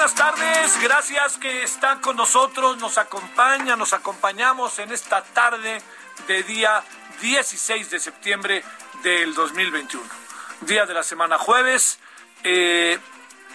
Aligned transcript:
Buenas 0.00 0.14
tardes, 0.14 0.82
gracias 0.82 1.36
que 1.36 1.62
están 1.62 2.00
con 2.00 2.16
nosotros, 2.16 2.78
nos 2.78 2.96
acompañan, 2.96 3.78
nos 3.78 3.92
acompañamos 3.92 4.78
en 4.78 4.92
esta 4.92 5.22
tarde 5.22 5.82
de 6.26 6.42
día 6.42 6.82
16 7.20 7.90
de 7.90 8.00
septiembre 8.00 8.64
del 9.02 9.34
2021, 9.34 10.02
día 10.62 10.86
de 10.86 10.94
la 10.94 11.02
semana 11.02 11.36
jueves. 11.36 11.98
Eh, 12.44 12.98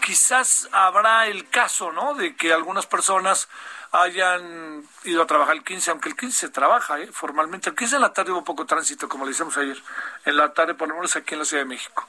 quizás 0.06 0.70
habrá 0.72 1.26
el 1.26 1.50
caso, 1.50 1.92
¿no? 1.92 2.14
De 2.14 2.36
que 2.36 2.54
algunas 2.54 2.86
personas 2.86 3.50
hayan 3.92 4.84
ido 5.04 5.24
a 5.24 5.26
trabajar 5.26 5.56
el 5.56 5.64
15, 5.64 5.90
aunque 5.90 6.10
el 6.10 6.16
15 6.16 6.38
se 6.38 6.50
trabaja, 6.50 7.00
¿eh? 7.00 7.10
Formalmente. 7.12 7.72
El 7.72 7.76
15 7.76 7.96
en 7.96 8.02
la 8.04 8.14
tarde 8.14 8.32
hubo 8.32 8.44
poco 8.44 8.68
tránsito, 8.68 9.10
como 9.10 9.26
le 9.26 9.32
decíamos 9.32 9.58
ayer. 9.58 9.82
En 10.26 10.38
la 10.38 10.54
tarde, 10.54 10.76
por 10.76 10.90
lo 10.90 10.94
menos 10.94 11.16
aquí 11.16 11.34
en 11.34 11.40
la 11.40 11.46
Ciudad 11.46 11.64
de 11.64 11.70
México. 11.70 12.08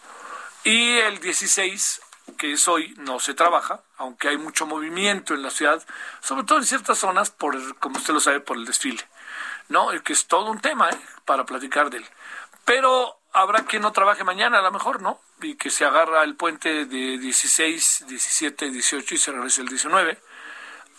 Y 0.62 0.98
el 0.98 1.20
16, 1.20 2.02
que 2.38 2.52
es 2.52 2.68
hoy, 2.68 2.94
no 2.98 3.20
se 3.20 3.34
trabaja, 3.34 3.82
aunque 3.96 4.28
hay 4.28 4.38
mucho 4.38 4.66
movimiento 4.66 5.34
en 5.34 5.42
la 5.42 5.50
ciudad, 5.50 5.84
sobre 6.20 6.44
todo 6.44 6.58
en 6.58 6.66
ciertas 6.66 6.98
zonas, 6.98 7.30
por, 7.30 7.78
como 7.78 7.98
usted 7.98 8.14
lo 8.14 8.20
sabe, 8.20 8.40
por 8.40 8.56
el 8.56 8.64
desfile. 8.64 9.02
¿No? 9.68 9.88
Que 10.02 10.12
es 10.12 10.26
todo 10.26 10.50
un 10.50 10.60
tema, 10.60 10.90
¿eh? 10.90 11.00
Para 11.24 11.44
platicar 11.44 11.90
de 11.90 11.98
él. 11.98 12.06
Pero 12.64 13.18
habrá 13.32 13.64
quien 13.64 13.82
no 13.82 13.92
trabaje 13.92 14.24
mañana, 14.24 14.58
a 14.58 14.62
lo 14.62 14.70
mejor, 14.70 15.02
¿no? 15.02 15.20
Y 15.42 15.56
que 15.56 15.70
se 15.70 15.84
agarra 15.84 16.22
el 16.24 16.36
puente 16.36 16.86
de 16.86 17.18
16, 17.18 18.04
17, 18.06 18.70
18 18.70 19.14
y 19.14 19.18
se 19.18 19.32
regresa 19.32 19.62
el 19.62 19.68
19 19.68 20.18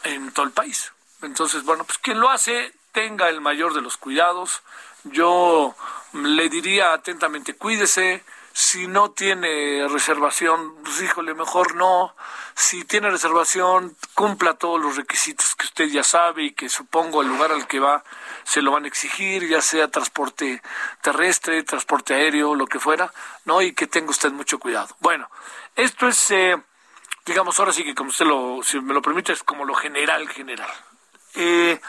en 0.04 0.32
todo 0.32 0.46
el 0.46 0.52
país. 0.52 0.92
Entonces, 1.22 1.64
bueno, 1.64 1.84
pues 1.84 1.98
quien 1.98 2.20
lo 2.20 2.30
hace 2.30 2.74
tenga 2.92 3.30
el 3.30 3.42
mayor 3.42 3.74
de 3.74 3.82
los 3.82 3.98
cuidados. 3.98 4.62
Yo 5.04 5.76
le 6.14 6.50
diría 6.50 6.94
atentamente, 6.94 7.56
cuídese. 7.56 8.24
Si 8.59 8.88
no 8.88 9.12
tiene 9.12 9.88
reservación, 9.88 10.73
pues 10.84 11.00
híjole, 11.03 11.35
mejor 11.35 11.75
no. 11.75 12.16
Si 12.56 12.85
tiene 12.85 13.12
reservación, 13.12 13.95
cumpla 14.16 14.56
todos 14.56 14.81
los 14.81 14.95
requisitos 14.95 15.53
que 15.53 15.68
usted 15.68 15.85
ya 15.90 16.03
sabe 16.03 16.45
y 16.45 16.51
que 16.53 16.68
supongo 16.68 17.22
el 17.22 17.28
lugar 17.28 17.51
al 17.51 17.68
que 17.68 17.79
va 17.79 18.03
se 18.44 18.63
lo 18.63 18.72
van 18.72 18.85
a 18.85 18.88
exigir, 18.88 19.47
ya 19.47 19.62
sea 19.62 19.90
transporte 19.90 20.63
terrestre, 21.03 21.62
transporte 21.62 22.16
aéreo, 22.16 22.56
lo 22.56 22.66
que 22.66 22.79
fuera, 22.79 23.13
¿no? 23.45 23.62
Y 23.62 23.73
que 23.73 23.85
tenga 23.85 24.09
usted 24.09 24.31
mucho 24.31 24.57
cuidado. 24.57 24.88
Bueno, 25.01 25.29
esto 25.75 26.07
es, 26.07 26.31
eh, 26.31 26.59
digamos, 27.28 27.59
ahora 27.59 27.74
sí 27.74 27.84
que 27.84 27.94
como 27.94 28.09
usted 28.09 28.25
lo, 28.25 28.63
si 28.63 28.79
me 28.79 28.95
lo 28.95 29.03
permite, 29.03 29.34
es 29.34 29.44
como 29.44 29.66
lo 29.66 29.75
general, 29.75 30.28
general. 30.29 30.72
Eh, 31.35 31.79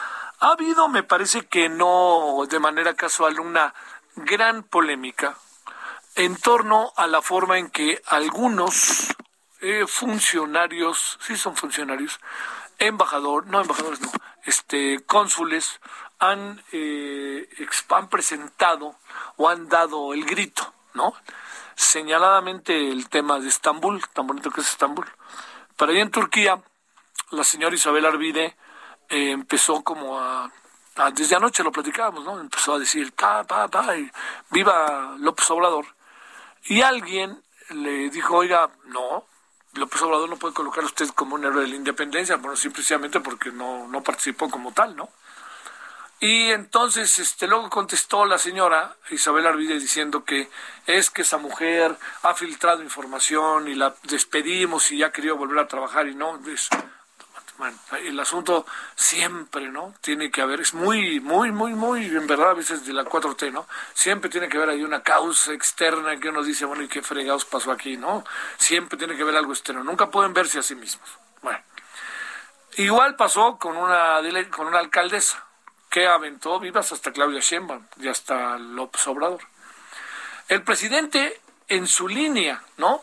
ha 0.40 0.50
habido, 0.50 0.86
me 0.88 1.02
parece 1.02 1.46
que 1.46 1.70
no 1.70 2.44
de 2.46 2.58
manera 2.58 2.92
casual, 2.92 3.40
una 3.40 3.72
gran 4.16 4.64
polémica 4.64 5.34
en 6.18 6.36
torno 6.36 6.92
a 6.96 7.06
la 7.06 7.22
forma 7.22 7.58
en 7.58 7.70
que 7.70 8.02
algunos 8.06 9.06
eh, 9.60 9.86
funcionarios, 9.86 11.16
sí 11.20 11.36
son 11.36 11.54
funcionarios, 11.56 12.18
embajador, 12.80 13.46
no 13.46 13.60
embajadores, 13.60 14.00
no, 14.00 14.10
este, 14.44 15.00
cónsules, 15.06 15.80
han, 16.18 16.60
eh, 16.72 17.48
han 17.90 18.08
presentado 18.08 18.96
o 19.36 19.48
han 19.48 19.68
dado 19.68 20.12
el 20.12 20.24
grito, 20.24 20.74
¿no? 20.94 21.14
Señaladamente 21.76 22.90
el 22.90 23.08
tema 23.08 23.38
de 23.38 23.48
Estambul, 23.48 24.02
tan 24.12 24.26
bonito 24.26 24.50
que 24.50 24.60
es 24.60 24.68
Estambul. 24.68 25.06
Para 25.76 25.92
allá 25.92 26.02
en 26.02 26.10
Turquía, 26.10 26.60
la 27.30 27.44
señora 27.44 27.76
Isabel 27.76 28.06
Arvide 28.06 28.56
eh, 29.08 29.30
empezó 29.30 29.84
como 29.84 30.18
a, 30.18 30.50
a- 30.96 31.10
desde 31.12 31.36
anoche 31.36 31.62
lo 31.62 31.70
platicábamos, 31.70 32.24
¿no? 32.24 32.40
Empezó 32.40 32.74
a 32.74 32.78
decir, 32.80 33.12
pa, 33.12 33.44
pa, 33.44 33.68
pa, 33.68 33.94
viva 34.50 35.14
López 35.18 35.48
Obrador. 35.52 35.86
Y 36.68 36.82
alguien 36.82 37.42
le 37.70 38.10
dijo, 38.10 38.36
oiga, 38.36 38.70
no, 38.86 39.26
López 39.74 40.02
Obrador 40.02 40.28
no 40.28 40.36
puede 40.36 40.54
colocar 40.54 40.82
a 40.84 40.86
usted 40.86 41.08
como 41.10 41.34
un 41.34 41.44
héroe 41.44 41.62
de 41.62 41.68
la 41.68 41.76
independencia, 41.76 42.36
bueno, 42.36 42.56
simplemente 42.56 43.20
porque 43.20 43.50
no, 43.50 43.88
no 43.88 44.02
participó 44.02 44.50
como 44.50 44.72
tal, 44.72 44.94
¿no? 44.94 45.08
Y 46.20 46.50
entonces, 46.50 47.18
este, 47.20 47.46
luego 47.46 47.70
contestó 47.70 48.24
la 48.24 48.38
señora 48.38 48.96
Isabel 49.10 49.46
Arvide 49.46 49.78
diciendo 49.78 50.24
que 50.24 50.50
es 50.86 51.10
que 51.10 51.22
esa 51.22 51.38
mujer 51.38 51.96
ha 52.22 52.34
filtrado 52.34 52.82
información 52.82 53.68
y 53.68 53.74
la 53.74 53.94
despedimos 54.02 54.90
y 54.90 54.98
ya 54.98 55.12
quería 55.12 55.32
volver 55.34 55.60
a 55.60 55.68
trabajar 55.68 56.08
y 56.08 56.16
no, 56.16 56.38
bueno, 57.58 57.76
el 58.04 58.19
asunto 58.20 58.64
siempre, 58.94 59.69
¿no? 59.69 59.92
Tiene 60.00 60.30
que 60.30 60.41
haber, 60.41 60.60
es 60.60 60.74
muy, 60.74 61.19
muy, 61.19 61.50
muy, 61.50 61.74
muy, 61.74 62.06
en 62.06 62.26
verdad, 62.28 62.50
a 62.50 62.54
veces 62.54 62.86
de 62.86 62.92
la 62.92 63.04
4T, 63.04 63.52
¿no? 63.52 63.66
Siempre 63.94 64.30
tiene 64.30 64.48
que 64.48 64.56
haber 64.56 64.70
ahí 64.70 64.84
una 64.84 65.02
causa 65.02 65.52
externa 65.52 66.18
que 66.20 66.28
uno 66.28 66.44
dice, 66.44 66.64
bueno, 66.66 66.84
¿y 66.84 66.88
qué 66.88 67.02
fregados 67.02 67.44
pasó 67.44 67.72
aquí, 67.72 67.97
no? 67.97 68.24
Siempre 68.58 68.97
tiene 68.97 69.16
que 69.16 69.22
haber 69.22 69.36
algo 69.36 69.52
externo, 69.52 69.82
nunca 69.82 70.08
pueden 70.08 70.32
verse 70.32 70.60
a 70.60 70.62
sí 70.62 70.76
mismos. 70.76 71.08
Bueno, 71.42 71.58
igual 72.76 73.16
pasó 73.16 73.58
con 73.58 73.76
una, 73.76 74.20
con 74.50 74.68
una 74.68 74.78
alcaldesa 74.78 75.44
que 75.91 76.06
aventó 76.06 76.60
vivas 76.60 76.92
hasta 76.92 77.12
Claudia 77.12 77.41
Sheinbaum 77.41 77.84
y 77.97 78.06
hasta 78.06 78.56
López 78.56 79.04
Obrador. 79.08 79.41
El 80.47 80.62
presidente, 80.62 81.41
en 81.66 81.88
su 81.88 82.06
línea, 82.06 82.62
¿no? 82.77 83.03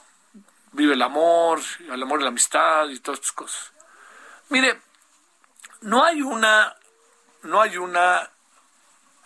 Vive 0.71 0.93
el 0.93 1.01
amor, 1.01 1.59
el 1.79 2.01
amor 2.01 2.21
y 2.21 2.23
la 2.23 2.29
amistad 2.29 2.87
y 2.87 2.99
todas 2.99 3.19
estas 3.19 3.33
cosas. 3.33 3.74
Mire, 4.49 4.79
no 5.81 6.03
hay 6.03 6.21
una, 6.21 6.75
no 7.43 7.61
hay 7.61 7.77
una, 7.77 8.29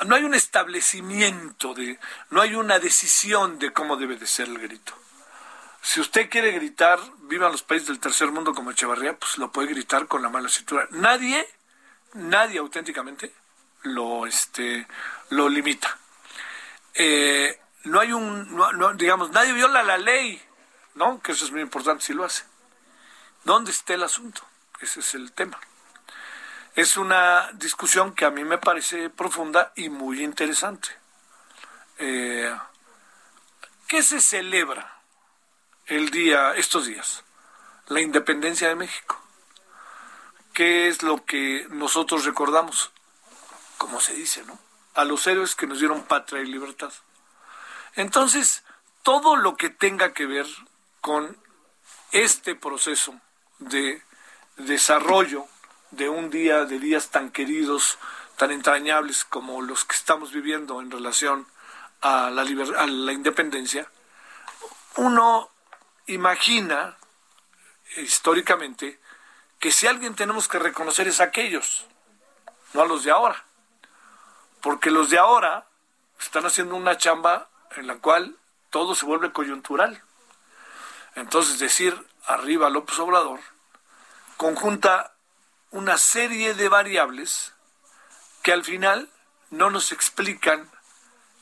no 0.06 0.16
hay 0.16 0.24
un 0.24 0.34
establecimiento 0.34 1.74
de, 1.74 2.00
no 2.30 2.42
hay 2.42 2.56
una 2.56 2.80
decisión 2.80 3.60
de 3.60 3.72
cómo 3.74 3.98
debe 3.98 4.16
de 4.18 4.28
ser 4.28 4.48
el 4.48 4.60
grito. 4.60 4.94
Si 5.82 6.02
usted 6.02 6.30
quiere 6.30 6.52
gritar, 6.52 7.00
vivan 7.22 7.52
los 7.52 7.64
países 7.64 7.88
del 7.88 8.00
tercer 8.00 8.32
mundo 8.32 8.54
como 8.54 8.72
Echevarría, 8.72 9.18
pues 9.18 9.38
lo 9.38 9.52
puede 9.52 9.70
gritar 9.70 10.08
con 10.08 10.22
la 10.22 10.28
mano 10.30 10.40
en 10.40 10.44
la 10.46 10.50
cintura. 10.50 10.88
Nadie, 10.92 11.48
nadie 12.14 12.60
auténticamente 12.60 13.34
lo, 13.84 14.26
este, 14.26 14.88
lo 15.30 15.48
limita. 15.48 15.98
Eh, 16.96 17.60
no 17.86 18.00
hay 18.02 18.12
un, 18.12 18.54
no- 18.56 18.74
no, 18.74 18.94
digamos, 18.94 19.32
nadie 19.32 19.54
viola 19.54 19.84
la 19.84 19.98
ley, 19.98 20.42
¿no? 20.96 21.22
Que 21.22 21.32
eso 21.32 21.46
es 21.46 21.52
muy 21.52 21.62
importante 21.62 22.04
si 22.04 22.14
lo 22.14 22.26
hace. 22.26 22.44
¿Dónde 23.46 23.72
está 23.72 23.94
el 23.94 24.04
asunto? 24.04 24.42
Ese 24.82 25.02
es 25.02 25.14
el 25.16 25.32
tema. 25.34 25.60
Es 26.76 26.98
una 26.98 27.52
discusión 27.54 28.14
que 28.14 28.26
a 28.26 28.32
mí 28.32 28.44
me 28.44 28.58
parece 28.58 29.10
profunda 29.10 29.74
y 29.76 29.90
muy 29.90 30.24
interesante. 30.24 30.90
Eh, 31.98 32.56
¿qué 33.88 34.04
se 34.04 34.22
celebra 34.22 35.02
el 35.88 36.12
día, 36.12 36.54
estos 36.56 36.86
días? 36.86 37.24
La 37.88 38.02
independencia 38.02 38.70
de 38.70 38.76
México. 38.76 39.22
¿Qué 40.54 40.88
es 40.88 41.04
lo 41.04 41.26
que 41.26 41.68
nosotros 41.70 42.24
recordamos? 42.24 42.92
Como 43.78 44.00
se 44.00 44.14
dice, 44.14 44.44
¿no? 44.44 44.58
A 44.94 45.04
los 45.04 45.26
héroes 45.28 45.56
que 45.56 45.68
nos 45.68 45.80
dieron 45.80 46.04
patria 46.04 46.42
y 46.42 46.46
libertad. 46.46 46.94
Entonces, 47.96 48.64
todo 49.04 49.36
lo 49.36 49.58
que 49.58 49.70
tenga 49.70 50.14
que 50.14 50.26
ver 50.26 50.46
con 51.02 51.38
este 52.12 52.56
proceso 52.56 53.20
de 53.60 54.04
desarrollo 54.60 55.48
de 55.92 56.10
un 56.10 56.30
día, 56.30 56.66
de 56.66 56.80
días 56.80 57.10
tan 57.10 57.32
queridos, 57.32 57.98
tan 58.38 58.52
entrañables 58.52 59.26
como 59.26 59.62
los 59.62 59.86
que 59.86 59.96
estamos 59.96 60.32
viviendo 60.32 60.82
en 60.82 60.92
relación 60.92 61.48
a 62.02 62.30
la, 62.30 62.44
a 62.44 62.88
la 62.88 63.12
independencia, 63.12 63.90
uno 64.96 65.50
imagina 66.08 66.98
históricamente 67.98 69.00
que 69.60 69.72
si 69.72 69.88
alguien 69.88 70.16
tenemos 70.16 70.48
que 70.48 70.60
reconocer 70.60 71.08
es 71.08 71.20
a 71.20 71.26
aquellos, 71.26 71.86
no 72.74 72.82
a 72.82 72.86
los 72.86 73.04
de 73.04 73.12
ahora, 73.12 73.44
porque 74.62 74.92
los 74.92 75.10
de 75.10 75.20
ahora 75.20 75.68
están 76.20 76.46
haciendo 76.46 76.76
una 76.76 76.98
chamba 76.98 77.50
en 77.76 77.88
la 77.88 77.96
cual 77.96 78.38
todo 78.70 78.96
se 78.96 79.06
vuelve 79.06 79.32
coyuntural. 79.32 80.02
Entonces 81.16 81.60
decir 81.60 81.98
arriba 82.26 82.70
López 82.70 83.00
Obrador 83.00 83.40
conjunta 84.40 85.12
una 85.72 85.98
serie 85.98 86.54
de 86.54 86.70
variables 86.70 87.52
que 88.42 88.54
al 88.54 88.64
final 88.64 89.10
no 89.50 89.70
nos 89.70 89.92
explican 89.92 90.72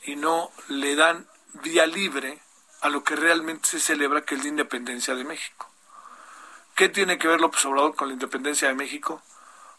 y 0.02 0.16
no 0.16 0.50
le 0.66 0.96
dan 0.96 1.28
vía 1.62 1.86
libre 1.86 2.40
a 2.80 2.88
lo 2.88 3.04
que 3.04 3.14
realmente 3.14 3.68
se 3.68 3.78
celebra, 3.78 4.22
que 4.22 4.34
es 4.34 4.42
la 4.42 4.48
independencia 4.48 5.14
de 5.14 5.22
México. 5.22 5.70
¿Qué 6.74 6.88
tiene 6.88 7.18
que 7.18 7.28
ver 7.28 7.40
López 7.40 7.64
Obrador 7.66 7.94
con 7.94 8.08
la 8.08 8.14
independencia 8.14 8.66
de 8.66 8.74
México? 8.74 9.22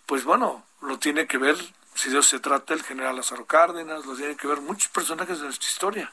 Pues 0.05 0.23
bueno, 0.23 0.65
lo 0.79 0.97
tiene 0.97 1.27
que 1.27 1.37
ver, 1.37 1.57
si 1.95 2.07
eso 2.07 2.23
se 2.23 2.39
trata, 2.39 2.73
el 2.73 2.83
general 2.83 3.17
Lázaro 3.17 3.45
Cárdenas, 3.45 4.05
lo 4.05 4.15
tiene 4.15 4.37
que 4.37 4.47
ver 4.47 4.61
muchos 4.61 4.87
personajes 4.87 5.39
de 5.39 5.43
nuestra 5.43 5.67
historia, 5.67 6.09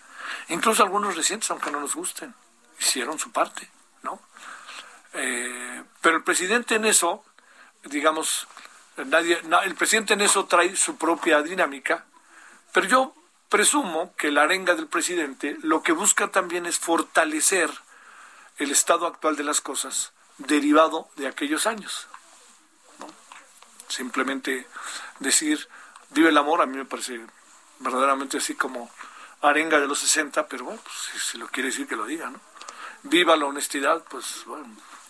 incluso 0.49 0.83
algunos 0.83 1.15
recientes, 1.15 1.53
aunque 1.53 1.71
no 1.71 1.79
nos 1.79 1.95
gusten, 1.95 2.35
hicieron 2.81 3.17
su 3.17 3.31
parte. 3.31 3.71
Eh, 5.17 5.83
pero 6.01 6.17
el 6.19 6.25
presidente 6.25 6.77
en 6.77 6.85
eso, 6.85 7.25
digamos, 7.85 8.47
nadie, 9.07 9.41
el 9.65 9.75
presidente 9.75 10.15
en 10.15 10.21
eso 10.21 10.47
trae 10.47 10.77
su 10.77 10.97
propia 10.97 11.43
dinámica, 11.43 12.05
pero 12.73 12.87
yo 12.87 13.15
presumo 13.49 14.15
que 14.17 14.31
la 14.31 14.43
arenga 14.43 14.75
del 14.75 14.89
presidente 14.89 15.57
lo 15.63 15.83
que 15.83 15.93
busca 15.93 16.29
también 16.29 16.67
es 16.67 16.79
fortalecer 16.79 17.71
el 18.59 18.71
estado 18.71 19.07
actual 19.07 19.37
de 19.37 19.45
las 19.45 19.61
cosas 19.61 20.13
derivado 20.39 21.09
de 21.17 21.27
aquellos 21.27 21.67
años. 21.67 22.09
Simplemente 23.89 24.67
decir, 25.21 25.69
vive 26.11 26.31
el 26.31 26.39
amor, 26.39 26.61
a 26.61 26.67
mí 26.67 26.77
me 26.77 26.85
parece 26.85 27.21
verdaderamente 27.79 28.39
así 28.39 28.55
como 28.55 28.91
arenga 29.43 29.79
de 29.79 29.87
los 29.87 29.99
60, 30.01 30.49
pero 30.49 30.65
bueno, 30.65 30.81
pues, 30.83 31.23
si, 31.25 31.39
lo 31.39 31.47
quiere 31.49 31.69
decir 31.69 31.87
que 31.87 31.97
lo 31.97 32.07
diga, 32.07 32.31
¿no? 32.31 32.41
Viva 33.05 33.37
la 33.37 33.47
honestidad, 33.47 34.03
pues 34.09 34.43
bueno, 34.47 34.67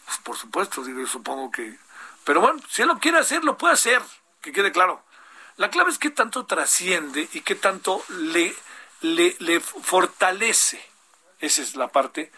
pues, 0.07 0.19
por 0.19 0.37
supuesto, 0.37 0.83
digo, 0.83 1.07
supongo 1.07 1.51
que... 1.51 1.79
Pero 2.25 2.41
bueno, 2.41 2.61
si 2.69 2.83
él 2.83 2.89
lo 2.89 2.99
quiere 2.99 3.19
hacer, 3.19 3.45
lo 3.45 3.59
puede 3.59 3.75
hacer, 3.75 4.03
que 4.41 4.53
quede 4.53 4.73
claro. 4.73 5.03
La 5.57 5.71
clave 5.71 5.91
es 5.91 5.99
qué 5.99 6.11
tanto 6.11 6.47
trasciende 6.47 7.29
y 7.33 7.41
qué 7.43 7.55
tanto 7.55 8.05
le, 8.09 8.55
le, 9.01 9.37
le 9.39 9.61
fortalece, 9.61 10.85
esa 11.41 11.63
es 11.63 11.77
la 11.77 11.89
parte, 11.89 12.33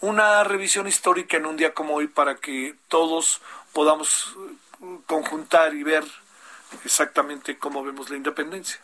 una 0.00 0.42
revisión 0.44 0.88
histórica 0.88 1.36
en 1.36 1.46
un 1.46 1.56
día 1.56 1.74
como 1.74 1.94
hoy 1.94 2.08
para 2.08 2.36
que 2.36 2.76
todos 2.88 3.40
podamos 3.72 4.36
eh, 4.80 4.98
conjuntar 5.06 5.74
y 5.74 5.82
ver 5.82 6.04
exactamente 6.84 7.58
cómo 7.58 7.84
vemos 7.84 8.10
la 8.10 8.16
independencia. 8.16 8.80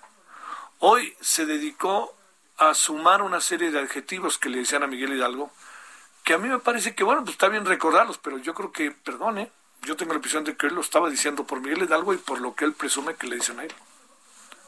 Hoy 0.79 1.17
se 1.21 1.47
dedicó 1.47 2.15
a 2.57 2.75
sumar 2.75 3.23
una 3.23 3.41
serie 3.41 3.71
de 3.71 3.81
adjetivos 3.81 4.39
que 4.39 4.49
le 4.49 4.59
decían 4.59 4.83
a 4.83 4.87
Miguel 4.87 5.15
Hidalgo, 5.15 5.53
que 6.29 6.35
a 6.35 6.39
mí 6.39 6.47
me 6.47 6.59
parece 6.59 6.95
que, 6.95 7.05
bueno, 7.05 7.23
pues 7.25 7.37
está 7.37 7.49
bien 7.49 7.65
recordarlos, 7.65 8.19
pero 8.19 8.37
yo 8.37 8.53
creo 8.53 8.71
que, 8.71 8.91
perdone, 8.91 9.51
yo 9.81 9.97
tengo 9.97 10.13
la 10.13 10.17
impresión 10.17 10.45
de 10.45 10.59
que 10.59 10.67
él 10.67 10.75
lo 10.75 10.83
estaba 10.83 11.09
diciendo 11.09 11.47
por 11.47 11.63
Miguel 11.63 11.85
Hidalgo 11.85 12.13
y 12.13 12.19
por 12.19 12.43
lo 12.43 12.55
que 12.55 12.67
él 12.67 12.75
presume 12.75 13.15
que 13.15 13.27
le 13.29 13.37
dicen 13.37 13.59
a 13.59 13.65
él. 13.65 13.73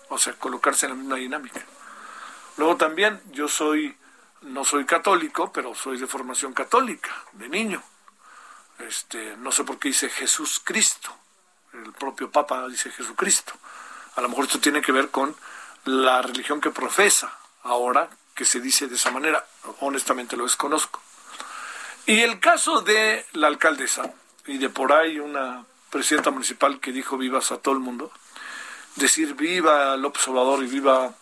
O 0.08 0.16
sea, 0.16 0.32
colocarse 0.32 0.86
en 0.86 0.92
la 0.92 0.96
misma 0.96 1.16
dinámica. 1.16 1.60
Luego 2.56 2.78
también, 2.78 3.20
yo 3.32 3.46
soy, 3.46 3.94
no 4.40 4.64
soy 4.64 4.86
católico, 4.86 5.52
pero 5.52 5.74
soy 5.74 5.98
de 6.00 6.06
formación 6.06 6.54
católica, 6.54 7.10
de 7.32 7.50
niño. 7.50 7.82
Este, 8.78 9.36
no 9.36 9.52
sé 9.52 9.62
por 9.64 9.78
qué 9.78 9.88
dice 9.88 10.08
Jesús 10.08 10.62
Cristo. 10.64 11.14
El 11.74 11.92
propio 11.92 12.30
Papa 12.30 12.66
dice 12.68 12.90
Jesucristo. 12.90 13.52
A 14.16 14.22
lo 14.22 14.30
mejor 14.30 14.46
esto 14.46 14.60
tiene 14.60 14.80
que 14.80 14.92
ver 14.92 15.10
con 15.10 15.36
la 15.84 16.22
religión 16.22 16.58
que 16.58 16.70
profesa 16.70 17.36
ahora, 17.64 18.08
que 18.34 18.46
se 18.46 18.60
dice 18.60 18.86
de 18.86 18.94
esa 18.94 19.10
manera. 19.10 19.46
Honestamente 19.80 20.38
lo 20.38 20.44
desconozco. 20.44 21.02
Y 22.10 22.22
el 22.22 22.40
caso 22.40 22.80
de 22.80 23.24
la 23.34 23.46
alcaldesa, 23.46 24.12
y 24.44 24.58
de 24.58 24.68
por 24.68 24.92
ahí 24.92 25.20
una 25.20 25.64
presidenta 25.90 26.32
municipal 26.32 26.80
que 26.80 26.90
dijo 26.90 27.16
vivas 27.16 27.52
a 27.52 27.58
todo 27.58 27.72
el 27.72 27.78
mundo, 27.78 28.10
decir 28.96 29.34
viva 29.34 29.96
López 29.96 30.26
Obrador 30.26 30.64
y 30.64 30.66
viva 30.66 31.14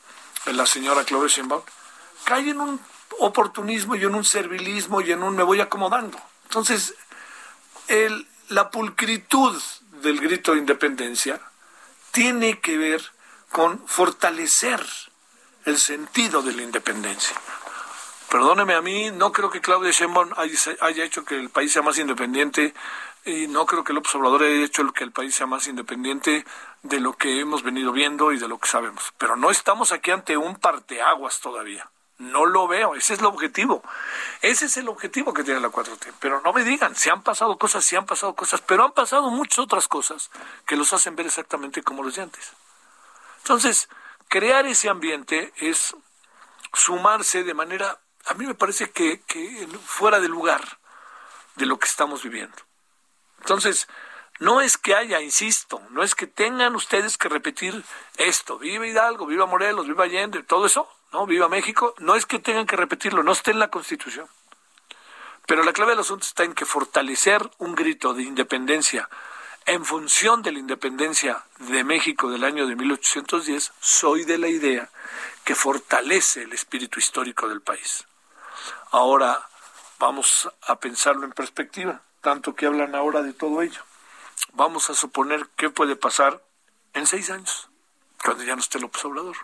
la 0.46 0.64
señora 0.64 1.04
Claudia 1.04 1.28
Sheinbaum, 1.28 1.60
cae 2.24 2.48
en 2.48 2.60
un 2.62 2.80
oportunismo 3.18 3.96
y 3.96 4.04
en 4.04 4.14
un 4.14 4.24
servilismo 4.24 5.02
y 5.02 5.12
en 5.12 5.22
un 5.22 5.36
me 5.36 5.42
voy 5.42 5.60
acomodando. 5.60 6.18
Entonces, 6.44 6.94
el, 7.88 8.26
la 8.48 8.70
pulcritud 8.70 9.60
del 10.00 10.18
grito 10.20 10.52
de 10.52 10.60
independencia 10.60 11.38
tiene 12.12 12.60
que 12.60 12.78
ver 12.78 13.02
con 13.52 13.86
fortalecer 13.86 14.82
el 15.66 15.76
sentido 15.76 16.40
de 16.40 16.54
la 16.54 16.62
independencia. 16.62 17.36
Perdóneme 18.30 18.74
a 18.74 18.82
mí, 18.82 19.10
no 19.10 19.32
creo 19.32 19.50
que 19.50 19.60
Claudia 19.60 19.90
Sheinbaum 19.90 20.32
haya 20.36 21.04
hecho 21.04 21.24
que 21.24 21.36
el 21.36 21.48
país 21.48 21.72
sea 21.72 21.82
más 21.82 21.98
independiente 21.98 22.74
y 23.24 23.46
no 23.48 23.64
creo 23.66 23.84
que 23.84 23.92
López 23.92 24.14
Obrador 24.14 24.42
haya 24.42 24.64
hecho 24.64 24.90
que 24.92 25.04
el 25.04 25.12
país 25.12 25.34
sea 25.34 25.46
más 25.46 25.66
independiente 25.66 26.44
de 26.82 27.00
lo 27.00 27.14
que 27.14 27.40
hemos 27.40 27.62
venido 27.62 27.92
viendo 27.92 28.32
y 28.32 28.38
de 28.38 28.48
lo 28.48 28.58
que 28.58 28.68
sabemos. 28.68 29.14
Pero 29.18 29.36
no 29.36 29.50
estamos 29.50 29.92
aquí 29.92 30.10
ante 30.10 30.36
un 30.36 30.56
parteaguas 30.56 31.40
todavía. 31.40 31.90
No 32.18 32.46
lo 32.46 32.66
veo, 32.66 32.96
ese 32.96 33.14
es 33.14 33.20
el 33.20 33.26
objetivo. 33.26 33.82
Ese 34.42 34.66
es 34.66 34.76
el 34.76 34.88
objetivo 34.88 35.32
que 35.32 35.44
tiene 35.44 35.60
la 35.60 35.70
4T. 35.70 36.12
Pero 36.18 36.40
no 36.40 36.52
me 36.52 36.64
digan, 36.64 36.96
si 36.96 37.10
han 37.10 37.22
pasado 37.22 37.56
cosas, 37.58 37.84
si 37.84 37.96
han 37.96 38.06
pasado 38.06 38.34
cosas, 38.34 38.60
pero 38.60 38.84
han 38.84 38.92
pasado 38.92 39.30
muchas 39.30 39.60
otras 39.60 39.88
cosas 39.88 40.30
que 40.66 40.76
los 40.76 40.92
hacen 40.92 41.14
ver 41.16 41.26
exactamente 41.26 41.82
como 41.82 42.02
los 42.02 42.16
de 42.16 42.22
antes. 42.22 42.52
Entonces, 43.38 43.88
crear 44.28 44.66
ese 44.66 44.88
ambiente 44.88 45.52
es 45.56 45.94
sumarse 46.74 47.44
de 47.44 47.54
manera, 47.54 47.98
a 48.28 48.34
mí 48.34 48.46
me 48.46 48.54
parece 48.54 48.90
que, 48.90 49.20
fuera 49.84 50.20
de 50.20 50.28
lugar 50.28 50.62
de 51.56 51.66
lo 51.66 51.78
que 51.78 51.86
estamos 51.86 52.22
viviendo. 52.22 52.56
Entonces, 53.40 53.88
no 54.38 54.60
es 54.60 54.76
que 54.76 54.94
haya, 54.94 55.20
insisto, 55.20 55.80
no 55.90 56.02
es 56.02 56.14
que 56.14 56.26
tengan 56.26 56.76
ustedes 56.76 57.16
que 57.16 57.28
repetir 57.28 57.82
esto, 58.16 58.58
viva 58.58 58.86
Hidalgo, 58.86 59.26
viva 59.26 59.46
Morelos, 59.46 59.86
viva 59.86 60.04
Allende, 60.04 60.42
todo 60.42 60.66
eso, 60.66 60.88
¿no? 61.12 61.26
Viva 61.26 61.48
México, 61.48 61.94
no 61.98 62.14
es 62.14 62.26
que 62.26 62.38
tengan 62.38 62.66
que 62.66 62.76
repetirlo, 62.76 63.22
no 63.22 63.32
está 63.32 63.50
en 63.50 63.58
la 63.58 63.68
Constitución. 63.68 64.28
Pero 65.46 65.64
la 65.64 65.72
clave 65.72 65.92
del 65.92 66.00
asunto 66.00 66.26
está 66.26 66.44
en 66.44 66.52
que 66.52 66.66
fortalecer 66.66 67.50
un 67.56 67.74
grito 67.74 68.12
de 68.12 68.22
independencia 68.22 69.08
en 69.64 69.84
función 69.84 70.42
de 70.42 70.52
la 70.52 70.58
independencia 70.60 71.44
de 71.58 71.84
México 71.84 72.30
del 72.30 72.44
año 72.44 72.66
de 72.66 72.74
1810, 72.74 73.72
soy 73.80 74.24
de 74.24 74.38
la 74.38 74.48
idea 74.48 74.88
que 75.44 75.54
fortalece 75.54 76.42
el 76.42 76.54
espíritu 76.54 76.98
histórico 76.98 77.48
del 77.48 77.60
país. 77.60 78.06
Ahora 78.90 79.48
vamos 79.98 80.48
a 80.62 80.76
pensarlo 80.76 81.24
en 81.24 81.32
perspectiva, 81.32 82.02
tanto 82.20 82.54
que 82.54 82.66
hablan 82.66 82.94
ahora 82.94 83.22
de 83.22 83.32
todo 83.32 83.62
ello. 83.62 83.82
Vamos 84.52 84.90
a 84.90 84.94
suponer 84.94 85.48
qué 85.56 85.70
puede 85.70 85.96
pasar 85.96 86.42
en 86.94 87.06
seis 87.06 87.30
años, 87.30 87.68
cuando 88.24 88.44
ya 88.44 88.54
no 88.54 88.60
esté 88.60 88.78
López 88.78 89.04
Obrador. 89.04 89.36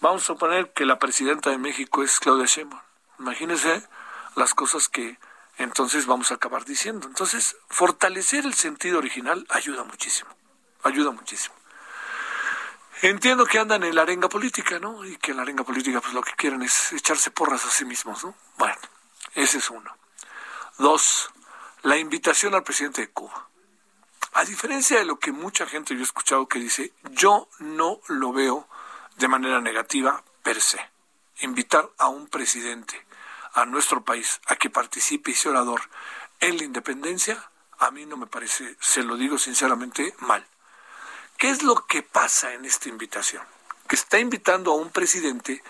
Vamos 0.00 0.22
a 0.22 0.26
suponer 0.26 0.72
que 0.72 0.84
la 0.84 0.98
presidenta 0.98 1.50
de 1.50 1.58
México 1.58 2.02
es 2.02 2.18
Claudia 2.20 2.46
Sheinbaum. 2.46 2.82
Imagínense 3.18 3.86
las 4.36 4.54
cosas 4.54 4.88
que 4.88 5.18
entonces 5.56 6.06
vamos 6.06 6.30
a 6.30 6.34
acabar 6.34 6.64
diciendo. 6.64 7.06
Entonces, 7.06 7.56
fortalecer 7.68 8.44
el 8.44 8.54
sentido 8.54 8.98
original 8.98 9.46
ayuda 9.48 9.84
muchísimo, 9.84 10.30
ayuda 10.82 11.12
muchísimo. 11.12 11.54
Entiendo 13.04 13.44
que 13.44 13.58
andan 13.58 13.84
en 13.84 13.94
la 13.94 14.00
arenga 14.00 14.30
política, 14.30 14.78
¿no? 14.78 15.04
Y 15.04 15.18
que 15.18 15.32
en 15.32 15.36
la 15.36 15.42
arenga 15.42 15.62
política 15.62 16.00
pues 16.00 16.14
lo 16.14 16.22
que 16.22 16.32
quieren 16.36 16.62
es 16.62 16.90
echarse 16.94 17.30
porras 17.30 17.62
a 17.66 17.70
sí 17.70 17.84
mismos, 17.84 18.24
¿no? 18.24 18.34
Bueno, 18.56 18.78
ese 19.34 19.58
es 19.58 19.68
uno. 19.68 19.94
Dos, 20.78 21.30
la 21.82 21.98
invitación 21.98 22.54
al 22.54 22.62
presidente 22.62 23.02
de 23.02 23.10
Cuba. 23.10 23.50
A 24.32 24.46
diferencia 24.46 24.98
de 24.98 25.04
lo 25.04 25.18
que 25.18 25.32
mucha 25.32 25.66
gente 25.66 25.92
yo 25.92 26.00
he 26.00 26.04
escuchado 26.04 26.48
que 26.48 26.58
dice, 26.58 26.94
yo 27.10 27.46
no 27.58 28.00
lo 28.08 28.32
veo 28.32 28.66
de 29.18 29.28
manera 29.28 29.60
negativa 29.60 30.24
per 30.42 30.62
se. 30.62 30.80
Invitar 31.42 31.90
a 31.98 32.08
un 32.08 32.26
presidente 32.28 33.06
a 33.52 33.66
nuestro 33.66 34.02
país 34.02 34.40
a 34.46 34.56
que 34.56 34.70
participe 34.70 35.32
y 35.32 35.34
sea 35.34 35.50
orador 35.50 35.82
en 36.40 36.56
la 36.56 36.64
independencia, 36.64 37.50
a 37.80 37.90
mí 37.90 38.06
no 38.06 38.16
me 38.16 38.28
parece, 38.28 38.78
se 38.80 39.02
lo 39.02 39.18
digo 39.18 39.36
sinceramente, 39.36 40.14
mal. 40.20 40.48
¿Qué 41.44 41.50
es 41.50 41.62
lo 41.62 41.86
que 41.86 42.02
pasa 42.02 42.54
en 42.54 42.64
esta 42.64 42.88
invitación? 42.88 43.42
Que 43.86 43.96
está 43.96 44.18
invitando 44.18 44.72
a 44.72 44.76
un 44.76 44.88
presidente 44.88 45.62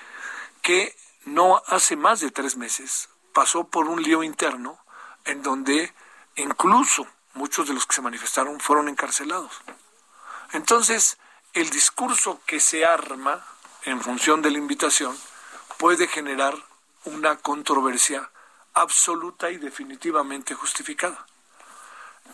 que 0.62 0.96
no 1.24 1.60
hace 1.66 1.96
más 1.96 2.20
de 2.20 2.30
tres 2.30 2.56
meses 2.56 3.08
pasó 3.32 3.64
por 3.64 3.88
un 3.88 4.00
lío 4.00 4.22
interno 4.22 4.78
en 5.24 5.42
donde 5.42 5.92
incluso 6.36 7.08
muchos 7.32 7.66
de 7.66 7.74
los 7.74 7.86
que 7.86 7.96
se 7.96 8.02
manifestaron 8.02 8.60
fueron 8.60 8.88
encarcelados. 8.88 9.50
Entonces, 10.52 11.18
el 11.54 11.68
discurso 11.70 12.40
que 12.46 12.60
se 12.60 12.84
arma 12.84 13.44
en 13.82 14.00
función 14.00 14.42
de 14.42 14.52
la 14.52 14.58
invitación 14.58 15.18
puede 15.78 16.06
generar 16.06 16.54
una 17.04 17.34
controversia 17.38 18.30
absoluta 18.74 19.50
y 19.50 19.56
definitivamente 19.56 20.54
justificada. 20.54 21.26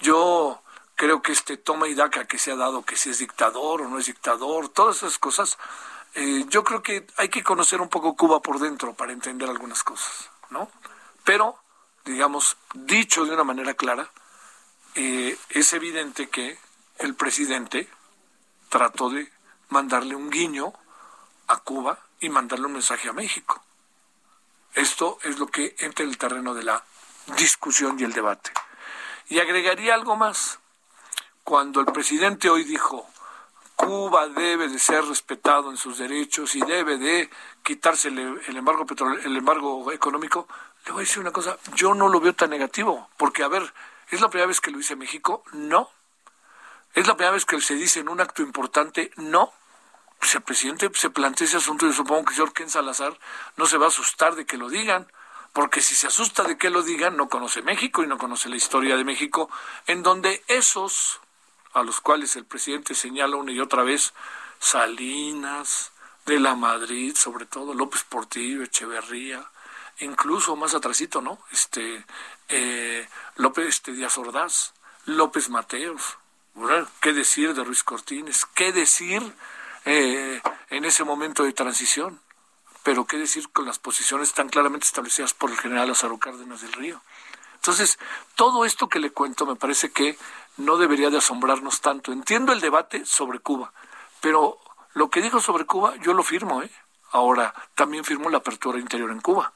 Yo 0.02 0.62
creo 1.00 1.22
que 1.22 1.32
este 1.32 1.56
toma 1.56 1.88
y 1.88 1.94
daca 1.94 2.26
que 2.26 2.38
se 2.38 2.52
ha 2.52 2.56
dado, 2.56 2.82
que 2.82 2.94
si 2.94 3.08
es 3.08 3.20
dictador 3.20 3.80
o 3.80 3.88
no 3.88 3.98
es 3.98 4.04
dictador, 4.04 4.68
todas 4.68 4.98
esas 4.98 5.18
cosas, 5.18 5.56
eh, 6.12 6.44
yo 6.48 6.62
creo 6.62 6.82
que 6.82 7.06
hay 7.16 7.30
que 7.30 7.42
conocer 7.42 7.80
un 7.80 7.88
poco 7.88 8.14
Cuba 8.16 8.42
por 8.42 8.58
dentro 8.58 8.92
para 8.92 9.14
entender 9.14 9.48
algunas 9.48 9.82
cosas, 9.82 10.28
¿no? 10.50 10.70
Pero, 11.24 11.58
digamos, 12.04 12.58
dicho 12.74 13.24
de 13.24 13.32
una 13.32 13.44
manera 13.44 13.72
clara, 13.72 14.10
eh, 14.94 15.38
es 15.48 15.72
evidente 15.72 16.28
que 16.28 16.58
el 16.98 17.14
presidente 17.14 17.88
trató 18.68 19.08
de 19.08 19.32
mandarle 19.70 20.14
un 20.14 20.28
guiño 20.28 20.74
a 21.46 21.60
Cuba 21.60 21.98
y 22.20 22.28
mandarle 22.28 22.66
un 22.66 22.74
mensaje 22.74 23.08
a 23.08 23.14
México. 23.14 23.64
Esto 24.74 25.16
es 25.22 25.38
lo 25.38 25.46
que 25.46 25.74
entra 25.78 26.04
en 26.04 26.10
el 26.10 26.18
terreno 26.18 26.52
de 26.52 26.64
la 26.64 26.84
discusión 27.38 27.98
y 27.98 28.04
el 28.04 28.12
debate. 28.12 28.50
Y 29.30 29.38
agregaría 29.38 29.94
algo 29.94 30.14
más. 30.14 30.59
Cuando 31.44 31.80
el 31.80 31.86
presidente 31.86 32.48
hoy 32.48 32.64
dijo, 32.64 33.06
Cuba 33.76 34.28
debe 34.28 34.68
de 34.68 34.78
ser 34.78 35.04
respetado 35.06 35.70
en 35.70 35.76
sus 35.78 35.98
derechos 35.98 36.54
y 36.54 36.60
debe 36.60 36.98
de 36.98 37.30
quitarse 37.62 38.08
el, 38.08 38.18
embargo 38.48 38.84
el 39.24 39.36
embargo 39.36 39.90
económico, 39.90 40.46
le 40.84 40.92
voy 40.92 41.00
a 41.00 41.06
decir 41.06 41.20
una 41.20 41.32
cosa, 41.32 41.56
yo 41.74 41.94
no 41.94 42.08
lo 42.08 42.20
veo 42.20 42.34
tan 42.34 42.50
negativo, 42.50 43.08
porque 43.16 43.42
a 43.42 43.48
ver, 43.48 43.72
¿es 44.10 44.20
la 44.20 44.28
primera 44.28 44.46
vez 44.46 44.60
que 44.60 44.70
lo 44.70 44.78
dice 44.78 44.96
México? 44.96 45.42
No. 45.52 45.90
¿Es 46.94 47.06
la 47.06 47.16
primera 47.16 47.32
vez 47.32 47.46
que 47.46 47.60
se 47.60 47.74
dice 47.74 48.00
en 48.00 48.08
un 48.08 48.20
acto 48.20 48.42
importante? 48.42 49.12
No. 49.16 49.52
Pues 50.18 50.34
el 50.34 50.42
presidente 50.42 50.90
se 50.92 51.08
plantea 51.08 51.46
ese 51.46 51.56
asunto 51.56 51.86
y 51.86 51.92
supongo 51.94 52.24
que 52.24 52.30
el 52.30 52.36
señor 52.36 52.52
Ken 52.52 52.68
Salazar 52.68 53.18
no 53.56 53.64
se 53.64 53.78
va 53.78 53.86
a 53.86 53.88
asustar 53.88 54.34
de 54.34 54.44
que 54.44 54.58
lo 54.58 54.68
digan, 54.68 55.10
porque 55.54 55.80
si 55.80 55.94
se 55.94 56.06
asusta 56.06 56.42
de 56.44 56.58
que 56.58 56.68
lo 56.68 56.82
digan, 56.82 57.16
no 57.16 57.30
conoce 57.30 57.62
México 57.62 58.02
y 58.02 58.06
no 58.06 58.18
conoce 58.18 58.50
la 58.50 58.56
historia 58.56 58.96
de 58.96 59.04
México, 59.04 59.48
en 59.86 60.02
donde 60.02 60.44
esos 60.48 61.20
a 61.72 61.82
los 61.82 62.00
cuales 62.00 62.36
el 62.36 62.44
presidente 62.44 62.94
señala 62.94 63.36
una 63.36 63.52
y 63.52 63.60
otra 63.60 63.82
vez, 63.82 64.12
Salinas, 64.58 65.92
de 66.26 66.40
la 66.40 66.54
Madrid, 66.54 67.16
sobre 67.16 67.46
todo, 67.46 67.74
López 67.74 68.04
Portillo, 68.04 68.62
Echeverría, 68.62 69.44
incluso 70.00 70.56
más 70.56 70.74
atrasito, 70.74 71.20
¿no? 71.20 71.38
Este, 71.50 72.04
eh, 72.48 73.08
López 73.36 73.66
este, 73.66 73.92
Díaz 73.92 74.18
Ordaz, 74.18 74.72
López 75.06 75.48
Mateos, 75.48 76.18
¿qué 77.00 77.12
decir 77.12 77.54
de 77.54 77.64
Ruiz 77.64 77.82
Cortines? 77.82 78.46
¿Qué 78.54 78.72
decir 78.72 79.22
eh, 79.84 80.40
en 80.68 80.84
ese 80.84 81.04
momento 81.04 81.44
de 81.44 81.52
transición? 81.52 82.20
Pero 82.82 83.06
qué 83.06 83.18
decir 83.18 83.50
con 83.50 83.66
las 83.66 83.78
posiciones 83.78 84.32
tan 84.32 84.48
claramente 84.48 84.86
establecidas 84.86 85.34
por 85.34 85.50
el 85.50 85.58
general 85.58 85.88
Lázaro 85.88 86.18
Cárdenas 86.18 86.62
del 86.62 86.72
Río. 86.72 87.02
Entonces, 87.54 87.98
todo 88.36 88.64
esto 88.64 88.88
que 88.88 89.00
le 89.00 89.10
cuento 89.10 89.44
me 89.44 89.56
parece 89.56 89.90
que 89.90 90.16
no 90.60 90.76
debería 90.76 91.10
de 91.10 91.18
asombrarnos 91.18 91.80
tanto. 91.80 92.12
Entiendo 92.12 92.52
el 92.52 92.60
debate 92.60 93.04
sobre 93.04 93.40
Cuba, 93.40 93.72
pero 94.20 94.58
lo 94.94 95.10
que 95.10 95.22
dijo 95.22 95.40
sobre 95.40 95.66
Cuba 95.66 95.94
yo 96.02 96.14
lo 96.14 96.22
firmo, 96.22 96.62
¿eh? 96.62 96.70
Ahora, 97.12 97.52
también 97.74 98.04
firmo 98.04 98.30
la 98.30 98.38
apertura 98.38 98.78
interior 98.78 99.10
en 99.10 99.20
Cuba. 99.20 99.52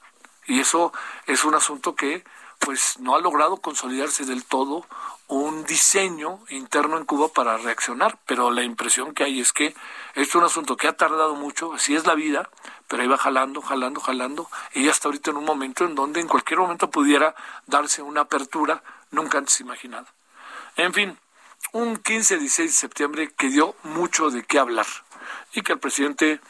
Y 0.47 0.61
eso 0.61 0.93
es 1.27 1.45
un 1.45 1.55
asunto 1.55 1.95
que 1.95 2.25
pues 2.59 2.99
no 2.99 3.15
ha 3.15 3.21
logrado 3.21 3.59
consolidarse 3.59 4.25
del 4.25 4.45
todo 4.45 4.87
un 5.29 5.65
diseño 5.65 6.41
interno 6.49 6.97
en 6.99 7.05
Cuba 7.05 7.29
para 7.29 7.57
reaccionar, 7.57 8.19
pero 8.27 8.51
la 8.51 8.63
impresión 8.63 9.15
que 9.15 9.25
hay 9.25 9.41
es 9.41 9.53
que 9.53 9.75
es 10.15 10.35
un 10.35 10.45
asunto 10.45 10.77
que 10.77 10.89
ha 10.89 10.97
tardado 10.97 11.35
mucho, 11.35 11.75
así 11.75 11.95
es 11.95 12.07
la 12.07 12.15
vida, 12.15 12.49
pero 12.89 13.09
va 13.09 13.19
jalando, 13.19 13.63
jalando, 13.63 14.01
jalando, 14.01 14.49
y 14.75 14.85
ya 14.85 14.91
está 14.91 15.09
ahorita 15.09 15.31
en 15.31 15.39
un 15.39 15.45
momento 15.45 15.85
en 15.85 15.95
donde 15.95 16.21
en 16.21 16.29
cualquier 16.29 16.61
momento 16.61 16.91
pudiera 16.91 17.35
darse 17.67 18.03
una 18.03 18.23
apertura 18.23 18.83
nunca 19.11 19.39
antes 19.39 19.61
imaginada. 19.61 20.07
En 20.77 20.93
fin, 20.93 21.17
un 21.73 22.03
15-16 22.03 22.57
de 22.57 22.69
septiembre 22.69 23.33
que 23.33 23.49
dio 23.49 23.77
mucho 23.85 24.31
de 24.31 24.43
qué 24.45 24.59
hablar 24.59 24.87
y 25.53 25.63
que 25.63 25.73
al 25.73 25.79
presidente 25.79 26.41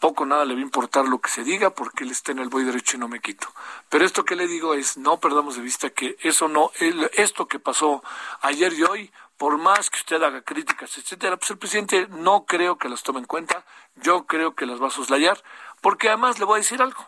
poco 0.00 0.24
nada 0.24 0.44
le 0.44 0.54
va 0.54 0.60
a 0.60 0.62
importar 0.62 1.06
lo 1.06 1.20
que 1.20 1.28
se 1.28 1.44
diga 1.44 1.70
porque 1.70 2.04
él 2.04 2.10
está 2.10 2.32
en 2.32 2.38
el 2.38 2.48
voy 2.48 2.64
derecho 2.64 2.96
y 2.96 3.00
no 3.00 3.08
me 3.08 3.20
quito. 3.20 3.48
Pero 3.88 4.04
esto 4.04 4.24
que 4.24 4.36
le 4.36 4.46
digo 4.46 4.74
es, 4.74 4.96
no 4.96 5.20
perdamos 5.20 5.56
de 5.56 5.62
vista 5.62 5.90
que 5.90 6.16
eso 6.20 6.48
no, 6.48 6.70
esto 7.14 7.48
que 7.48 7.58
pasó 7.58 8.02
ayer 8.40 8.72
y 8.72 8.82
hoy, 8.84 9.12
por 9.36 9.58
más 9.58 9.90
que 9.90 9.98
usted 9.98 10.22
haga 10.22 10.42
críticas, 10.42 10.96
etcétera, 10.96 11.36
pues 11.36 11.50
el 11.50 11.58
presidente 11.58 12.08
no 12.08 12.46
creo 12.46 12.78
que 12.78 12.88
las 12.88 13.02
tome 13.02 13.20
en 13.20 13.26
cuenta, 13.26 13.64
yo 13.96 14.26
creo 14.26 14.54
que 14.54 14.66
las 14.66 14.80
va 14.82 14.88
a 14.88 14.90
soslayar, 14.90 15.42
porque 15.82 16.08
además 16.08 16.38
le 16.38 16.46
voy 16.46 16.56
a 16.56 16.62
decir 16.62 16.80
algo. 16.80 17.06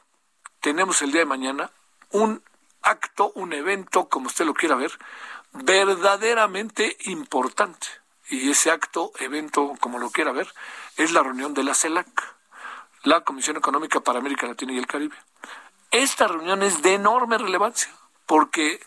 Tenemos 0.60 1.00
el 1.00 1.12
día 1.12 1.20
de 1.20 1.26
mañana 1.26 1.70
un 2.10 2.42
acto, 2.82 3.32
un 3.34 3.52
evento, 3.52 4.08
como 4.08 4.26
usted 4.26 4.46
lo 4.46 4.54
quiera 4.54 4.74
ver, 4.74 4.92
verdaderamente 5.52 6.96
importante. 7.06 7.86
Y 8.30 8.50
ese 8.50 8.70
acto, 8.70 9.12
evento, 9.18 9.74
como 9.80 9.98
lo 9.98 10.10
quiera 10.10 10.32
ver, 10.32 10.52
es 10.96 11.12
la 11.12 11.22
reunión 11.22 11.54
de 11.54 11.64
la 11.64 11.74
CELAC, 11.74 12.36
la 13.04 13.22
Comisión 13.22 13.56
Económica 13.56 14.00
para 14.00 14.18
América 14.18 14.46
Latina 14.46 14.72
y 14.72 14.78
el 14.78 14.86
Caribe. 14.86 15.16
Esta 15.90 16.28
reunión 16.28 16.62
es 16.62 16.82
de 16.82 16.94
enorme 16.94 17.38
relevancia 17.38 17.90
porque 18.26 18.80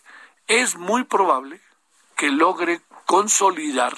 es 0.48 0.77
muy 0.77 1.03
probable 1.03 1.60
que 2.15 2.30
logre 2.30 2.82
consolidar 3.08 3.98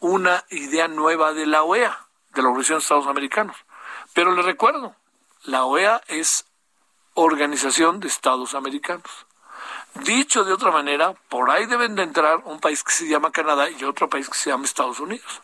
una 0.00 0.44
idea 0.48 0.88
nueva 0.88 1.34
de 1.34 1.46
la 1.46 1.62
OEA, 1.62 2.06
de 2.34 2.42
la 2.42 2.48
Organización 2.48 2.78
de 2.78 2.82
Estados 2.82 3.06
Americanos. 3.06 3.56
Pero 4.14 4.32
le 4.32 4.42
recuerdo, 4.42 4.96
la 5.44 5.64
OEA 5.64 6.00
es 6.08 6.46
Organización 7.14 8.00
de 8.00 8.08
Estados 8.08 8.54
Americanos. 8.54 9.26
Dicho 9.94 10.44
de 10.44 10.52
otra 10.52 10.70
manera, 10.70 11.12
por 11.28 11.50
ahí 11.50 11.66
deben 11.66 11.94
de 11.94 12.02
entrar 12.02 12.38
un 12.44 12.60
país 12.60 12.82
que 12.82 12.92
se 12.92 13.06
llama 13.06 13.30
Canadá 13.30 13.68
y 13.70 13.84
otro 13.84 14.08
país 14.08 14.28
que 14.28 14.36
se 14.36 14.50
llama 14.50 14.64
Estados 14.64 15.00
Unidos. 15.00 15.42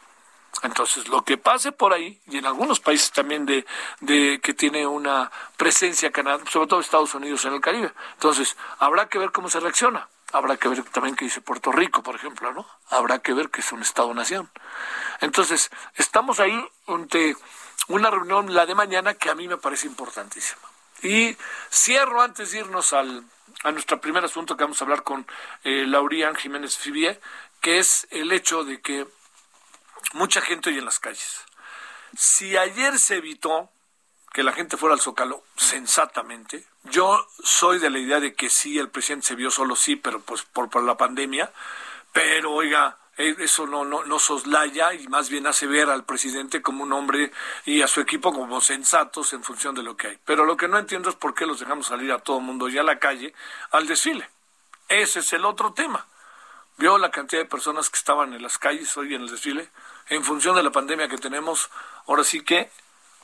Entonces, 0.62 1.06
lo 1.08 1.22
que 1.22 1.36
pase 1.36 1.70
por 1.70 1.92
ahí, 1.92 2.20
y 2.26 2.38
en 2.38 2.46
algunos 2.46 2.80
países 2.80 3.12
también 3.12 3.46
de, 3.46 3.64
de 4.00 4.40
que 4.42 4.54
tiene 4.54 4.86
una 4.86 5.30
presencia 5.56 6.10
Canadá, 6.10 6.42
sobre 6.50 6.66
todo 6.66 6.80
Estados 6.80 7.14
Unidos 7.14 7.44
en 7.44 7.54
el 7.54 7.60
Caribe. 7.60 7.92
Entonces, 8.14 8.56
habrá 8.78 9.08
que 9.08 9.18
ver 9.18 9.30
cómo 9.30 9.48
se 9.48 9.60
reacciona. 9.60 10.08
Habrá 10.32 10.56
que 10.56 10.68
ver 10.68 10.82
también 10.84 11.16
qué 11.16 11.24
dice 11.24 11.40
Puerto 11.40 11.70
Rico, 11.70 12.02
por 12.02 12.14
ejemplo, 12.14 12.52
¿no? 12.52 12.66
Habrá 12.90 13.20
que 13.20 13.32
ver 13.32 13.50
que 13.50 13.60
es 13.60 13.72
un 13.72 13.80
Estado-nación. 13.80 14.50
Entonces, 15.20 15.70
estamos 15.94 16.40
ahí 16.40 16.68
ante 16.86 17.36
una 17.88 18.10
reunión, 18.10 18.52
la 18.52 18.66
de 18.66 18.74
mañana, 18.74 19.14
que 19.14 19.30
a 19.30 19.34
mí 19.34 19.48
me 19.48 19.56
parece 19.56 19.86
importantísima. 19.86 20.60
Y 21.02 21.36
cierro 21.70 22.20
antes 22.20 22.50
de 22.50 22.58
irnos 22.58 22.92
al, 22.92 23.24
a 23.64 23.72
nuestro 23.72 24.00
primer 24.00 24.24
asunto 24.24 24.56
que 24.56 24.64
vamos 24.64 24.80
a 24.80 24.84
hablar 24.84 25.02
con 25.02 25.26
eh, 25.64 25.84
Laurian 25.86 26.34
Jiménez 26.36 26.76
Fibier, 26.76 27.20
que 27.60 27.78
es 27.78 28.06
el 28.10 28.32
hecho 28.32 28.64
de 28.64 28.80
que 28.80 29.06
mucha 30.12 30.40
gente 30.40 30.70
hoy 30.70 30.78
en 30.78 30.84
las 30.84 31.00
calles. 31.00 31.44
Si 32.16 32.56
ayer 32.56 32.98
se 32.98 33.16
evitó 33.16 33.70
que 34.32 34.42
la 34.42 34.52
gente 34.52 34.76
fuera 34.76 34.94
al 34.94 35.00
Zócalo 35.00 35.42
sensatamente, 35.56 36.64
yo 36.84 37.26
soy 37.42 37.78
de 37.78 37.90
la 37.90 37.98
idea 37.98 38.20
de 38.20 38.34
que 38.34 38.50
sí, 38.50 38.78
el 38.78 38.90
presidente 38.90 39.26
se 39.26 39.34
vio 39.34 39.50
solo, 39.50 39.74
sí, 39.76 39.96
pero 39.96 40.20
pues 40.20 40.42
por, 40.42 40.70
por 40.70 40.84
la 40.84 40.96
pandemia, 40.96 41.52
pero 42.12 42.52
oiga, 42.52 42.98
eso 43.18 43.66
no, 43.66 43.84
no, 43.84 44.04
no 44.04 44.18
soslaya 44.20 44.94
y 44.94 45.08
más 45.08 45.28
bien 45.28 45.46
hace 45.48 45.66
ver 45.66 45.90
al 45.90 46.04
presidente 46.04 46.62
como 46.62 46.84
un 46.84 46.92
hombre 46.92 47.32
y 47.64 47.82
a 47.82 47.88
su 47.88 48.00
equipo 48.00 48.32
como 48.32 48.60
sensatos 48.60 49.32
en 49.32 49.42
función 49.42 49.74
de 49.74 49.82
lo 49.82 49.96
que 49.96 50.08
hay. 50.08 50.18
Pero 50.24 50.44
lo 50.44 50.56
que 50.56 50.68
no 50.68 50.78
entiendo 50.78 51.10
es 51.10 51.16
por 51.16 51.34
qué 51.34 51.44
los 51.44 51.58
dejamos 51.58 51.88
salir 51.88 52.12
a 52.12 52.20
todo 52.20 52.38
mundo 52.38 52.68
y 52.68 52.78
a 52.78 52.84
la 52.84 53.00
calle 53.00 53.34
al 53.72 53.88
desfile. 53.88 54.30
Ese 54.88 55.18
es 55.18 55.32
el 55.32 55.44
otro 55.44 55.72
tema. 55.72 56.06
¿Vio 56.76 56.96
la 56.96 57.10
cantidad 57.10 57.42
de 57.42 57.48
personas 57.48 57.90
que 57.90 57.98
estaban 57.98 58.32
en 58.34 58.42
las 58.42 58.56
calles 58.56 58.96
hoy 58.96 59.12
en 59.12 59.22
el 59.22 59.30
desfile? 59.30 59.68
En 60.08 60.22
función 60.22 60.54
de 60.54 60.62
la 60.62 60.70
pandemia 60.70 61.08
que 61.08 61.18
tenemos, 61.18 61.70
ahora 62.06 62.22
sí 62.22 62.42
que, 62.42 62.70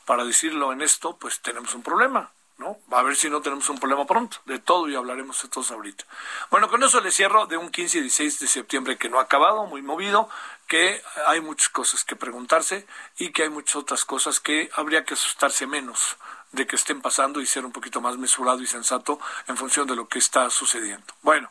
para 0.05 0.25
decirlo 0.25 0.73
en 0.73 0.83
esto, 0.83 1.17
pues 1.17 1.41
tenemos 1.41 1.73
un 1.73 1.85
problema. 1.85 2.33
¿No? 2.59 2.79
A 2.91 3.03
ver 3.03 3.17
si 3.17 3.29
no 3.29 3.41
tenemos 3.41 3.69
un 3.69 3.79
problema 3.79 4.07
pronto. 4.07 4.39
De 4.45 4.59
todo 4.59 4.89
y 4.89 4.95
hablaremos 4.95 5.43
de 5.43 5.49
todos 5.49 5.71
ahorita. 5.71 6.05
Bueno, 6.51 6.69
con 6.69 6.83
eso 6.83 7.01
le 7.01 7.11
cierro 7.11 7.47
de 7.47 7.57
un 7.57 7.71
15 7.71 7.99
y 7.99 8.01
16 8.03 8.41
de 8.41 8.47
septiembre 8.47 8.97
que 8.99 9.09
no 9.09 9.19
ha 9.19 9.23
acabado, 9.23 9.67
muy 9.67 9.83
movido, 9.83 10.29
que 10.67 11.03
hay 11.27 11.41
muchas 11.41 11.69
cosas 11.69 12.05
que 12.05 12.17
preguntarse 12.17 12.87
y 13.19 13.31
que 13.31 13.45
hay 13.45 13.51
muchas 13.51 13.77
otras 13.77 14.05
cosas 14.05 14.41
que 14.41 14.71
habría 14.75 15.05
que 15.05 15.15
asustarse 15.15 15.67
menos 15.67 16.17
de 16.53 16.67
que 16.67 16.77
estén 16.77 17.01
pasando 17.01 17.41
y 17.41 17.47
ser 17.47 17.65
un 17.67 17.73
poquito 17.73 18.01
más 18.01 18.17
mesurado 18.17 18.63
y 18.63 18.67
sensato 18.67 19.19
en 19.49 19.57
función 19.57 19.87
de 19.89 19.97
lo 19.97 20.09
que 20.09 20.21
está 20.21 20.49
sucediendo. 20.51 21.07
Bueno, 21.23 21.51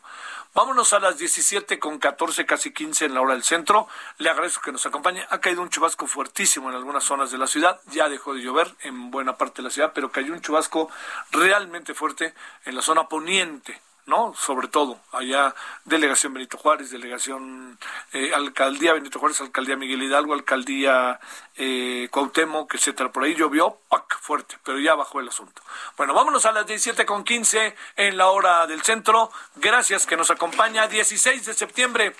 Vámonos 0.54 0.92
a 0.92 1.00
las 1.00 1.18
17 1.18 1.80
con 1.80 1.98
14, 1.98 2.46
casi 2.46 2.72
15 2.72 3.06
en 3.06 3.14
la 3.14 3.20
hora 3.20 3.34
del 3.34 3.42
centro. 3.42 3.88
Le 4.18 4.30
agradezco 4.30 4.62
que 4.62 4.70
nos 4.70 4.86
acompañe. 4.86 5.26
Ha 5.28 5.40
caído 5.40 5.62
un 5.62 5.68
chubasco 5.68 6.06
fuertísimo 6.06 6.70
en 6.70 6.76
algunas 6.76 7.02
zonas 7.02 7.32
de 7.32 7.38
la 7.38 7.48
ciudad. 7.48 7.80
Ya 7.90 8.08
dejó 8.08 8.34
de 8.34 8.42
llover 8.42 8.72
en 8.82 9.10
buena 9.10 9.36
parte 9.36 9.62
de 9.62 9.64
la 9.64 9.70
ciudad, 9.70 9.90
pero 9.92 10.12
cayó 10.12 10.32
un 10.32 10.40
chubasco 10.40 10.88
realmente 11.32 11.92
fuerte 11.92 12.34
en 12.66 12.76
la 12.76 12.82
zona 12.82 13.08
poniente 13.08 13.80
¿no? 14.06 14.34
Sobre 14.34 14.68
todo, 14.68 15.00
allá 15.12 15.54
delegación 15.84 16.34
Benito 16.34 16.58
Juárez, 16.58 16.90
delegación 16.90 17.78
eh, 18.12 18.32
alcaldía 18.34 18.92
Benito 18.92 19.18
Juárez, 19.18 19.40
alcaldía 19.40 19.76
Miguel 19.76 20.02
Hidalgo, 20.02 20.34
alcaldía 20.34 21.18
eh, 21.56 22.08
Cuauhtémoc, 22.10 22.74
etcétera. 22.74 23.10
Por 23.10 23.24
ahí 23.24 23.34
llovió, 23.34 23.78
fuerte, 24.24 24.56
pero 24.64 24.78
ya 24.78 24.94
bajó 24.94 25.20
el 25.20 25.28
asunto. 25.28 25.62
Bueno, 25.96 26.14
vámonos 26.14 26.46
a 26.46 26.52
las 26.52 26.66
17 26.66 27.04
con 27.04 27.24
15 27.24 27.76
en 27.96 28.16
la 28.16 28.28
hora 28.28 28.66
del 28.66 28.82
centro. 28.82 29.30
Gracias 29.56 30.06
que 30.06 30.16
nos 30.16 30.30
acompaña. 30.30 30.88
16 30.88 31.44
de 31.44 31.54
septiembre. 31.54 32.16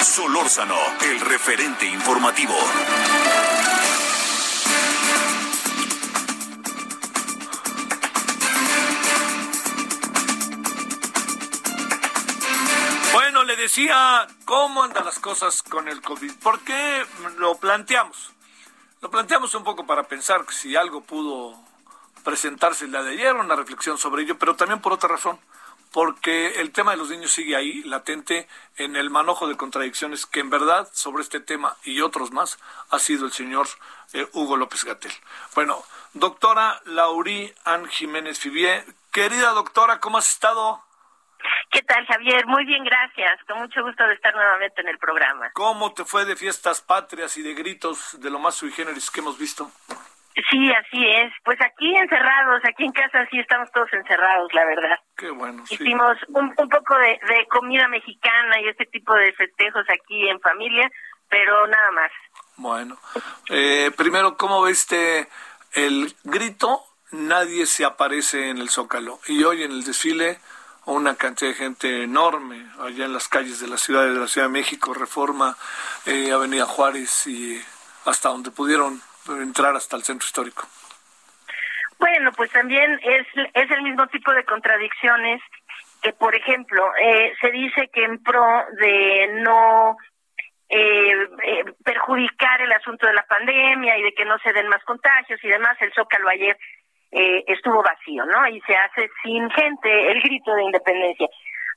Solórzano, 0.00 0.78
el 1.02 1.20
referente 1.20 1.86
informativo. 1.86 2.54
Decía 13.74 14.28
cómo 14.44 14.84
andan 14.84 15.04
las 15.04 15.18
cosas 15.18 15.60
con 15.60 15.88
el 15.88 16.00
COVID. 16.00 16.34
¿Por 16.34 16.60
qué 16.60 17.04
lo 17.38 17.56
planteamos? 17.56 18.30
Lo 19.00 19.10
planteamos 19.10 19.52
un 19.56 19.64
poco 19.64 19.84
para 19.84 20.04
pensar 20.04 20.46
si 20.52 20.76
algo 20.76 21.00
pudo 21.00 21.58
presentarse 22.22 22.86
la 22.86 23.02
de 23.02 23.14
ayer, 23.14 23.34
una 23.34 23.56
reflexión 23.56 23.98
sobre 23.98 24.22
ello, 24.22 24.38
pero 24.38 24.54
también 24.54 24.80
por 24.80 24.92
otra 24.92 25.08
razón, 25.08 25.40
porque 25.90 26.60
el 26.60 26.70
tema 26.70 26.92
de 26.92 26.98
los 26.98 27.10
niños 27.10 27.32
sigue 27.32 27.56
ahí, 27.56 27.82
latente, 27.82 28.46
en 28.76 28.94
el 28.94 29.10
manojo 29.10 29.48
de 29.48 29.56
contradicciones 29.56 30.24
que 30.24 30.38
en 30.38 30.50
verdad 30.50 30.88
sobre 30.92 31.24
este 31.24 31.40
tema 31.40 31.76
y 31.82 32.00
otros 32.00 32.30
más 32.30 32.60
ha 32.90 33.00
sido 33.00 33.26
el 33.26 33.32
señor 33.32 33.66
eh, 34.12 34.28
Hugo 34.34 34.56
López 34.56 34.84
Gatel. 34.84 35.12
Bueno, 35.56 35.82
doctora 36.12 36.80
Laurí 36.84 37.52
Ann 37.64 37.88
Jiménez 37.88 38.38
Fibier, 38.38 38.86
querida 39.10 39.50
doctora, 39.50 39.98
¿cómo 39.98 40.18
has 40.18 40.30
estado? 40.30 40.83
¿Qué 41.70 41.82
tal, 41.82 42.06
Javier? 42.06 42.46
Muy 42.46 42.64
bien, 42.64 42.84
gracias. 42.84 43.42
Con 43.48 43.58
mucho 43.58 43.82
gusto 43.82 44.06
de 44.06 44.14
estar 44.14 44.34
nuevamente 44.34 44.80
en 44.80 44.88
el 44.88 44.98
programa. 44.98 45.50
¿Cómo 45.54 45.92
te 45.92 46.04
fue 46.04 46.24
de 46.24 46.36
fiestas 46.36 46.80
patrias 46.80 47.36
y 47.36 47.42
de 47.42 47.54
gritos 47.54 48.20
de 48.20 48.30
lo 48.30 48.38
más 48.38 48.54
sui 48.54 48.70
generis 48.70 49.10
que 49.10 49.20
hemos 49.20 49.38
visto? 49.38 49.70
Sí, 50.50 50.72
así 50.72 51.06
es. 51.06 51.32
Pues 51.44 51.58
aquí 51.60 51.94
encerrados, 51.96 52.60
aquí 52.64 52.84
en 52.84 52.92
casa 52.92 53.26
sí 53.30 53.38
estamos 53.38 53.70
todos 53.72 53.92
encerrados, 53.92 54.52
la 54.52 54.64
verdad. 54.64 54.98
Qué 55.16 55.30
bueno. 55.30 55.64
Sí. 55.66 55.74
Hicimos 55.74 56.16
un, 56.28 56.52
un 56.56 56.68
poco 56.68 56.98
de, 56.98 57.20
de 57.28 57.46
comida 57.48 57.86
mexicana 57.88 58.60
y 58.60 58.68
este 58.68 58.86
tipo 58.86 59.14
de 59.14 59.32
festejos 59.32 59.84
aquí 59.88 60.28
en 60.28 60.40
familia, 60.40 60.90
pero 61.28 61.66
nada 61.68 61.90
más. 61.92 62.10
Bueno, 62.56 62.98
eh, 63.48 63.90
primero, 63.96 64.36
¿cómo 64.36 64.64
viste 64.64 65.28
el 65.72 66.14
grito? 66.24 66.82
Nadie 67.12 67.66
se 67.66 67.84
aparece 67.84 68.48
en 68.48 68.58
el 68.58 68.70
Zócalo. 68.70 69.20
Y 69.28 69.44
hoy 69.44 69.62
en 69.62 69.70
el 69.70 69.84
desfile 69.84 70.38
una 70.86 71.16
cantidad 71.16 71.50
de 71.50 71.56
gente 71.56 72.02
enorme 72.02 72.66
allá 72.80 73.06
en 73.06 73.12
las 73.12 73.28
calles 73.28 73.60
de 73.60 73.68
la 73.68 73.78
ciudad 73.78 74.04
de 74.04 74.14
la 74.14 74.28
Ciudad 74.28 74.48
de 74.48 74.52
México, 74.52 74.94
Reforma, 74.94 75.56
eh, 76.06 76.32
Avenida 76.32 76.66
Juárez 76.66 77.26
y 77.26 77.60
hasta 78.04 78.28
donde 78.28 78.50
pudieron 78.50 79.00
entrar 79.28 79.74
hasta 79.76 79.96
el 79.96 80.04
centro 80.04 80.26
histórico. 80.26 80.66
Bueno, 81.98 82.32
pues 82.32 82.50
también 82.50 83.00
es, 83.02 83.26
es 83.54 83.70
el 83.70 83.82
mismo 83.82 84.06
tipo 84.08 84.32
de 84.32 84.44
contradicciones 84.44 85.40
que, 86.02 86.12
por 86.12 86.34
ejemplo, 86.34 86.92
eh, 86.96 87.32
se 87.40 87.50
dice 87.50 87.88
que 87.92 88.04
en 88.04 88.22
pro 88.22 88.44
de 88.78 89.40
no 89.42 89.96
eh, 90.68 91.12
eh, 91.44 91.64
perjudicar 91.84 92.60
el 92.60 92.72
asunto 92.72 93.06
de 93.06 93.14
la 93.14 93.24
pandemia 93.26 93.96
y 93.96 94.02
de 94.02 94.12
que 94.12 94.24
no 94.24 94.38
se 94.38 94.52
den 94.52 94.68
más 94.68 94.82
contagios 94.84 95.42
y 95.42 95.48
demás, 95.48 95.76
el 95.80 95.92
Zócalo 95.94 96.28
ayer 96.28 96.58
eh, 97.14 97.44
estuvo 97.46 97.80
vacío, 97.82 98.24
¿no? 98.26 98.48
Y 98.48 98.60
se 98.62 98.74
hace 98.74 99.08
sin 99.22 99.48
gente 99.50 100.10
el 100.10 100.20
grito 100.20 100.52
de 100.54 100.64
independencia. 100.64 101.28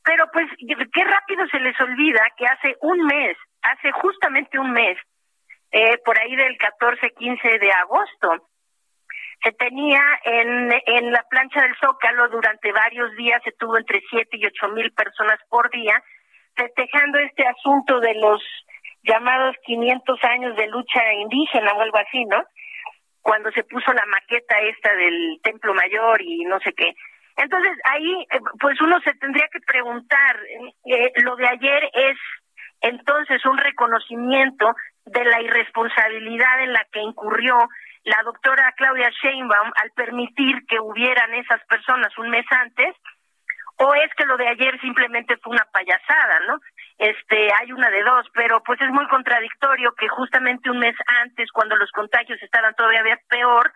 Pero 0.03 0.25
pues 0.33 0.47
qué 0.57 1.03
rápido 1.03 1.45
se 1.47 1.59
les 1.59 1.79
olvida 1.79 2.21
que 2.37 2.45
hace 2.47 2.75
un 2.81 3.05
mes, 3.05 3.37
hace 3.61 3.91
justamente 3.91 4.57
un 4.57 4.71
mes, 4.71 4.97
eh, 5.71 5.97
por 6.03 6.17
ahí 6.17 6.35
del 6.35 6.57
14-15 6.57 7.59
de 7.59 7.71
agosto, 7.71 8.47
se 9.43 9.51
tenía 9.51 10.01
en, 10.23 10.73
en 10.87 11.11
la 11.11 11.23
plancha 11.29 11.61
del 11.61 11.75
Zócalo 11.77 12.29
durante 12.29 12.71
varios 12.71 13.15
días, 13.15 13.41
se 13.43 13.51
tuvo 13.51 13.77
entre 13.77 14.01
7 14.09 14.29
y 14.31 14.45
8 14.45 14.69
mil 14.69 14.91
personas 14.93 15.37
por 15.49 15.69
día, 15.69 16.01
festejando 16.55 17.19
este 17.19 17.45
asunto 17.45 17.99
de 17.99 18.15
los 18.15 18.41
llamados 19.03 19.55
500 19.65 20.23
años 20.23 20.55
de 20.55 20.67
lucha 20.67 21.13
indígena 21.13 21.73
o 21.73 21.81
algo 21.81 21.97
así, 21.99 22.25
¿no? 22.25 22.43
Cuando 23.21 23.51
se 23.51 23.63
puso 23.63 23.91
la 23.93 24.05
maqueta 24.05 24.59
esta 24.59 24.93
del 24.95 25.39
Templo 25.43 25.73
Mayor 25.73 26.21
y 26.21 26.45
no 26.45 26.59
sé 26.59 26.73
qué. 26.73 26.95
Entonces 27.35 27.77
ahí, 27.85 28.27
eh, 28.31 28.39
pues 28.59 28.79
uno 28.81 28.99
se 29.01 29.13
tendría 29.15 29.47
que 29.51 29.59
preguntar, 29.59 30.39
eh, 30.85 31.11
lo 31.23 31.35
de 31.35 31.47
ayer 31.47 31.89
es 31.93 32.17
entonces 32.81 33.45
un 33.45 33.57
reconocimiento 33.57 34.75
de 35.05 35.23
la 35.23 35.41
irresponsabilidad 35.41 36.63
en 36.63 36.73
la 36.73 36.85
que 36.91 36.99
incurrió 36.99 37.57
la 38.03 38.23
doctora 38.23 38.73
Claudia 38.77 39.09
Sheinbaum 39.21 39.71
al 39.75 39.91
permitir 39.91 40.65
que 40.67 40.79
hubieran 40.79 41.33
esas 41.33 41.63
personas 41.65 42.17
un 42.17 42.29
mes 42.29 42.45
antes, 42.49 42.95
o 43.77 43.93
es 43.93 44.13
que 44.15 44.25
lo 44.25 44.37
de 44.37 44.47
ayer 44.47 44.79
simplemente 44.81 45.37
fue 45.37 45.53
una 45.53 45.65
payasada, 45.71 46.39
¿no? 46.47 46.59
Este 46.97 47.49
hay 47.53 47.71
una 47.71 47.89
de 47.89 48.03
dos, 48.03 48.25
pero 48.33 48.61
pues 48.63 48.81
es 48.81 48.89
muy 48.89 49.07
contradictorio 49.07 49.93
que 49.93 50.07
justamente 50.07 50.69
un 50.69 50.79
mes 50.79 50.95
antes, 51.23 51.51
cuando 51.51 51.75
los 51.75 51.91
contagios 51.91 52.41
estaban 52.41 52.73
todavía 52.75 53.19
peor, 53.29 53.71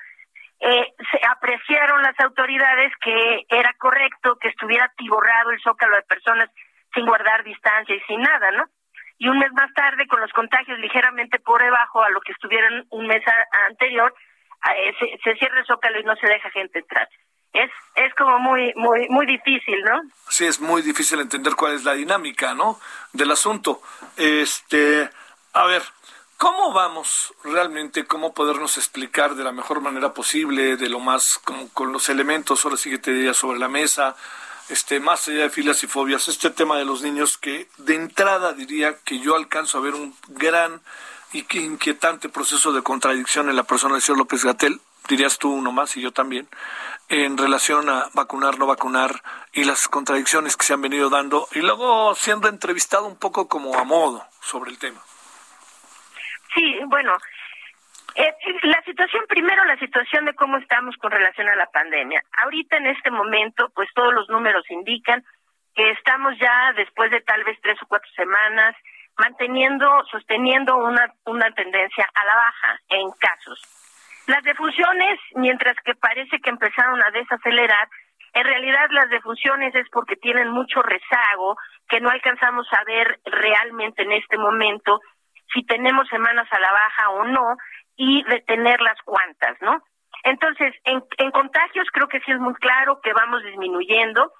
eh, 0.59 0.93
se 1.11 1.19
apreciaron 1.27 2.01
las 2.01 2.19
autoridades 2.19 2.91
que 3.01 3.45
era 3.49 3.73
correcto 3.77 4.37
que 4.37 4.49
estuviera 4.49 4.91
tiborrado 4.97 5.51
el 5.51 5.61
zócalo 5.61 5.95
de 5.95 6.03
personas 6.03 6.49
sin 6.93 7.05
guardar 7.05 7.43
distancia 7.43 7.95
y 7.95 8.01
sin 8.01 8.21
nada, 8.21 8.51
¿no? 8.51 8.65
Y 9.17 9.27
un 9.27 9.37
mes 9.37 9.51
más 9.53 9.71
tarde, 9.73 10.07
con 10.07 10.19
los 10.19 10.31
contagios 10.33 10.79
ligeramente 10.79 11.39
por 11.39 11.61
debajo 11.61 12.01
a 12.01 12.09
lo 12.09 12.21
que 12.21 12.31
estuvieron 12.31 12.85
un 12.89 13.05
mes 13.05 13.23
anterior, 13.69 14.13
eh, 14.75 14.93
se, 14.99 15.17
se 15.23 15.35
cierra 15.37 15.59
el 15.59 15.65
zócalo 15.65 15.99
y 15.99 16.03
no 16.03 16.15
se 16.15 16.27
deja 16.27 16.49
gente 16.49 16.79
entrar 16.79 17.07
es 17.53 17.69
es 17.95 18.13
como 18.15 18.39
muy 18.39 18.73
muy 18.75 19.07
muy 19.09 19.25
difícil, 19.25 19.81
¿no? 19.83 20.01
Sí, 20.29 20.45
es 20.45 20.59
muy 20.59 20.81
difícil 20.81 21.19
entender 21.19 21.55
cuál 21.55 21.73
es 21.73 21.83
la 21.83 21.93
dinámica, 21.93 22.53
¿no? 22.53 22.79
Del 23.13 23.31
asunto. 23.31 23.81
Este, 24.15 25.09
a 25.53 25.65
ver, 25.65 25.83
¿cómo 26.37 26.71
vamos 26.71 27.33
realmente 27.43 28.05
cómo 28.05 28.33
podernos 28.33 28.77
explicar 28.77 29.35
de 29.35 29.43
la 29.43 29.51
mejor 29.51 29.81
manera 29.81 30.13
posible, 30.13 30.77
de 30.77 30.89
lo 30.89 30.99
más 30.99 31.39
como 31.43 31.69
con 31.69 31.91
los 31.91 32.09
elementos, 32.09 32.63
ahora 32.63 32.77
sí 32.77 32.89
que 32.89 32.97
te 32.97 33.11
diría 33.11 33.33
sobre 33.33 33.59
la 33.59 33.67
mesa, 33.67 34.15
este, 34.69 35.01
más 35.01 35.27
allá 35.27 35.43
de 35.43 35.49
filas 35.49 35.83
y 35.83 35.87
fobias, 35.87 36.29
este 36.29 36.49
tema 36.49 36.77
de 36.77 36.85
los 36.85 37.01
niños 37.01 37.37
que 37.37 37.67
de 37.77 37.95
entrada 37.95 38.53
diría 38.53 38.97
que 39.03 39.19
yo 39.19 39.35
alcanzo 39.35 39.77
a 39.77 39.81
ver 39.81 39.95
un 39.95 40.15
gran 40.29 40.81
y 41.33 41.43
que 41.43 41.59
inquietante 41.59 42.29
proceso 42.29 42.71
de 42.71 42.81
contradicción 42.81 43.49
en 43.49 43.57
la 43.57 43.63
persona 43.63 43.95
del 43.95 44.01
señor 44.01 44.19
López 44.19 44.45
Gatel, 44.45 44.79
dirías 45.09 45.37
tú 45.37 45.51
uno 45.51 45.71
más 45.71 45.97
y 45.97 46.01
yo 46.01 46.11
también, 46.11 46.47
en 47.11 47.37
relación 47.37 47.89
a 47.89 48.05
vacunar, 48.13 48.57
no 48.57 48.67
vacunar 48.67 49.11
y 49.51 49.65
las 49.65 49.89
contradicciones 49.89 50.55
que 50.55 50.63
se 50.63 50.73
han 50.73 50.81
venido 50.81 51.09
dando 51.09 51.45
y 51.51 51.59
luego 51.59 52.15
siendo 52.15 52.47
entrevistado 52.47 53.05
un 53.05 53.19
poco 53.19 53.49
como 53.49 53.77
a 53.77 53.83
modo 53.83 54.25
sobre 54.39 54.71
el 54.71 54.79
tema. 54.79 55.01
Sí, 56.55 56.79
bueno, 56.87 57.11
eh, 58.15 58.33
la 58.63 58.81
situación, 58.83 59.25
primero 59.27 59.65
la 59.65 59.77
situación 59.77 60.23
de 60.23 60.33
cómo 60.35 60.57
estamos 60.57 60.95
con 60.97 61.11
relación 61.11 61.49
a 61.49 61.55
la 61.57 61.65
pandemia. 61.65 62.23
Ahorita 62.43 62.77
en 62.77 62.87
este 62.87 63.11
momento, 63.11 63.69
pues 63.75 63.89
todos 63.93 64.13
los 64.13 64.29
números 64.29 64.63
indican 64.69 65.21
que 65.75 65.91
estamos 65.91 66.33
ya 66.39 66.71
después 66.77 67.11
de 67.11 67.19
tal 67.21 67.43
vez 67.43 67.59
tres 67.61 67.77
o 67.83 67.87
cuatro 67.87 68.09
semanas 68.15 68.73
manteniendo, 69.17 69.85
sosteniendo 70.09 70.77
una, 70.77 71.13
una 71.25 71.51
tendencia 71.51 72.09
a 72.13 72.25
la 72.25 72.35
baja 72.35 72.79
en 72.87 73.11
casos 73.19 73.80
las 74.27 74.43
defunciones, 74.43 75.19
mientras 75.35 75.75
que 75.83 75.95
parece 75.95 76.39
que 76.39 76.49
empezaron 76.49 77.01
a 77.03 77.11
desacelerar, 77.11 77.87
en 78.33 78.45
realidad 78.45 78.87
las 78.91 79.09
defunciones 79.09 79.75
es 79.75 79.89
porque 79.91 80.15
tienen 80.15 80.49
mucho 80.49 80.81
rezago, 80.81 81.57
que 81.89 81.99
no 81.99 82.09
alcanzamos 82.09 82.67
a 82.71 82.83
ver 82.85 83.19
realmente 83.25 84.03
en 84.03 84.13
este 84.13 84.37
momento 84.37 85.01
si 85.53 85.63
tenemos 85.65 86.07
semanas 86.07 86.47
a 86.51 86.59
la 86.59 86.71
baja 86.71 87.09
o 87.09 87.25
no 87.25 87.57
y 87.97 88.23
detener 88.23 88.79
las 88.81 89.01
cuantas, 89.03 89.57
¿no? 89.61 89.83
Entonces, 90.23 90.73
en, 90.85 91.03
en 91.17 91.31
contagios 91.31 91.87
creo 91.91 92.07
que 92.07 92.21
sí 92.21 92.31
es 92.31 92.39
muy 92.39 92.53
claro 92.55 93.01
que 93.01 93.11
vamos 93.11 93.43
disminuyendo, 93.43 94.31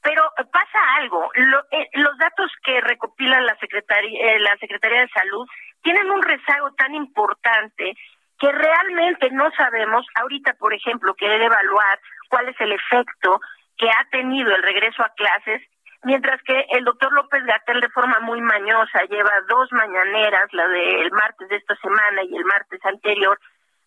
pero 0.00 0.22
pasa 0.52 0.78
algo. 0.96 1.30
Eh, 1.70 1.88
los 1.94 2.16
datos 2.18 2.50
que 2.64 2.80
recopila 2.80 3.40
la 3.40 3.56
Secretaría, 3.56 4.32
eh, 4.32 4.38
la 4.38 4.56
Secretaría 4.58 5.00
de 5.00 5.08
Salud 5.08 5.46
tienen 5.82 6.10
un 6.10 6.22
rezago 6.22 6.72
tan 6.74 6.94
importante 6.94 7.94
que 8.38 8.52
realmente 8.52 9.30
no 9.30 9.50
sabemos, 9.52 10.06
ahorita 10.14 10.54
por 10.54 10.72
ejemplo, 10.72 11.14
querer 11.14 11.42
evaluar 11.42 11.98
cuál 12.28 12.48
es 12.48 12.60
el 12.60 12.72
efecto 12.72 13.40
que 13.76 13.88
ha 13.90 14.06
tenido 14.10 14.54
el 14.54 14.62
regreso 14.62 15.02
a 15.02 15.12
clases, 15.14 15.62
mientras 16.04 16.40
que 16.42 16.66
el 16.70 16.84
doctor 16.84 17.12
López 17.12 17.42
Gatel 17.44 17.80
de 17.80 17.88
forma 17.90 18.20
muy 18.20 18.40
mañosa 18.40 19.02
lleva 19.08 19.30
dos 19.48 19.72
mañaneras, 19.72 20.48
la 20.52 20.68
del 20.68 21.10
martes 21.12 21.48
de 21.48 21.56
esta 21.56 21.76
semana 21.76 22.22
y 22.22 22.36
el 22.36 22.44
martes 22.44 22.84
anterior, 22.84 23.38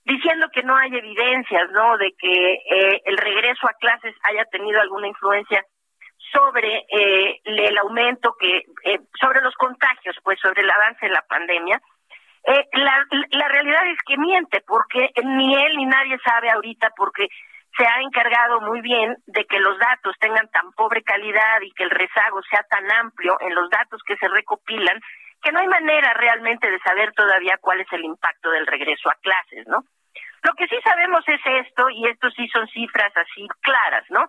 diciendo 0.03 0.47
que 0.53 0.63
no 0.63 0.75
hay 0.75 0.95
evidencias, 0.95 1.69
¿no?, 1.71 1.97
de 1.97 2.13
que 2.17 2.53
eh, 2.53 3.01
el 3.05 3.17
regreso 3.17 3.67
a 3.67 3.77
clases 3.79 4.15
haya 4.23 4.45
tenido 4.45 4.81
alguna 4.81 5.07
influencia 5.07 5.63
sobre 6.31 6.85
eh, 6.89 7.41
el 7.43 7.77
aumento 7.77 8.35
que, 8.39 8.63
eh, 8.85 8.99
sobre 9.19 9.41
los 9.41 9.53
contagios, 9.55 10.15
pues 10.23 10.39
sobre 10.39 10.61
el 10.61 10.69
avance 10.69 11.05
de 11.05 11.11
la 11.11 11.23
pandemia. 11.27 11.81
Eh, 12.43 12.67
la, 12.73 13.05
la 13.29 13.47
realidad 13.47 13.87
es 13.87 13.99
que 14.05 14.17
miente, 14.17 14.61
porque 14.65 15.09
ni 15.23 15.55
él 15.55 15.77
ni 15.77 15.85
nadie 15.85 16.17
sabe 16.25 16.49
ahorita, 16.49 16.91
porque 16.97 17.27
se 17.77 17.85
ha 17.85 18.01
encargado 18.01 18.61
muy 18.61 18.81
bien 18.81 19.15
de 19.27 19.45
que 19.45 19.59
los 19.59 19.77
datos 19.79 20.15
tengan 20.19 20.49
tan 20.49 20.71
pobre 20.73 21.03
calidad 21.03 21.61
y 21.61 21.71
que 21.71 21.83
el 21.83 21.89
rezago 21.89 22.41
sea 22.49 22.63
tan 22.63 22.91
amplio 22.91 23.37
en 23.39 23.55
los 23.55 23.69
datos 23.69 24.01
que 24.05 24.17
se 24.17 24.27
recopilan, 24.27 24.99
que 25.41 25.51
no 25.51 25.59
hay 25.59 25.67
manera 25.67 26.13
realmente 26.13 26.69
de 26.69 26.79
saber 26.79 27.13
todavía 27.13 27.57
cuál 27.61 27.79
es 27.79 27.87
el 27.91 28.03
impacto 28.03 28.51
del 28.51 28.67
regreso 28.67 29.09
a 29.09 29.15
clases, 29.21 29.67
¿no? 29.67 29.83
Lo 30.43 30.53
que 30.53 30.67
sí 30.67 30.75
sabemos 30.83 31.23
es 31.27 31.41
esto, 31.67 31.89
y 31.89 32.07
esto 32.07 32.29
sí 32.31 32.47
son 32.49 32.67
cifras 32.67 33.15
así 33.15 33.47
claras, 33.61 34.03
¿no? 34.09 34.27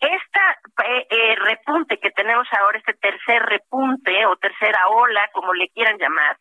Esta 0.00 0.58
eh, 0.86 1.06
eh, 1.10 1.36
repunte 1.36 1.98
que 1.98 2.10
tenemos 2.12 2.48
ahora, 2.52 2.78
este 2.78 2.94
tercer 2.94 3.42
repunte 3.42 4.24
o 4.26 4.36
tercera 4.36 4.88
ola, 4.88 5.28
como 5.32 5.52
le 5.52 5.68
quieran 5.68 5.98
llamar, 5.98 6.36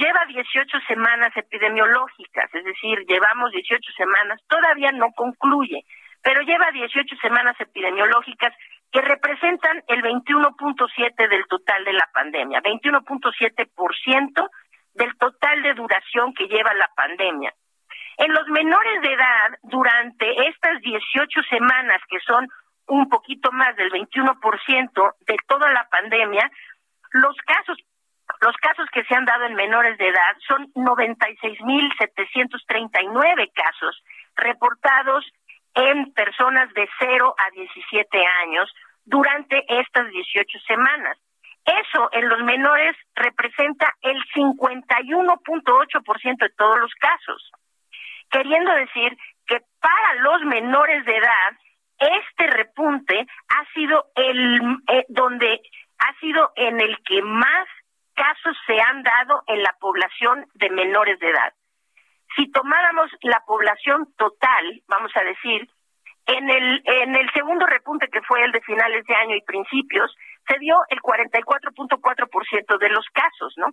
lleva 0.00 0.24
18 0.26 0.80
semanas 0.88 1.36
epidemiológicas, 1.36 2.52
es 2.54 2.64
decir, 2.64 3.04
llevamos 3.06 3.52
18 3.52 3.92
semanas, 3.92 4.40
todavía 4.48 4.92
no 4.92 5.12
concluye, 5.12 5.84
pero 6.22 6.40
lleva 6.42 6.70
18 6.72 7.16
semanas 7.16 7.56
epidemiológicas 7.60 8.54
que 8.90 9.02
representan 9.02 9.84
el 9.88 10.02
21.7 10.02 11.28
del 11.28 11.46
total 11.46 11.84
de 11.84 11.92
la 11.92 12.08
pandemia, 12.12 12.62
21.7% 12.62 14.50
del 14.94 15.16
total 15.18 15.62
de 15.62 15.74
duración 15.74 16.34
que 16.34 16.48
lleva 16.48 16.74
la 16.74 16.90
pandemia. 16.96 17.54
En 18.16 18.32
los 18.32 18.46
menores 18.48 19.02
de 19.02 19.12
edad, 19.12 19.58
durante 19.62 20.48
estas 20.48 20.80
18 20.80 21.42
semanas, 21.48 22.00
que 22.08 22.18
son 22.20 22.48
un 22.88 23.08
poquito 23.08 23.52
más 23.52 23.76
del 23.76 23.90
21% 23.92 25.14
de 25.26 25.36
toda 25.46 25.70
la 25.70 25.86
pandemia, 25.88 26.50
los 27.12 27.36
casos 27.46 27.78
los 28.40 28.56
casos 28.56 28.88
que 28.92 29.04
se 29.04 29.14
han 29.14 29.24
dado 29.24 29.44
en 29.44 29.54
menores 29.54 29.96
de 29.98 30.08
edad 30.08 30.36
son 30.46 30.66
96.739 30.74 33.52
casos 33.54 34.02
reportados 34.36 35.24
en 35.74 36.12
personas 36.12 36.72
de 36.74 36.88
0 36.98 37.34
a 37.36 37.50
17 37.50 38.26
años 38.44 38.72
durante 39.04 39.64
estas 39.80 40.08
18 40.10 40.58
semanas. 40.66 41.18
Eso 41.64 42.08
en 42.12 42.28
los 42.28 42.40
menores 42.40 42.96
representa 43.14 43.94
el 44.00 44.20
51.8% 44.34 46.38
de 46.38 46.50
todos 46.50 46.80
los 46.80 46.92
casos, 46.94 47.52
queriendo 48.30 48.72
decir 48.72 49.16
que 49.46 49.60
para 49.80 50.14
los 50.22 50.42
menores 50.42 51.04
de 51.04 51.16
edad 51.16 51.52
este 51.98 52.46
repunte 52.46 53.26
ha 53.48 53.64
sido 53.74 54.06
el 54.14 54.78
eh, 54.88 55.04
donde 55.08 55.60
ha 55.98 56.14
sido 56.18 56.52
en 56.56 56.80
el 56.80 56.96
que 57.04 57.20
más 57.22 57.68
casos 58.20 58.56
se 58.66 58.78
han 58.78 59.02
dado 59.02 59.42
en 59.46 59.62
la 59.62 59.74
población 59.80 60.46
de 60.54 60.68
menores 60.68 61.18
de 61.20 61.30
edad. 61.30 61.54
Si 62.36 62.50
tomáramos 62.52 63.10
la 63.22 63.42
población 63.46 64.12
total, 64.16 64.82
vamos 64.88 65.10
a 65.16 65.24
decir, 65.24 65.68
en 66.26 66.50
el, 66.50 66.82
en 66.84 67.16
el 67.16 67.30
segundo 67.32 67.64
repunte 67.66 68.08
que 68.08 68.20
fue 68.22 68.44
el 68.44 68.52
de 68.52 68.60
finales 68.60 69.06
de 69.06 69.14
año 69.14 69.36
y 69.36 69.40
principios, 69.40 70.14
se 70.46 70.58
dio 70.58 70.76
el 70.90 71.00
44.4% 71.00 72.78
de 72.78 72.88
los 72.90 73.06
casos, 73.12 73.54
¿no? 73.56 73.68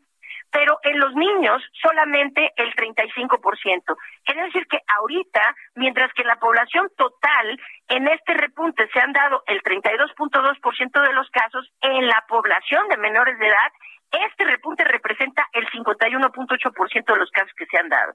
Pero 0.51 0.79
en 0.83 0.99
los 0.99 1.13
niños 1.13 1.62
solamente 1.81 2.53
el 2.55 2.73
35%. 2.73 3.97
Quiere 4.23 4.43
decir 4.43 4.65
que 4.67 4.79
ahorita, 4.99 5.55
mientras 5.75 6.12
que 6.13 6.21
en 6.21 6.29
la 6.29 6.39
población 6.39 6.89
total, 6.97 7.60
en 7.89 8.07
este 8.07 8.33
repunte 8.33 8.88
se 8.93 8.99
han 8.99 9.13
dado 9.13 9.43
el 9.47 9.62
32.2% 9.62 11.01
de 11.01 11.13
los 11.13 11.29
casos, 11.29 11.69
en 11.81 12.07
la 12.07 12.23
población 12.27 12.88
de 12.89 12.97
menores 12.97 13.38
de 13.39 13.47
edad 13.47 13.71
este 14.12 14.45
repunte 14.45 14.83
representa 14.86 15.47
el 15.53 15.67
51.8% 15.67 17.13
de 17.13 17.19
los 17.19 17.29
casos 17.31 17.51
que 17.57 17.65
se 17.65 17.77
han 17.77 17.89
dado. 17.89 18.13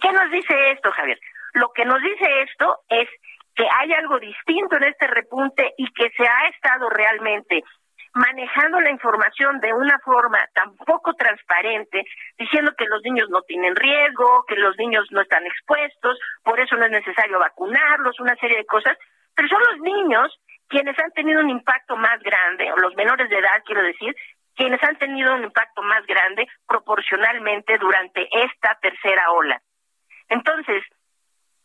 ¿Qué 0.00 0.10
nos 0.10 0.30
dice 0.30 0.72
esto, 0.72 0.90
Javier? 0.92 1.18
Lo 1.52 1.70
que 1.72 1.84
nos 1.84 2.00
dice 2.00 2.42
esto 2.42 2.80
es 2.88 3.08
que 3.54 3.66
hay 3.70 3.92
algo 3.92 4.18
distinto 4.18 4.76
en 4.76 4.84
este 4.84 5.06
repunte 5.06 5.74
y 5.76 5.92
que 5.92 6.10
se 6.16 6.26
ha 6.26 6.48
estado 6.48 6.88
realmente 6.90 7.62
manejando 8.14 8.80
la 8.80 8.90
información 8.90 9.60
de 9.60 9.72
una 9.72 9.98
forma 9.98 10.38
tan 10.54 10.74
poco 10.76 11.14
transparente, 11.14 12.04
diciendo 12.38 12.72
que 12.78 12.86
los 12.86 13.02
niños 13.02 13.28
no 13.30 13.42
tienen 13.42 13.74
riesgo, 13.74 14.44
que 14.46 14.56
los 14.56 14.76
niños 14.78 15.06
no 15.10 15.20
están 15.20 15.44
expuestos, 15.44 16.18
por 16.42 16.58
eso 16.60 16.76
no 16.76 16.84
es 16.84 16.92
necesario 16.92 17.38
vacunarlos, 17.38 18.20
una 18.20 18.36
serie 18.36 18.58
de 18.58 18.66
cosas, 18.66 18.96
pero 19.34 19.48
son 19.48 19.62
los 19.70 19.80
niños 19.80 20.40
quienes 20.68 20.98
han 20.98 21.10
tenido 21.10 21.40
un 21.40 21.50
impacto 21.50 21.96
más 21.96 22.20
grande, 22.20 22.72
o 22.72 22.76
los 22.76 22.94
menores 22.94 23.28
de 23.28 23.38
edad, 23.38 23.62
quiero 23.66 23.82
decir, 23.82 24.14
quienes 24.54 24.82
han 24.84 24.96
tenido 24.96 25.34
un 25.34 25.44
impacto 25.44 25.82
más 25.82 26.06
grande 26.06 26.46
proporcionalmente 26.66 27.76
durante 27.78 28.28
esta 28.44 28.78
tercera 28.80 29.32
ola. 29.32 29.60
Entonces, 30.28 30.82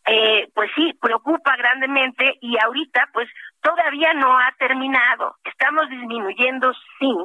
eh, 0.05 0.49
pues 0.55 0.71
sí, 0.75 0.97
preocupa 0.99 1.55
grandemente 1.55 2.37
y 2.41 2.57
ahorita 2.57 3.09
pues 3.13 3.29
todavía 3.61 4.13
no 4.13 4.37
ha 4.37 4.51
terminado. 4.57 5.35
Estamos 5.43 5.89
disminuyendo, 5.89 6.73
sí, 6.99 7.15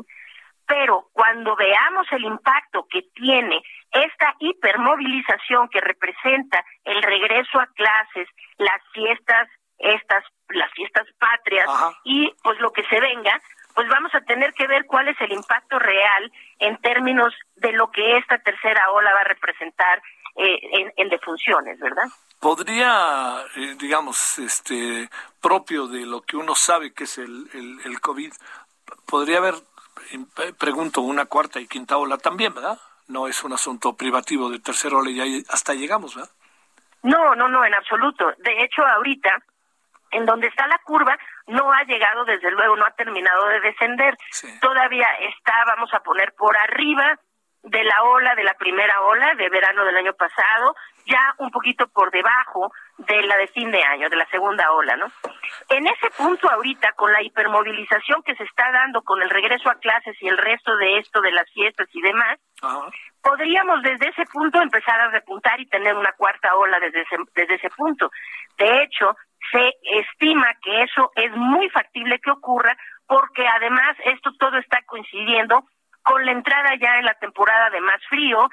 pero 0.67 1.09
cuando 1.13 1.57
veamos 1.57 2.07
el 2.13 2.25
impacto 2.25 2.87
que 2.91 3.03
tiene 3.15 3.63
esta 3.93 4.35
hipermovilización 4.39 5.69
que 5.69 5.81
representa 5.81 6.65
el 6.85 7.03
regreso 7.03 7.61
a 7.61 7.67
clases, 7.75 8.29
las 8.59 8.81
fiestas, 8.93 9.49
estas, 9.79 10.25
las 10.49 10.71
fiestas 10.73 11.07
patrias 11.19 11.69
y 12.05 12.33
pues 12.43 12.59
lo 12.61 12.71
que 12.73 12.85
se 12.85 13.01
venga, 13.01 13.41
pues 13.75 13.89
vamos 13.89 14.15
a 14.15 14.21
tener 14.23 14.53
que 14.55 14.67
ver 14.67 14.87
cuál 14.87 15.09
es 15.09 15.21
el 15.21 15.33
impacto 15.33 15.79
real 15.79 16.33
en 16.61 16.77
términos 16.79 17.35
de 17.57 17.73
lo 17.73 17.91
que 17.91 18.17
esta 18.19 18.39
tercera 18.39 18.91
ola 18.93 19.13
va 19.13 19.21
a 19.21 19.25
representar 19.25 20.01
eh, 20.37 20.93
en, 20.97 21.09
defunciones, 21.09 21.79
¿verdad? 21.79 22.07
Podría, 22.45 23.43
eh, 23.57 23.75
digamos, 23.79 24.39
este 24.39 25.09
propio 25.41 25.87
de 25.87 26.05
lo 26.05 26.21
que 26.21 26.37
uno 26.37 26.55
sabe 26.55 26.93
que 26.93 27.05
es 27.05 27.17
el, 27.17 27.49
el, 27.55 28.01
COVID, 28.03 28.35
podría 29.07 29.39
haber, 29.39 29.55
eh, 30.13 30.53
pregunto, 30.59 31.01
una 31.01 31.25
cuarta 31.25 31.59
y 31.59 31.67
quinta 31.67 31.97
ola 31.97 32.19
también, 32.19 32.53
¿verdad? 32.53 32.79
No 33.09 33.29
es 33.29 33.43
un 33.45 33.55
asunto 33.55 33.97
privativo 33.97 34.51
de 34.51 34.59
tercera 34.59 34.99
ola 34.99 35.09
y 35.09 35.43
hasta 35.49 35.73
llegamos, 35.73 36.17
¿verdad? 36.17 36.31
No, 37.03 37.35
no, 37.35 37.49
no, 37.49 37.65
en 37.65 37.73
absoluto. 37.73 38.35
De 38.37 38.63
hecho, 38.63 38.85
ahorita, 38.87 39.39
en 40.11 40.27
donde 40.27 40.49
está 40.49 40.67
la 40.67 40.79
curva, 40.85 41.17
no 41.47 41.73
ha 41.73 41.83
llegado, 41.85 42.27
desde 42.27 42.51
luego, 42.51 42.77
no 42.77 42.85
ha 42.85 42.91
terminado 42.91 43.47
de 43.49 43.61
descender. 43.61 44.19
Todavía 44.61 45.09
está, 45.35 45.65
vamos 45.65 45.95
a 45.95 46.01
poner, 46.01 46.35
por 46.35 46.55
arriba 46.59 47.19
de 47.65 47.83
la 47.83 48.03
ola, 48.03 48.35
de 48.35 48.45
la 48.45 48.55
primera 48.55 49.01
ola 49.03 49.35
de 49.35 49.49
verano 49.49 49.85
del 49.85 49.97
año 49.97 50.13
pasado, 50.13 50.75
ya 51.07 51.35
un 51.39 51.51
poquito 51.51 51.87
por 51.89 52.11
debajo 52.11 52.73
de 52.99 53.23
la 53.23 53.37
de 53.37 53.49
fin 53.49 53.71
de 53.71 53.83
año, 53.83 54.09
de 54.09 54.17
la 54.17 54.27
segunda 54.27 54.71
ola, 54.73 54.97
¿no? 54.97 55.07
En 55.71 55.87
ese 55.87 56.11
punto 56.17 56.51
ahorita, 56.51 56.93
con 56.93 57.13
la 57.13 57.23
hipermovilización 57.23 58.23
que 58.23 58.35
se 58.37 58.45
está 58.45 58.71
dando 58.71 59.03
con 59.03 59.21
el 59.23 59.31
regreso 59.31 59.71
a 59.71 59.77
clases 59.77 60.17
y 60.21 60.29
el 60.29 60.39
resto 60.39 60.77
de 60.77 60.99
esto 60.99 61.21
de 61.21 61.33
las 61.33 61.51
fiestas 61.53 61.89
y 61.93 62.01
demás, 62.03 62.39
podríamos 63.23 63.83
desde 63.83 64.09
ese 64.11 64.25
punto 64.27 64.61
empezar 64.61 65.01
a 65.01 65.11
repuntar 65.11 65.59
y 65.61 65.67
tener 65.67 65.95
una 65.95 66.13
cuarta 66.13 66.55
ola 66.55 66.79
desde 66.81 67.03
ese, 67.03 67.17
desde 67.35 67.55
ese 67.55 67.71
punto. 67.71 68.11
De 68.59 68.83
hecho, 68.83 69.17
se 69.51 69.73
estima 69.83 70.55
que 70.63 70.83
eso 70.83 71.11
es 71.17 71.33
muy 71.33 71.69
factible 71.71 72.19
que 72.19 72.31
ocurra 72.31 72.77
porque 73.07 73.47
además 73.47 73.97
esto 74.05 74.33
todo 74.39 74.59
está 74.59 74.83
coincidiendo 74.87 75.65
con 76.05 76.25
la 76.25 76.33
entrada 76.33 76.71
ya 76.81 76.99
en 76.99 77.07
la 77.07 77.15
temporada 77.15 77.71
de 77.71 77.81
más 77.81 78.01
frío 78.09 78.49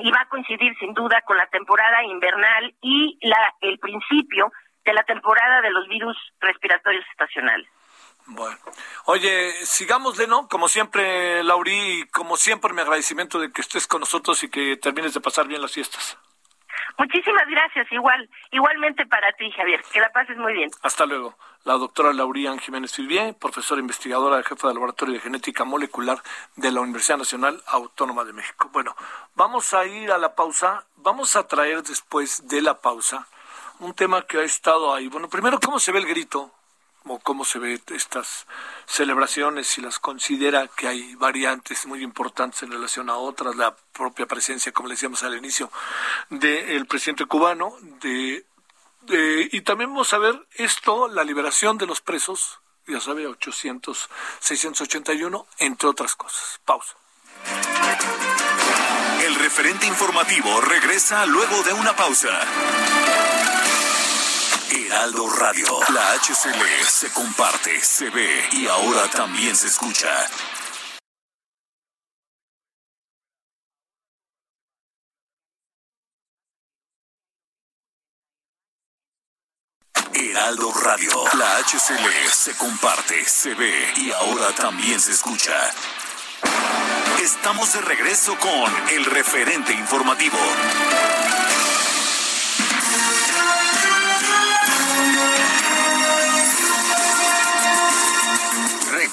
y 0.00 0.10
va 0.10 0.20
a 0.20 0.28
coincidir 0.28 0.76
sin 0.78 0.94
duda 0.94 1.22
con 1.22 1.36
la 1.36 1.46
temporada 1.46 2.04
invernal 2.04 2.74
y 2.80 3.18
la 3.22 3.54
el 3.60 3.78
principio 3.78 4.52
de 4.84 4.92
la 4.92 5.02
temporada 5.02 5.60
de 5.60 5.70
los 5.70 5.88
virus 5.88 6.16
respiratorios 6.40 7.04
estacionales. 7.10 7.68
Bueno, 8.26 8.58
oye, 9.06 9.52
sigámosle, 9.64 10.26
¿no? 10.26 10.48
Como 10.48 10.68
siempre, 10.68 11.42
Lauri, 11.42 12.06
como 12.12 12.36
siempre, 12.36 12.74
mi 12.74 12.82
agradecimiento 12.82 13.40
de 13.40 13.50
que 13.50 13.62
estés 13.62 13.86
con 13.86 14.00
nosotros 14.00 14.42
y 14.44 14.50
que 14.50 14.76
termines 14.76 15.14
de 15.14 15.20
pasar 15.20 15.48
bien 15.48 15.62
las 15.62 15.72
fiestas. 15.72 16.18
Muchísimas 16.98 17.46
gracias, 17.48 17.86
igual, 17.92 18.28
igualmente 18.50 19.06
para 19.06 19.32
ti, 19.32 19.50
Javier. 19.52 19.80
Que 19.92 20.00
la 20.00 20.10
pases 20.10 20.36
muy 20.36 20.52
bien. 20.52 20.68
Hasta 20.82 21.06
luego. 21.06 21.36
La 21.64 21.74
doctora 21.74 22.12
Laurían 22.12 22.58
Jiménez 22.58 22.92
Filbier, 22.92 23.34
profesora 23.34 23.80
investigadora, 23.80 24.42
jefa 24.42 24.66
del 24.66 24.74
Laboratorio 24.74 25.14
de 25.14 25.20
Genética 25.20 25.64
Molecular 25.64 26.18
de 26.56 26.72
la 26.72 26.80
Universidad 26.80 27.18
Nacional 27.18 27.62
Autónoma 27.66 28.24
de 28.24 28.32
México. 28.32 28.68
Bueno, 28.72 28.96
vamos 29.36 29.74
a 29.74 29.84
ir 29.84 30.10
a 30.10 30.18
la 30.18 30.34
pausa. 30.34 30.84
Vamos 30.96 31.36
a 31.36 31.46
traer 31.46 31.82
después 31.84 32.48
de 32.48 32.62
la 32.62 32.80
pausa 32.80 33.28
un 33.78 33.94
tema 33.94 34.22
que 34.22 34.38
ha 34.38 34.42
estado 34.42 34.92
ahí. 34.92 35.08
Bueno, 35.08 35.28
primero, 35.28 35.60
¿cómo 35.60 35.78
se 35.78 35.92
ve 35.92 36.00
el 36.00 36.06
grito? 36.06 36.50
Cómo 37.16 37.46
se 37.46 37.58
ve 37.58 37.80
estas 37.94 38.46
celebraciones, 38.86 39.66
si 39.66 39.80
las 39.80 39.98
considera 39.98 40.68
que 40.68 40.88
hay 40.88 41.14
variantes 41.14 41.86
muy 41.86 42.02
importantes 42.02 42.62
en 42.62 42.70
relación 42.70 43.08
a 43.08 43.16
otras, 43.16 43.56
la 43.56 43.74
propia 43.92 44.26
presencia, 44.26 44.72
como 44.72 44.88
le 44.88 44.94
decíamos 44.94 45.22
al 45.22 45.36
inicio, 45.36 45.70
del 46.28 46.86
presidente 46.86 47.24
cubano, 47.24 47.72
de, 48.00 48.44
y 49.50 49.60
también 49.62 49.90
vamos 49.90 50.12
a 50.12 50.18
ver 50.18 50.46
esto, 50.56 51.08
la 51.08 51.24
liberación 51.24 51.78
de 51.78 51.86
los 51.86 52.02
presos, 52.02 52.60
ya 52.86 53.00
sabe, 53.00 53.26
800, 53.26 54.10
681, 54.40 55.46
entre 55.58 55.88
otras 55.88 56.14
cosas. 56.14 56.60
Pausa. 56.64 56.94
El 59.22 59.34
referente 59.36 59.86
informativo 59.86 60.60
regresa 60.60 61.26
luego 61.26 61.62
de 61.62 61.72
una 61.72 61.94
pausa. 61.96 62.40
Heraldo 64.70 65.28
Radio. 65.30 65.80
La 65.94 66.12
HCL 66.14 66.86
se 66.86 67.10
comparte, 67.12 67.80
se 67.80 68.10
ve 68.10 68.48
y 68.52 68.66
ahora 68.66 69.08
también 69.10 69.56
se 69.56 69.66
escucha. 69.66 70.08
Heraldo 80.12 80.72
Radio. 80.72 81.24
La 81.34 81.58
HCL 81.58 82.30
se 82.30 82.54
comparte, 82.56 83.24
se 83.24 83.54
ve 83.54 83.92
y 83.96 84.10
ahora 84.12 84.52
también 84.54 85.00
se 85.00 85.12
escucha. 85.12 85.54
Estamos 87.22 87.72
de 87.72 87.80
regreso 87.80 88.36
con 88.38 88.88
el 88.90 89.04
referente 89.06 89.72
informativo. 89.72 90.38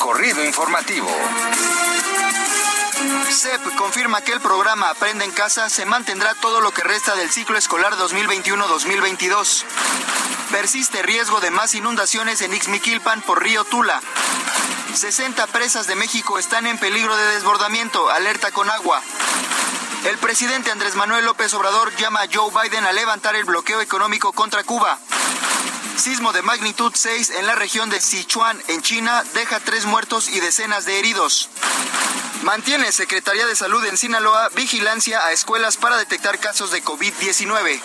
Recorrido 0.06 0.46
informativo. 0.46 1.10
CEP 3.32 3.76
confirma 3.76 4.22
que 4.22 4.34
el 4.34 4.40
programa 4.40 4.92
Aprende 4.92 5.26
en 5.26 5.32
Casa 5.32 5.68
se 5.68 5.84
mantendrá 5.88 6.36
todo 6.36 6.62
lo 6.62 6.70
que 6.70 6.84
resta 6.84 7.16
del 7.16 7.32
ciclo 7.32 7.58
escolar 7.58 7.96
2021-2022. 7.96 9.64
Persiste 10.52 11.02
riesgo 11.02 11.42
de 11.42 11.50
más 11.50 11.74
inundaciones 11.74 12.44
en 12.44 12.54
Ixmiquilpan 12.54 13.24
por 13.24 13.42
río 13.42 13.64
Tula. 13.64 14.00
60 14.94 15.48
presas 15.48 15.88
de 15.88 15.96
México 15.96 16.38
están 16.38 16.68
en 16.68 16.78
peligro 16.78 17.18
de 17.18 17.26
desbordamiento, 17.34 18.12
alerta 18.12 18.52
con 18.52 18.70
agua. 18.70 19.02
El 20.06 20.20
presidente 20.20 20.70
Andrés 20.70 20.94
Manuel 20.96 21.26
López 21.26 21.52
Obrador 21.56 21.92
llama 21.96 22.22
a 22.22 22.28
Joe 22.32 22.52
Biden 22.52 22.86
a 22.86 22.92
levantar 22.92 23.36
el 23.36 23.44
bloqueo 23.44 23.82
económico 23.82 24.34
contra 24.34 24.64
Cuba. 24.64 25.00
Sismo 25.98 26.32
de 26.32 26.44
magnitud 26.44 26.92
6 26.94 27.32
en 27.32 27.48
la 27.48 27.56
región 27.56 27.90
de 27.90 28.00
Sichuan, 28.00 28.62
en 28.68 28.84
China, 28.84 29.24
deja 29.34 29.60
tres 29.60 29.86
muertos 29.86 30.30
y 30.30 30.40
decenas 30.40 30.86
de 30.86 31.00
heridos. 31.00 31.50
Mantiene 32.44 32.92
Secretaría 32.92 33.48
de 33.48 33.56
Salud 33.56 33.84
en 33.86 33.98
Sinaloa 33.98 34.50
vigilancia 34.50 35.26
a 35.26 35.32
escuelas 35.32 35.78
para 35.78 35.98
detectar 35.98 36.38
casos 36.38 36.70
de 36.70 36.84
COVID-19. 36.84 37.82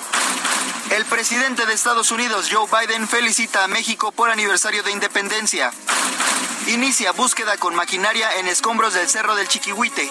El 0.91 1.07
presidente 1.07 1.65
de 1.65 1.73
Estados 1.73 2.11
Unidos, 2.11 2.51
Joe 2.53 2.69
Biden, 2.69 3.09
felicita 3.09 3.65
a 3.65 3.69
México 3.69 4.13
por 4.13 4.29
aniversario 4.29 4.83
de 4.83 4.91
independencia. 4.91 5.73
Inicia 6.67 7.13
búsqueda 7.13 7.57
con 7.57 7.75
maquinaria 7.75 8.35
en 8.35 8.47
escombros 8.47 8.93
del 8.93 9.09
Cerro 9.09 9.35
del 9.37 9.49
Chiquihuite. 9.49 10.11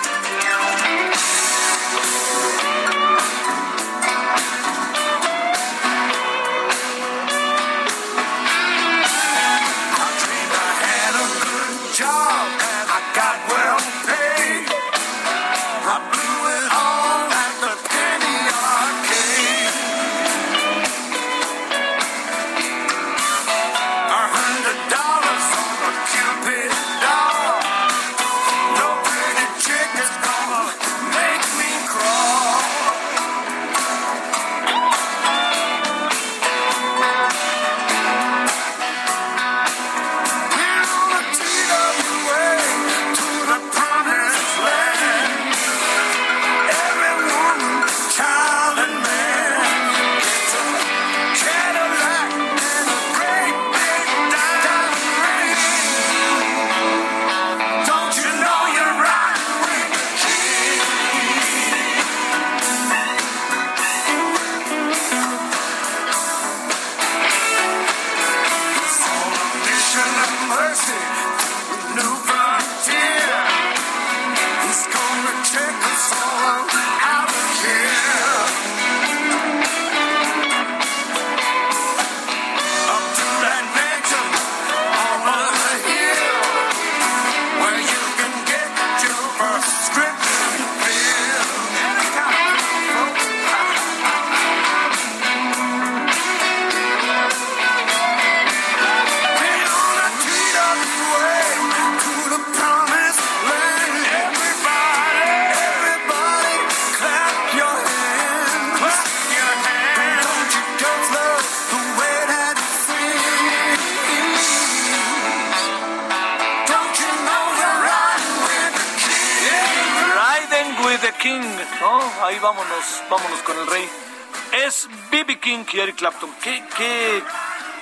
Eric 125.79 125.97
Clapton. 125.97 126.29
Qué, 126.41 126.63
qué, 126.75 127.23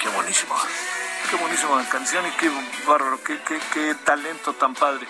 qué 0.02 0.10
buenísima, 0.10 0.56
qué 1.30 1.36
buenísima 1.38 1.88
canción 1.90 2.26
y 2.28 2.32
qué 2.32 2.52
bárbaro, 2.86 3.24
qué, 3.24 3.40
qué, 3.48 3.58
qué 3.74 3.96
talento 4.04 4.54
tan 4.54 4.74
padre. 4.76 5.08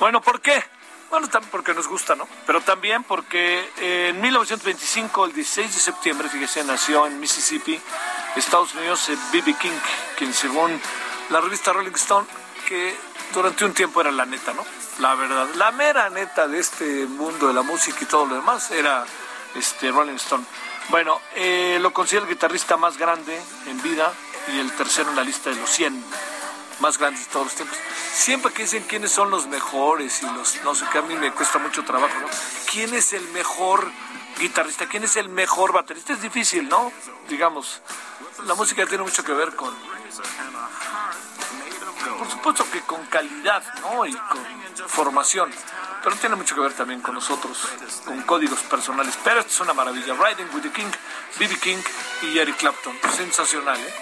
Bueno, 0.00 0.22
¿por 0.22 0.40
qué? 0.40 0.64
Bueno, 1.10 1.28
también 1.28 1.50
porque 1.50 1.74
nos 1.74 1.86
gusta, 1.86 2.14
¿no? 2.14 2.26
Pero 2.46 2.60
también 2.62 3.02
porque 3.04 3.70
en 3.78 4.20
1925, 4.20 5.26
el 5.26 5.32
16 5.34 5.74
de 5.74 5.80
septiembre, 5.80 6.28
fíjese, 6.28 6.64
nació 6.64 7.06
en 7.06 7.20
Mississippi, 7.20 7.80
Estados 8.36 8.74
Unidos, 8.74 9.10
B.B. 9.32 9.54
King, 9.54 9.78
quien 10.16 10.32
según 10.32 10.80
la 11.30 11.40
revista 11.40 11.72
Rolling 11.72 11.92
Stone, 11.94 12.26
que 12.66 12.96
durante 13.32 13.64
un 13.64 13.74
tiempo 13.74 14.00
era 14.00 14.10
la 14.10 14.24
neta, 14.24 14.52
¿no? 14.52 14.64
La 14.98 15.14
verdad, 15.14 15.46
la 15.54 15.70
mera 15.70 16.10
neta 16.10 16.48
de 16.48 16.58
este 16.58 17.06
mundo 17.06 17.46
de 17.46 17.54
la 17.54 17.62
música 17.62 17.98
y 18.00 18.06
todo 18.06 18.26
lo 18.26 18.34
demás 18.34 18.72
era 18.72 19.04
este 19.54 19.92
Rolling 19.92 20.16
Stone. 20.16 20.44
Bueno, 20.88 21.20
eh, 21.36 21.78
lo 21.80 21.92
considero 21.92 22.24
el 22.24 22.32
guitarrista 22.32 22.76
más 22.76 22.98
grande 22.98 23.40
en 23.66 23.80
vida 23.80 24.12
y 24.48 24.58
el 24.58 24.72
tercero 24.72 25.10
en 25.10 25.16
la 25.16 25.22
lista 25.22 25.50
de 25.50 25.56
los 25.56 25.70
100 25.70 26.04
más 26.80 26.98
grandes 26.98 27.26
de 27.26 27.32
todos 27.32 27.46
los 27.46 27.54
tiempos. 27.54 27.78
Siempre 28.12 28.52
que 28.52 28.62
dicen 28.62 28.84
quiénes 28.88 29.12
son 29.12 29.30
los 29.30 29.46
mejores 29.46 30.20
y 30.22 30.26
los 30.26 30.62
no 30.64 30.74
sé 30.74 30.84
qué, 30.90 30.98
a 30.98 31.02
mí 31.02 31.14
me 31.14 31.30
cuesta 31.30 31.58
mucho 31.58 31.84
trabajo, 31.84 32.18
¿no? 32.20 32.26
¿Quién 32.68 32.92
es 32.92 33.12
el 33.12 33.26
mejor 33.28 33.88
guitarrista? 34.40 34.88
¿Quién 34.88 35.04
es 35.04 35.16
el 35.16 35.28
mejor 35.28 35.72
baterista? 35.72 36.12
Es 36.12 36.22
difícil, 36.22 36.68
¿no? 36.68 36.92
Digamos, 37.28 37.82
la 38.46 38.54
música 38.54 38.84
tiene 38.86 39.04
mucho 39.04 39.22
que 39.22 39.32
ver 39.32 39.54
con... 39.54 39.72
Por 42.18 42.30
supuesto 42.30 42.68
que 42.72 42.80
con 42.80 43.04
calidad, 43.06 43.62
¿no? 43.80 44.04
Y 44.04 44.12
con 44.12 44.57
formación. 44.86 45.50
Pero 46.02 46.16
tiene 46.16 46.36
mucho 46.36 46.54
que 46.54 46.60
ver 46.60 46.72
también 46.72 47.00
con 47.00 47.14
nosotros, 47.14 47.58
con 48.04 48.22
códigos 48.22 48.60
personales. 48.60 49.18
Pero 49.24 49.40
esto 49.40 49.52
es 49.52 49.60
una 49.60 49.74
maravilla. 49.74 50.14
Riding 50.14 50.54
with 50.54 50.62
the 50.62 50.70
King, 50.70 50.90
B.B. 51.38 51.56
King 51.58 51.82
y 52.22 52.38
Eric 52.38 52.56
Clapton. 52.56 52.94
Sensacional, 53.16 53.78
¿eh? 53.80 53.94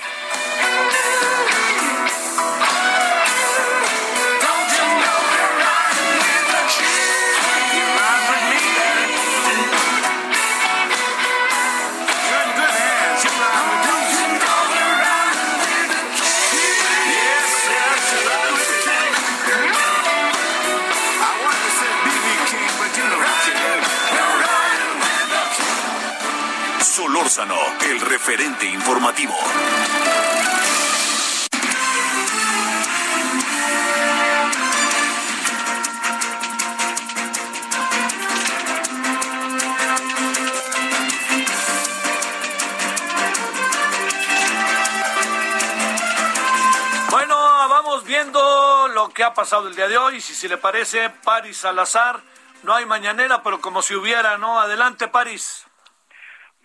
Pasado 49.36 49.68
el 49.68 49.76
día 49.76 49.86
de 49.86 49.98
hoy. 49.98 50.20
Si 50.20 50.34
se 50.34 50.48
le 50.48 50.56
parece, 50.56 51.10
Paris 51.22 51.58
Salazar. 51.58 52.22
No 52.62 52.74
hay 52.74 52.86
mañanera, 52.86 53.42
pero 53.42 53.60
como 53.60 53.82
si 53.82 53.94
hubiera, 53.94 54.38
¿no? 54.38 54.58
Adelante, 54.58 55.08
Paris. 55.08 55.66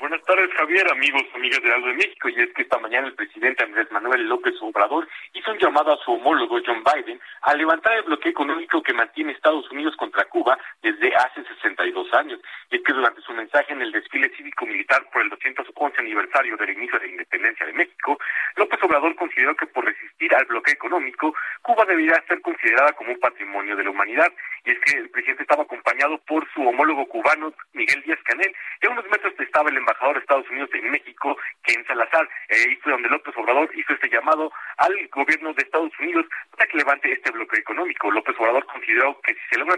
Buenas 0.02 0.24
tardes, 0.24 0.50
Javier, 0.58 0.92
amigos, 0.92 1.22
amigas 1.36 1.62
de 1.62 1.72
Aldo 1.72 1.90
de 1.90 1.94
México. 1.94 2.28
Y 2.28 2.42
es 2.42 2.52
que 2.56 2.64
esta 2.64 2.80
mañana 2.80 3.06
el 3.06 3.14
presidente 3.14 3.64
Andrés 3.64 3.86
Manuel 3.92 4.28
López 4.28 4.56
Obrador 4.60 5.08
hizo 5.32 5.52
un 5.52 5.60
llamado 5.60 5.94
a 5.94 6.04
su 6.04 6.14
homólogo 6.14 6.58
John 6.66 6.84
Biden 6.84 7.22
a 7.44 7.54
levantar 7.54 7.94
el 7.98 8.04
bloqueo 8.06 8.32
económico 8.32 8.82
que 8.82 8.94
mantiene 8.94 9.34
Estados 9.34 9.70
Unidos 9.70 9.96
contra 9.98 10.26
Cuba 10.26 10.58
desde 10.82 11.14
hace 11.14 11.44
62 11.44 12.12
años. 12.16 12.40
Y 12.72 12.78
es 12.78 12.82
que 12.82 12.94
durante 12.94 13.22
su 13.22 13.32
mensaje 13.34 13.74
en 13.74 13.84
el 13.84 13.92
desfile 13.92 14.32
cívico-militar 14.36 15.08
por 15.14 15.22
el 15.22 15.30
211 15.30 16.00
aniversario 16.00 16.58
del 16.58 16.72
inicio 16.72 16.98
de 16.98 17.06
la 17.06 17.12
independencia 17.12 17.68
de 17.68 17.74
México, 17.74 18.18
López 18.56 18.82
Obrador 18.82 19.16
consideró 19.16 19.56
que 19.56 19.68
por 19.68 19.86
resistir 19.86 20.34
al 20.34 20.46
bloqueo 20.46 20.74
económico, 20.74 21.36
Cuba 21.62 21.86
debería 21.86 22.24
ser 22.28 22.42
considerada 22.42 22.94
como 22.94 23.12
un 23.12 23.20
patrimonio 23.20 23.76
de 23.76 23.84
la 23.84 23.92
humanidad. 23.92 24.34
Y 24.66 24.72
es 24.72 24.80
que 24.80 24.98
el 24.98 25.10
presidente 25.10 25.44
estaba 25.44 25.64
acompañado 25.64 26.18
por 26.26 26.48
su 26.54 26.62
homólogo 26.68 27.06
cubano, 27.08 27.54
Miguel 27.74 28.02
Díaz 28.04 28.20
Canel, 28.24 28.54
y 28.82 28.88
a 28.88 28.90
unos 28.90 29.10
metros 29.10 29.34
estaba 29.40 29.70
el 29.70 29.78
embajador 29.78 30.16
de 30.16 30.22
Estados 30.22 30.50
Unidos 30.50 30.70
en 30.74 30.92
México, 30.92 31.38
Ken 31.64 31.86
Salazar. 31.86 32.30
Eh, 32.50 32.66
ahí 32.68 32.76
fue 32.78 32.92
donde 32.92 33.10
López 33.10 33.36
Obrador 33.38 33.70
hizo 33.76 33.94
este 33.94 34.10
llamado 34.10 34.52
al 34.78 35.08
gobierno 35.10 35.54
de 35.54 35.64
Estados 35.64 35.92
Unidos 36.00 36.26
para 36.56 36.68
que 36.70 36.78
levante 36.78 37.12
este 37.12 37.32
bloqueo 37.32 37.60
económico. 37.60 38.12
López 38.12 38.36
Obrador 38.40 38.66
consideró 38.66 39.20
que 39.22 39.34
si 39.34 39.40
se 39.52 39.60
logra 39.60 39.76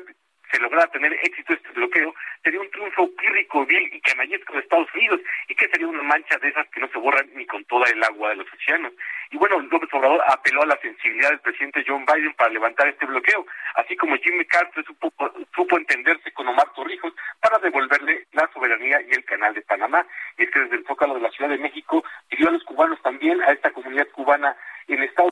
se 0.54 0.60
lograra 0.60 0.86
tener 0.92 1.12
éxito 1.24 1.54
este 1.54 1.70
bloqueo, 1.72 2.14
sería 2.44 2.62
un 2.62 2.70
triunfo 2.70 3.10
pírrico, 3.16 3.66
vil 3.66 3.90
y 3.92 4.00
canallesco 4.02 4.54
de 4.54 4.60
Estados 4.60 4.88
Unidos 4.94 5.20
y 5.48 5.56
que 5.56 5.68
sería 5.68 5.88
una 5.88 6.04
mancha 6.04 6.38
de 6.38 6.50
esas 6.50 6.68
que 6.70 6.80
no 6.80 6.88
se 6.90 7.00
borran 7.00 7.28
ni 7.34 7.46
con 7.48 7.66
toda 7.66 7.90
el 7.90 8.04
agua 8.04 8.30
de 8.30 8.36
los 8.36 8.54
océanos. 8.54 8.94
Y 9.32 9.38
bueno, 9.38 9.60
López 9.62 9.90
Obrador 9.94 10.22
apeló 10.28 10.62
a 10.62 10.68
la 10.68 10.78
sensibilidad 10.78 11.30
del 11.30 11.40
presidente 11.40 11.84
John 11.88 12.06
Biden 12.06 12.34
para 12.36 12.52
levantar 12.52 12.88
este 12.88 13.08
bloqueo, 13.08 13.48
así 13.76 13.96
como 13.98 14.16
Jimmy 14.18 14.46
Carter 14.46 14.86
supo, 14.86 15.12
supo 15.56 15.78
entenderse 15.78 16.32
con 16.34 16.48
Omar 16.48 16.72
Torrijos 16.76 17.14
para 17.42 17.58
devolverle 17.58 18.28
la 18.34 18.48
soberanía 18.54 19.02
y 19.02 19.12
el 19.12 19.26
canal 19.26 19.56
de 19.56 19.64
Panamá. 19.64 20.06
Y 20.38 20.44
es 20.44 20.52
que 20.52 20.60
desde 20.60 20.76
el 20.76 20.86
Zócalo 20.86 21.16
de 21.16 21.22
la 21.22 21.32
Ciudad 21.32 21.50
de 21.50 21.58
México 21.58 22.04
pidió 22.30 22.50
a 22.50 22.52
los 22.52 22.64
cubanos 22.64 23.02
también, 23.02 23.42
a 23.42 23.52
esta 23.52 23.72
comunidad 23.72 24.08
cubana 24.10 24.56
en 24.88 25.02
Estados 25.02 25.32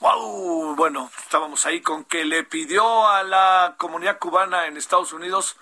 Wow, 0.00 0.76
bueno, 0.76 1.10
estábamos 1.18 1.66
ahí 1.66 1.80
con 1.80 2.04
que 2.04 2.24
le 2.24 2.44
pidió 2.44 3.08
a 3.08 3.24
la 3.24 3.74
comunidad 3.78 4.20
cubana 4.20 4.66
en 4.66 4.76
Estados 4.76 5.12
Unidos, 5.12 5.56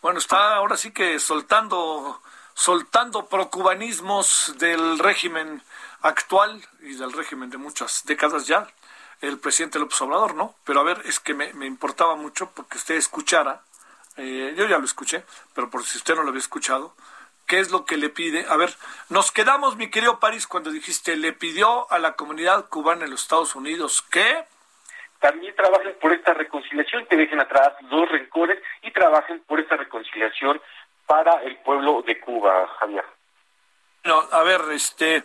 bueno, 0.00 0.20
está 0.20 0.54
ahora 0.54 0.76
sí 0.76 0.92
que 0.92 1.18
soltando, 1.18 2.22
soltando 2.54 3.26
procubanismos 3.26 4.54
del 4.58 4.96
régimen 5.00 5.60
actual 6.02 6.64
y 6.82 6.94
del 6.94 7.12
régimen 7.12 7.50
de 7.50 7.58
muchas 7.58 8.04
décadas 8.04 8.46
ya, 8.46 8.68
el 9.22 9.40
presidente 9.40 9.80
López 9.80 10.00
Obrador, 10.02 10.36
¿no? 10.36 10.54
Pero 10.62 10.78
a 10.78 10.84
ver, 10.84 11.02
es 11.06 11.18
que 11.18 11.34
me, 11.34 11.52
me 11.54 11.66
importaba 11.66 12.14
mucho 12.14 12.48
porque 12.52 12.78
usted 12.78 12.94
escuchara, 12.94 13.62
eh, 14.16 14.54
yo 14.56 14.66
ya 14.66 14.78
lo 14.78 14.84
escuché, 14.84 15.24
pero 15.52 15.68
por 15.68 15.84
si 15.84 15.98
usted 15.98 16.14
no 16.14 16.22
lo 16.22 16.28
había 16.28 16.38
escuchado, 16.38 16.94
¿Qué 17.50 17.58
es 17.58 17.72
lo 17.72 17.84
que 17.84 17.96
le 17.96 18.10
pide? 18.10 18.46
A 18.48 18.56
ver, 18.56 18.70
nos 19.08 19.32
quedamos, 19.32 19.74
mi 19.74 19.90
querido 19.90 20.20
París, 20.20 20.46
cuando 20.46 20.70
dijiste, 20.70 21.16
le 21.16 21.32
pidió 21.32 21.90
a 21.90 21.98
la 21.98 22.12
comunidad 22.12 22.68
cubana 22.68 23.06
en 23.06 23.10
los 23.10 23.22
Estados 23.22 23.56
Unidos 23.56 24.02
que... 24.02 24.44
También 25.18 25.52
trabajen 25.56 25.96
por 26.00 26.12
esta 26.12 26.32
reconciliación, 26.32 27.06
que 27.06 27.16
dejen 27.16 27.40
atrás 27.40 27.72
los 27.90 28.08
rencores 28.08 28.62
y 28.82 28.92
trabajen 28.92 29.40
por 29.48 29.58
esta 29.58 29.76
reconciliación 29.76 30.62
para 31.06 31.42
el 31.42 31.56
pueblo 31.56 32.02
de 32.06 32.20
Cuba, 32.20 32.68
Javier. 32.78 33.04
No, 34.04 34.20
a 34.30 34.44
ver, 34.44 34.60
este, 34.70 35.24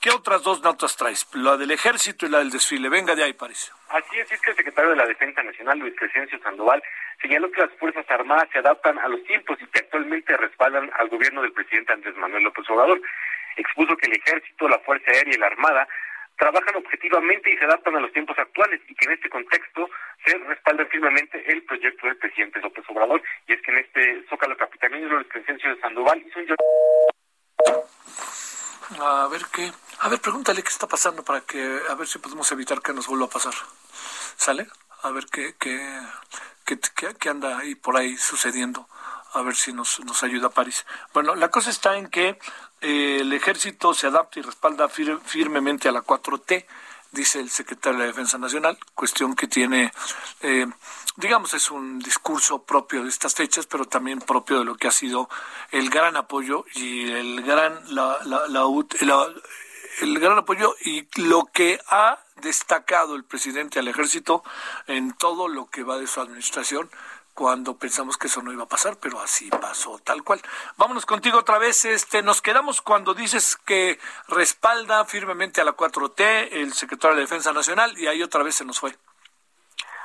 ¿qué 0.00 0.10
otras 0.10 0.42
dos 0.42 0.62
notas 0.62 0.96
traes? 0.96 1.26
La 1.34 1.56
del 1.56 1.70
ejército 1.70 2.26
y 2.26 2.30
la 2.30 2.38
del 2.38 2.50
desfile. 2.50 2.88
Venga 2.88 3.14
de 3.14 3.24
ahí, 3.24 3.32
París. 3.34 3.72
Así 3.88 4.18
es, 4.18 4.32
es 4.32 4.40
que 4.40 4.50
el 4.50 4.56
secretario 4.56 4.90
de 4.90 4.96
la 4.96 5.06
Defensa 5.06 5.42
Nacional, 5.42 5.78
Luis 5.78 5.94
Crescencio 5.96 6.38
Sandoval, 6.40 6.82
señaló 7.20 7.50
que 7.50 7.60
las 7.60 7.72
Fuerzas 7.78 8.08
Armadas 8.08 8.48
se 8.52 8.58
adaptan 8.58 8.98
a 8.98 9.08
los 9.08 9.22
tiempos 9.24 9.58
y 9.60 9.66
que 9.66 9.80
actualmente 9.80 10.36
respaldan 10.36 10.90
al 10.98 11.08
gobierno 11.08 11.42
del 11.42 11.52
presidente 11.52 11.92
Andrés 11.92 12.16
Manuel 12.16 12.44
López 12.44 12.68
Obrador. 12.70 13.00
Expuso 13.56 13.96
que 13.96 14.06
el 14.06 14.16
ejército, 14.16 14.68
la 14.68 14.78
Fuerza 14.80 15.10
Aérea 15.10 15.34
y 15.34 15.38
la 15.38 15.46
Armada 15.46 15.86
trabajan 16.38 16.76
objetivamente 16.76 17.52
y 17.52 17.58
se 17.58 17.64
adaptan 17.66 17.96
a 17.96 18.00
los 18.00 18.12
tiempos 18.12 18.38
actuales 18.38 18.80
y 18.88 18.94
que 18.94 19.06
en 19.06 19.12
este 19.12 19.28
contexto 19.28 19.90
se 20.24 20.38
respalda 20.38 20.86
firmemente 20.86 21.44
el 21.52 21.62
proyecto 21.64 22.06
del 22.06 22.16
presidente 22.16 22.60
López 22.60 22.84
Obrador. 22.88 23.22
Y 23.46 23.52
es 23.52 23.60
que 23.60 23.72
en 23.72 23.78
este 23.78 24.24
Zócalo 24.30 24.56
Capitalino, 24.56 25.08
Luis 25.08 25.28
Crescencio 25.28 25.76
Sandoval 25.80 26.22
hizo 26.26 26.38
un 26.38 26.46
a 28.98 29.28
ver 29.28 29.42
qué. 29.52 29.70
A 30.02 30.08
ver, 30.08 30.20
pregúntale 30.20 30.62
qué 30.62 30.70
está 30.70 30.88
pasando 30.88 31.22
para 31.22 31.42
que. 31.42 31.80
A 31.88 31.94
ver 31.94 32.08
si 32.08 32.18
podemos 32.18 32.50
evitar 32.52 32.80
que 32.80 32.94
nos 32.94 33.06
vuelva 33.06 33.26
a 33.26 33.30
pasar. 33.30 33.54
¿Sale? 34.36 34.66
A 35.02 35.10
ver 35.10 35.26
qué, 35.26 35.54
qué, 35.58 36.00
qué, 36.64 36.78
qué 37.18 37.28
anda 37.28 37.58
ahí 37.58 37.74
por 37.74 37.96
ahí 37.96 38.16
sucediendo. 38.16 38.88
A 39.34 39.42
ver 39.42 39.54
si 39.54 39.72
nos, 39.74 40.00
nos 40.00 40.22
ayuda 40.22 40.48
París. 40.48 40.86
Bueno, 41.12 41.34
la 41.34 41.50
cosa 41.50 41.68
está 41.68 41.98
en 41.98 42.08
que 42.08 42.38
eh, 42.80 43.18
el 43.20 43.32
ejército 43.34 43.92
se 43.92 44.06
adapta 44.06 44.38
y 44.38 44.42
respalda 44.42 44.88
fir 44.88 45.18
firmemente 45.24 45.88
a 45.88 45.92
la 45.92 46.02
4T 46.02 46.66
dice 47.12 47.40
el 47.40 47.50
secretario 47.50 47.98
de 47.98 48.04
la 48.04 48.10
Defensa 48.10 48.38
Nacional, 48.38 48.78
cuestión 48.94 49.34
que 49.34 49.48
tiene, 49.48 49.92
eh, 50.42 50.66
digamos, 51.16 51.54
es 51.54 51.70
un 51.70 51.98
discurso 51.98 52.62
propio 52.62 53.02
de 53.02 53.08
estas 53.08 53.34
fechas, 53.34 53.66
pero 53.66 53.84
también 53.84 54.20
propio 54.20 54.60
de 54.60 54.64
lo 54.64 54.76
que 54.76 54.88
ha 54.88 54.92
sido 54.92 55.28
el 55.72 55.90
gran 55.90 56.16
apoyo 56.16 56.64
y 56.74 57.10
el 57.10 57.42
gran, 57.42 57.80
la, 57.94 58.18
la, 58.24 58.46
la, 58.48 58.64
el 60.00 60.18
gran 60.18 60.38
apoyo 60.38 60.74
y 60.84 61.06
lo 61.20 61.44
que 61.52 61.78
ha 61.88 62.18
destacado 62.36 63.16
el 63.16 63.24
presidente 63.24 63.78
al 63.78 63.88
ejército 63.88 64.42
en 64.86 65.12
todo 65.12 65.48
lo 65.48 65.66
que 65.66 65.82
va 65.82 65.98
de 65.98 66.06
su 66.06 66.20
administración 66.20 66.90
cuando 67.34 67.78
pensamos 67.78 68.18
que 68.18 68.26
eso 68.26 68.42
no 68.42 68.52
iba 68.52 68.64
a 68.64 68.68
pasar, 68.68 68.98
pero 69.00 69.20
así 69.20 69.48
pasó, 69.48 69.98
tal 69.98 70.22
cual. 70.22 70.40
Vámonos 70.76 71.06
contigo 71.06 71.38
otra 71.38 71.58
vez. 71.58 71.84
Este, 71.86 72.22
nos 72.22 72.42
quedamos 72.42 72.82
cuando 72.82 73.14
dices 73.14 73.56
que 73.56 73.98
respalda 74.28 75.04
firmemente 75.06 75.60
a 75.60 75.64
la 75.64 75.74
4T 75.74 76.48
el 76.52 76.72
secretario 76.74 77.16
de 77.16 77.22
Defensa 77.22 77.52
Nacional 77.52 77.96
y 77.96 78.08
ahí 78.08 78.22
otra 78.22 78.42
vez 78.42 78.56
se 78.56 78.64
nos 78.64 78.78
fue. 78.78 78.94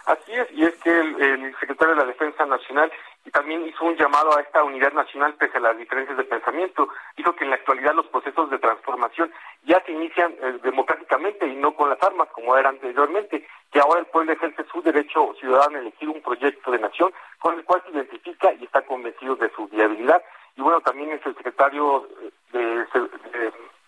Así 0.06 0.32
es, 0.32 0.48
y 0.52 0.64
es 0.64 0.76
que 0.76 0.98
el, 0.98 1.56
secretario 1.60 1.96
de 1.96 2.02
la 2.02 2.08
Defensa 2.08 2.46
Nacional 2.46 2.92
también 3.32 3.66
hizo 3.68 3.84
un 3.86 3.96
llamado 3.96 4.38
a 4.38 4.42
esta 4.42 4.64
unidad 4.64 4.94
nacional 4.94 5.34
pese 5.34 5.58
a 5.58 5.62
las 5.62 5.78
diferencias 5.78 6.18
de 6.18 6.24
pensamiento. 6.24 6.90
Dijo 7.18 7.36
que 7.36 7.44
en 7.44 7.50
la 7.50 7.56
actualidad 7.56 7.96
los 7.96 8.08
procesos 8.08 8.50
de 8.50 8.60
transformación 8.60 9.32
ya 9.64 9.82
se 9.86 9.92
inician 9.92 10.34
eh, 10.42 10.60
democráticamente 10.64 11.48
y 11.48 11.56
no 11.56 11.74
con 11.76 11.90
las 11.90 12.02
armas 12.04 12.30
como 12.32 12.56
era 12.56 12.70
anteriormente, 12.70 13.48
que 13.72 13.80
ahora 13.80 14.00
el 14.00 14.06
pueblo 14.06 14.34
ejerce 14.34 14.64
su 14.72 14.82
derecho 14.82 15.34
ciudadano 15.40 15.78
a 15.78 15.82
elegir 15.82 16.10
un 16.10 16.22
proyecto 16.22 16.72
de 16.72 16.80
nación 16.80 17.12
con 17.40 17.56
el 17.56 17.66
cual 17.66 17.82
se 17.86 17.92
identifica 17.92 18.54
y 18.54 18.64
está 18.64 18.84
convencido 18.84 19.36
de 19.36 19.50
su 19.50 19.68
viabilidad. 19.68 20.24
Y 20.56 20.62
bueno, 20.62 20.80
también 20.82 21.12
es 21.12 21.26
el 21.26 21.36
secretario 21.36 22.08
de, 22.52 22.86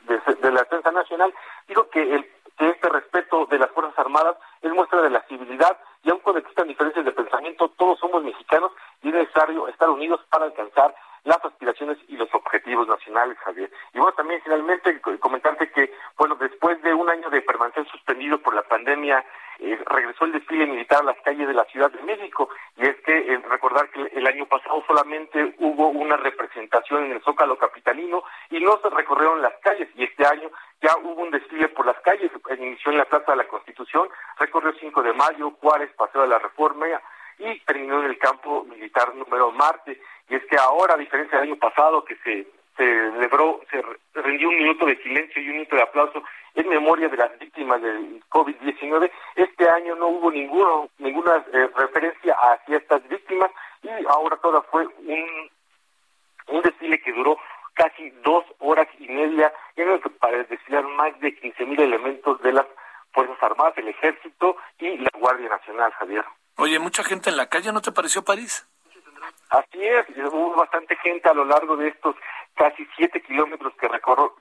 de, 0.08 0.52
la 0.52 0.62
Defensa 0.62 0.92
Nacional, 0.92 1.34
dijo 1.68 1.90
que, 1.90 2.02
el, 2.02 2.30
que 2.58 2.70
este 2.70 2.90
respeto 2.90 3.46
de 3.46 3.60
las 3.60 3.72
Fuerzas 3.72 3.98
Armadas 4.00 4.38
es 4.62 4.72
muestra 4.72 5.02
de 5.02 5.10
la 5.10 5.22
civilidad 5.24 5.78
y 6.04 6.10
aun 6.10 6.20
cuando 6.20 6.40
existan 6.40 6.68
diferencias 6.68 7.06
de 7.06 7.12
pensamiento, 7.12 7.70
todos 7.78 8.00
somos 8.00 8.24
mexicanos 8.24 8.72
y 9.02 9.10
es 9.10 9.14
necesario 9.14 9.68
estar 9.68 9.90
unidos 9.90 10.22
para 10.30 10.46
alcanzar 10.46 10.94
las 11.28 11.44
aspiraciones 11.44 11.98
y 12.08 12.16
los 12.16 12.34
objetivos 12.34 12.88
nacionales, 12.88 13.38
Javier. 13.40 13.70
Y 13.94 13.98
bueno, 13.98 14.14
también 14.14 14.42
finalmente 14.44 15.02
comentarte 15.20 15.70
que, 15.72 15.94
bueno, 16.18 16.36
después 16.36 16.82
de 16.84 16.94
un 16.94 17.10
año 17.10 17.30
de 17.30 17.42
permanecer 17.42 17.86
suspendido 17.90 18.38
por 18.40 18.56
la 18.56 18.62
pandemia, 18.64 19.26
eh, 19.60 19.78
regresó 19.88 20.24
el 20.24 20.32
desfile 20.32 20.68
militar 20.68 21.02
a 21.02 21.06
las 21.12 21.22
calles 21.22 21.48
de 21.48 21.54
la 21.54 21.66
Ciudad 21.66 21.92
de 21.92 22.02
México. 22.04 22.50
Y 22.78 22.88
es 22.88 22.96
que 23.02 23.18
eh, 23.18 23.42
recordar 23.50 23.90
que 23.90 24.04
el 24.04 24.26
año 24.26 24.46
pasado 24.46 24.82
solamente 24.88 25.54
hubo 25.60 25.90
una 25.90 26.16
representación 26.16 27.06
en 27.06 27.12
el 27.12 27.22
Zócalo 27.24 27.58
Capitalino 27.58 28.24
y 28.50 28.62
no 28.62 28.80
se 28.82 28.90
recorrieron 28.90 29.42
las 29.42 29.54
calles. 29.62 29.90
Y 29.96 30.06
este 30.06 30.26
año 30.26 30.50
ya 30.82 30.96
hubo 31.04 31.24
un 31.24 31.32
desfile 31.32 31.68
por 31.70 31.86
las 31.86 32.00
calles. 32.02 32.17
Inició 32.58 32.92
en 32.92 32.98
la 32.98 33.06
Plaza 33.06 33.32
de 33.32 33.38
la 33.38 33.48
Constitución, 33.48 34.10
recorrió 34.40 34.74
5 34.80 35.04
de 35.04 35.14
mayo, 35.14 35.52
Juárez, 35.62 35.92
Paseo 35.98 36.22
de 36.22 36.28
la 36.28 36.40
Reforma 36.40 36.88
y 37.40 37.60
terminó 37.62 38.00
en 38.00 38.10
el 38.10 38.18
campo 38.18 38.64
militar 38.66 39.14
número 39.16 39.52
Marte. 39.52 40.00
Y 40.30 40.36
es 40.36 40.46
que 40.46 40.58
ahora, 40.58 40.96
a 40.96 40.98
diferencia 40.98 41.40
del 41.40 41.50
año 41.50 41.60
pasado, 41.60 42.04
que 42.04 42.16
se 42.18 42.48
celebró, 42.76 43.62
se 43.72 43.82
rindió 44.22 44.50
un 44.50 44.58
minuto 44.58 44.86
de 44.86 44.98
silencio 44.98 45.42
y 45.42 45.48
un 45.48 45.54
minuto 45.54 45.76
de 45.76 45.82
aplauso 45.82 46.24
en 46.56 46.70
memoria 46.70 47.10
de 47.10 47.18
las 47.18 47.38
víctimas 47.40 47.82
del 47.82 48.24
COVID-19. 48.30 49.12
Este 49.36 49.70
año 49.70 49.96
no 49.96 50.08
hubo 50.08 50.32
ninguno, 50.32 50.90
ninguna 51.00 51.44
eh, 51.54 51.70
referencia 51.76 52.34
hacia 52.34 52.78
estas 52.78 53.08
víctimas 53.08 53.52
y 53.84 53.90
ahora 54.08 54.38
todo 54.38 54.64
fue 54.72 54.86
un, 54.86 55.50
un 56.48 56.62
desfile 56.62 57.00
que 57.02 57.14
duró 57.14 57.38
casi 57.74 58.10
dos 58.24 58.44
horas 58.60 58.88
y 59.00 59.08
media 59.08 59.54
en 59.82 59.90
el 59.90 60.02
que 60.02 60.10
para 60.10 60.44
desfilar 60.44 60.84
más 60.84 61.20
de 61.20 61.36
15.000 61.40 61.80
elementos 61.82 62.42
de 62.42 62.54
las 62.54 62.66
Fuerzas 63.12 63.38
Armadas, 63.42 63.78
el 63.78 63.88
Ejército 63.88 64.58
y 64.80 64.98
la 64.98 65.10
Guardia 65.18 65.50
Nacional, 65.50 65.92
Javier. 65.94 66.26
Oye, 66.58 66.80
mucha 66.80 67.04
gente 67.04 67.30
en 67.30 67.38
la 67.38 67.50
calle, 67.50 67.72
¿no 67.72 67.82
te 67.82 67.92
pareció 67.92 68.24
París? 68.24 68.68
Así 69.50 69.80
es, 69.82 70.06
hubo 70.32 70.56
bastante 70.56 70.96
gente 70.98 71.30
a 71.30 71.34
lo 71.34 71.46
largo 71.46 71.78
de 71.78 71.90
estos 71.90 72.16
casi 72.56 72.88
siete 72.96 73.22
kilómetros 73.22 73.74
que, 73.80 73.88
recorrió, 73.88 74.36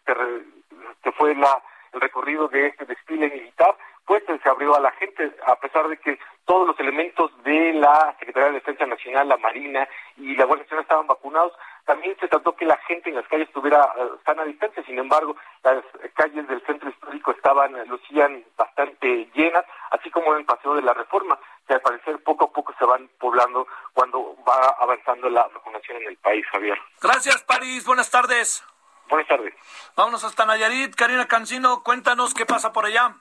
que, 1.03 1.13
fue 1.13 1.35
la, 1.35 1.63
el 1.93 2.01
recorrido 2.01 2.49
de 2.49 2.69
este 2.69 2.87
desfile 2.87 3.29
militar, 3.29 3.77
pues 4.05 4.23
se 4.27 4.49
abrió 4.49 4.75
a 4.77 4.81
la 4.81 4.93
gente, 4.93 5.33
a 5.47 5.57
pesar 5.57 5.89
de 5.89 5.99
que 5.99 6.19
todos 6.45 6.67
los 6.67 6.79
elementos 6.81 7.31
de 7.43 7.75
la 7.75 8.15
Secretaría 8.19 8.49
de 8.49 8.55
Defensa 8.55 8.87
Nacional, 8.87 9.29
la 9.29 9.37
Marina 9.37 9.89
y 10.17 10.35
la 10.37 10.45
Guardia 10.45 10.65
Nacional 10.65 10.83
estaban 10.83 11.07
vacunados, 11.07 11.53
también 11.87 12.17
se 12.21 12.29
trató 12.29 12.55
que 12.55 12.67
la 12.67 12.77
gente 12.89 13.09
en 13.09 13.17
las 13.17 13.27
calles 13.29 13.49
estuviera 13.49 13.89
tan 14.25 14.39
eh, 14.39 14.43
a 14.43 14.45
distancia, 14.45 14.83
sin 14.85 14.99
embargo, 14.99 15.37
las 15.63 15.85
calles 16.15 16.47
del 16.49 16.61
centro 16.67 16.91
histórico 16.91 17.31
estaban, 17.31 17.73
lucían 17.89 18.45
bastante 18.57 19.31
llenas, 19.35 19.65
así 19.91 20.11
como 20.11 20.33
en 20.35 20.41
el 20.41 20.45
Paseo 20.45 20.75
de 20.75 20.83
la 20.83 20.93
Reforma 20.93 21.39
que 21.67 21.75
al 21.75 21.81
parecer 21.81 22.23
poco 22.23 22.47
a 22.47 22.53
poco 22.53 22.75
se 22.79 22.85
van 22.85 23.09
poblando 23.19 23.67
cuando 23.93 24.37
va 24.49 24.77
avanzando 24.81 25.29
la 25.29 25.43
vacunación 25.49 25.97
en 26.03 26.09
el 26.09 26.17
país, 26.19 26.45
Javier. 26.53 26.79
Gracias, 27.01 27.43
París. 27.43 27.85
Buenas 27.85 28.11
tardes. 28.11 28.65
Buenas 29.09 29.29
tardes. 29.29 29.55
Vámonos 29.97 30.25
hasta 30.25 30.47
Nayarit. 30.47 30.95
Karina 30.95 31.27
Cancino, 31.27 31.83
cuéntanos 31.83 32.35
qué 32.35 32.47
pasa 32.47 32.73
por 32.73 32.87
allá. 32.87 33.17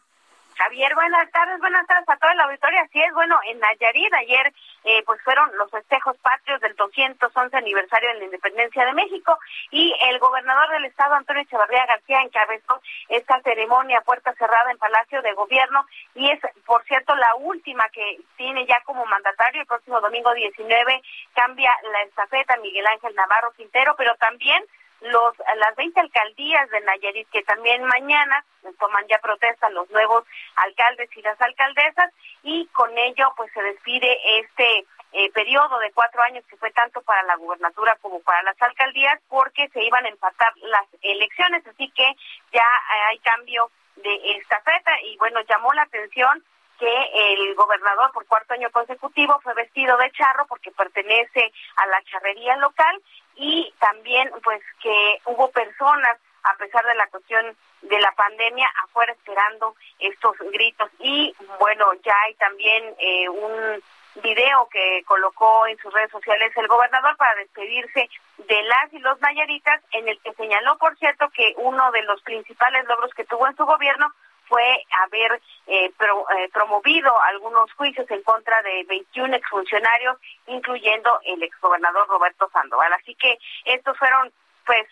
Javier, 0.57 0.95
buenas 0.95 1.29
tardes, 1.31 1.59
buenas 1.59 1.85
tardes 1.85 2.07
a 2.07 2.15
toda 2.15 2.33
la 2.35 2.45
auditoría. 2.45 2.81
Así 2.81 3.01
es, 3.01 3.13
bueno, 3.13 3.37
en 3.45 3.59
Nayarit 3.59 4.13
ayer 4.13 4.53
eh, 4.85 5.03
pues 5.05 5.21
fueron 5.21 5.49
los 5.57 5.69
festejos 5.69 6.15
patrios 6.17 6.61
del 6.61 6.75
211 6.75 7.57
aniversario 7.57 8.09
de 8.09 8.19
la 8.19 8.25
independencia 8.25 8.85
de 8.85 8.93
México 8.93 9.37
y 9.71 9.93
el 10.09 10.17
gobernador 10.19 10.69
del 10.69 10.85
estado, 10.85 11.15
Antonio 11.15 11.41
Echevarría 11.41 11.85
García, 11.85 12.21
encabezó 12.21 12.81
esta 13.09 13.41
ceremonia 13.41 13.99
puerta 14.01 14.33
cerrada 14.33 14.71
en 14.71 14.77
Palacio 14.77 15.21
de 15.21 15.33
Gobierno 15.33 15.85
y 16.15 16.31
es, 16.31 16.39
por 16.65 16.83
cierto, 16.85 17.15
la 17.15 17.35
última 17.35 17.83
que 17.89 18.21
tiene 18.37 18.65
ya 18.65 18.79
como 18.85 19.05
mandatario. 19.05 19.61
El 19.61 19.67
próximo 19.67 19.99
domingo 19.99 20.33
19 20.33 21.01
cambia 21.33 21.71
la 21.91 22.01
estafeta 22.03 22.55
Miguel 22.57 22.87
Ángel 22.87 23.13
Navarro 23.13 23.51
Quintero, 23.57 23.95
pero 23.97 24.15
también 24.15 24.63
los 25.01 25.37
las 25.57 25.75
20 25.75 25.99
alcaldías 25.99 26.69
de 26.69 26.81
Nayarit 26.81 27.29
que 27.29 27.43
también 27.43 27.83
mañana 27.83 28.43
toman 28.79 29.05
ya 29.07 29.19
protesta 29.19 29.69
los 29.69 29.89
nuevos 29.91 30.23
alcaldes 30.55 31.09
y 31.15 31.21
las 31.21 31.39
alcaldesas 31.41 32.11
y 32.43 32.65
con 32.67 32.97
ello 32.97 33.31
pues 33.35 33.51
se 33.53 33.61
despide 33.61 34.39
este 34.39 34.85
eh, 35.17 35.31
periodo 35.31 35.79
de 35.79 35.93
cuatro 35.93 36.21
años 36.23 36.43
que 36.49 36.57
fue 36.57 36.71
tanto 36.71 37.01
para 37.01 37.23
la 37.23 37.37
gubernatura 37.37 37.97
como 38.01 38.19
para 38.21 38.43
las 38.43 38.61
alcaldías 38.61 39.19
porque 39.29 39.69
se 39.69 39.81
iban 39.81 40.05
a 40.05 40.09
empatar 40.09 40.51
las 40.57 40.85
elecciones. 41.01 41.65
Así 41.65 41.89
que 41.91 42.15
ya 42.51 42.65
hay 43.07 43.19
cambio 43.19 43.71
de 43.95 44.13
estafeta 44.37 44.91
y 45.03 45.15
bueno 45.17 45.39
llamó 45.47 45.71
la 45.73 45.83
atención 45.83 46.43
que 46.79 47.33
el 47.33 47.55
gobernador 47.55 48.11
por 48.11 48.25
cuarto 48.25 48.53
año 48.53 48.69
consecutivo 48.71 49.39
fue 49.41 49.53
vestido 49.53 49.97
de 49.97 50.11
charro 50.11 50.45
porque 50.47 50.71
pertenece 50.71 51.51
a 51.75 51.87
la 51.87 52.01
charrería 52.03 52.55
local 52.57 53.01
y 53.35 53.73
también 53.79 54.31
pues 54.43 54.61
que 54.81 55.19
hubo 55.25 55.49
personas 55.51 56.17
a 56.43 56.55
pesar 56.57 56.85
de 56.85 56.95
la 56.95 57.07
cuestión 57.07 57.55
de 57.81 57.99
la 57.99 58.11
pandemia 58.13 58.67
afuera 58.83 59.13
esperando 59.13 59.75
estos 59.99 60.37
gritos. 60.51 60.89
Y 60.99 61.35
bueno 61.59 61.85
ya 62.03 62.15
hay 62.25 62.33
también 62.35 62.95
eh, 62.99 63.29
un 63.29 63.83
video 64.21 64.67
que 64.71 65.03
colocó 65.05 65.67
en 65.67 65.77
sus 65.79 65.93
redes 65.93 66.11
sociales 66.11 66.51
el 66.55 66.67
gobernador 66.67 67.17
para 67.17 67.35
despedirse 67.35 68.09
de 68.37 68.63
las 68.63 68.93
y 68.93 68.99
los 68.99 69.19
nayaritas 69.19 69.81
en 69.91 70.07
el 70.07 70.19
que 70.21 70.33
señaló 70.33 70.77
por 70.77 70.97
cierto 70.97 71.29
que 71.29 71.53
uno 71.57 71.91
de 71.91 72.03
los 72.03 72.21
principales 72.21 72.85
logros 72.85 73.13
que 73.13 73.25
tuvo 73.25 73.47
en 73.47 73.55
su 73.57 73.65
gobierno 73.65 74.13
fue 74.47 74.83
haber 75.03 75.41
eh, 75.67 75.85
eh, 75.87 76.49
promovido 76.53 77.11
algunos 77.23 77.71
juicios 77.73 78.09
en 78.09 78.21
contra 78.23 78.61
de 78.61 78.83
21 78.87 79.35
exfuncionarios, 79.35 80.17
incluyendo 80.47 81.19
el 81.25 81.43
exgobernador 81.43 82.07
Roberto 82.07 82.49
Sandoval. 82.51 82.93
Así 82.93 83.15
que 83.15 83.37
estos 83.65 83.97
fueron 83.97 84.31
pues 84.65 84.87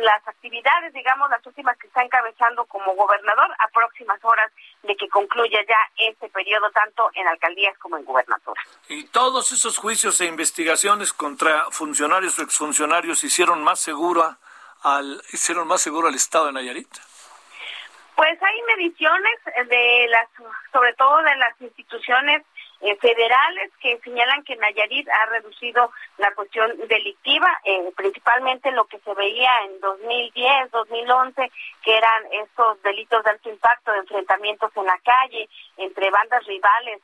las 0.00 0.26
actividades, 0.26 0.92
digamos, 0.92 1.30
las 1.30 1.46
últimas 1.46 1.78
que 1.78 1.86
está 1.86 2.02
encabezando 2.02 2.64
como 2.64 2.96
gobernador 2.96 3.48
a 3.60 3.68
próximas 3.68 4.18
horas 4.24 4.50
de 4.82 4.96
que 4.96 5.08
concluya 5.08 5.60
ya 5.68 5.78
este 5.98 6.28
periodo 6.30 6.68
tanto 6.72 7.10
en 7.14 7.28
alcaldías 7.28 7.78
como 7.78 7.96
en 7.96 8.04
gubernatura. 8.04 8.60
Y 8.88 9.04
todos 9.04 9.52
esos 9.52 9.78
juicios 9.78 10.20
e 10.20 10.26
investigaciones 10.26 11.12
contra 11.12 11.66
funcionarios 11.70 12.36
o 12.40 12.42
exfuncionarios 12.42 13.22
hicieron 13.22 13.62
más 13.62 13.78
seguro 13.78 14.36
al 14.82 15.22
hicieron 15.32 15.66
más 15.66 15.80
seguro 15.80 16.08
al 16.08 16.14
estado 16.14 16.46
de 16.46 16.52
Nayarit. 16.52 16.88
Pues 18.16 18.40
hay 18.42 18.62
mediciones 18.76 19.34
de 19.68 20.06
las, 20.08 20.28
sobre 20.72 20.92
todo 20.94 21.16
de 21.22 21.36
las 21.36 21.60
instituciones 21.60 22.42
eh, 22.80 22.96
federales 22.96 23.72
que 23.80 23.98
señalan 24.00 24.44
que 24.44 24.56
Nayarit 24.56 25.08
ha 25.08 25.26
reducido 25.30 25.90
la 26.18 26.34
cuestión 26.34 26.76
delictiva, 26.86 27.48
eh, 27.64 27.90
principalmente 27.96 28.70
lo 28.72 28.84
que 28.84 28.98
se 28.98 29.14
veía 29.14 29.50
en 29.64 29.80
2010, 29.80 30.70
2011, 30.70 31.50
que 31.82 31.96
eran 31.96 32.24
estos 32.30 32.82
delitos 32.82 33.24
de 33.24 33.30
alto 33.30 33.48
impacto, 33.48 33.90
de 33.90 33.98
enfrentamientos 34.00 34.70
en 34.76 34.84
la 34.84 34.98
calle 34.98 35.48
entre 35.78 36.10
bandas 36.10 36.44
rivales 36.44 37.00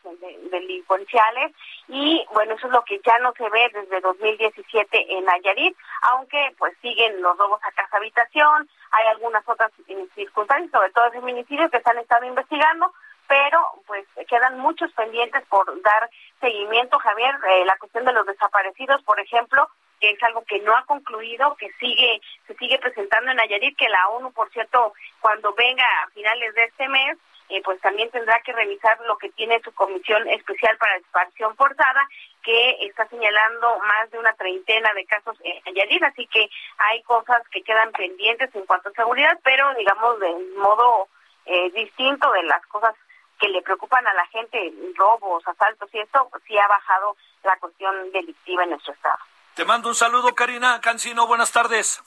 delincuenciales 0.51 1.53
y 1.89 2.27
bueno, 2.35 2.55
eso 2.55 2.67
es 2.67 2.73
lo 2.73 2.85
que 2.85 3.01
ya 3.05 3.19
no 3.21 3.33
se 3.33 3.49
ve 3.49 3.71
desde 3.73 4.01
2017 4.01 5.17
en 5.17 5.25
Nayarit, 5.25 5.77
aunque 6.13 6.55
pues 6.59 6.77
siguen 6.83 7.23
los 7.23 7.39
robos 7.39 7.61
a 7.65 7.73
casa 7.73 7.97
habitación, 7.97 8.69
hay 8.91 9.07
algunas 9.09 9.47
otras 9.49 9.71
circunstancias, 10.15 10.71
sobre 10.71 10.91
todo 10.91 11.11
feminicidios 11.13 11.71
que 11.71 11.81
se 11.81 11.91
han 11.91 11.99
estado 11.99 12.27
investigando, 12.27 12.93
pero 13.29 13.61
pues 13.87 14.07
quedan 14.29 14.59
muchos 14.59 14.93
pendientes 14.93 15.45
por 15.47 15.65
dar 15.83 16.11
seguimiento, 16.41 16.99
Javier, 16.99 17.35
eh, 17.49 17.65
la 17.65 17.77
cuestión 17.79 18.05
de 18.05 18.13
los 18.13 18.27
desaparecidos, 18.27 19.03
por 19.05 19.21
ejemplo, 19.21 19.69
que 20.01 20.11
es 20.11 20.23
algo 20.23 20.43
que 20.45 20.61
no 20.61 20.75
ha 20.77 20.85
concluido, 20.87 21.55
que 21.57 21.71
sigue 21.79 22.21
se 22.47 22.55
sigue 22.55 22.79
presentando 22.79 23.31
en 23.31 23.37
Nayarit, 23.37 23.77
que 23.77 23.89
la 23.89 24.09
ONU, 24.09 24.33
por 24.33 24.51
cierto, 24.51 24.95
cuando 25.21 25.55
venga 25.55 25.85
a 25.85 26.09
finales 26.09 26.55
de 26.55 26.65
este 26.65 26.89
mes, 26.89 27.19
eh, 27.51 27.61
pues 27.65 27.81
también 27.81 28.11
tendrá 28.11 28.41
que 28.43 28.53
revisar 28.53 28.99
lo 29.07 29.19
que 29.19 29.29
tiene 29.31 29.61
su 29.63 29.73
comisión 29.73 30.29
especial 30.29 30.77
para 30.79 30.97
expansión 30.97 31.57
forzada, 31.57 32.09
que 32.43 32.87
está 32.87 33.07
señalando 33.09 33.79
más 33.81 34.11
de 34.11 34.19
una 34.19 34.33
treintena 34.35 34.93
de 34.95 35.05
casos 35.05 35.37
en 35.43 35.61
Nayarit, 35.65 36.03
así 36.05 36.27
que 36.29 36.49
hay 36.79 37.03
cosas 37.03 37.43
que 37.51 37.63
quedan 37.63 37.91
pendientes 37.93 38.55
en 38.55 38.65
cuanto 38.67 38.89
a 38.89 38.93
seguridad, 38.93 39.39
pero 39.43 39.75
digamos 39.75 40.21
de 40.21 40.33
modo 40.57 41.09
eh, 41.47 41.71
distinto 41.73 42.31
de 42.33 42.45
las 42.45 42.65
cosas 42.67 42.95
que 43.41 43.49
le 43.49 43.63
preocupan 43.63 44.07
a 44.07 44.15
la 44.15 44.27
gente, 44.27 44.73
robos, 44.95 45.43
asaltos 45.49 45.93
y 45.93 45.99
esto, 45.99 46.29
pues 46.31 46.43
sí 46.47 46.57
ha 46.57 46.69
bajado 46.69 47.17
la 47.43 47.57
cuestión 47.57 48.13
delictiva 48.13 48.63
en 48.65 48.71
nuestro 48.71 48.93
estado. 48.93 49.19
Te 49.55 49.65
mando 49.65 49.89
un 49.89 49.95
saludo, 49.95 50.35
Karina 50.35 50.81
Cancino, 50.81 51.27
buenas 51.27 51.51
tardes. 51.51 52.01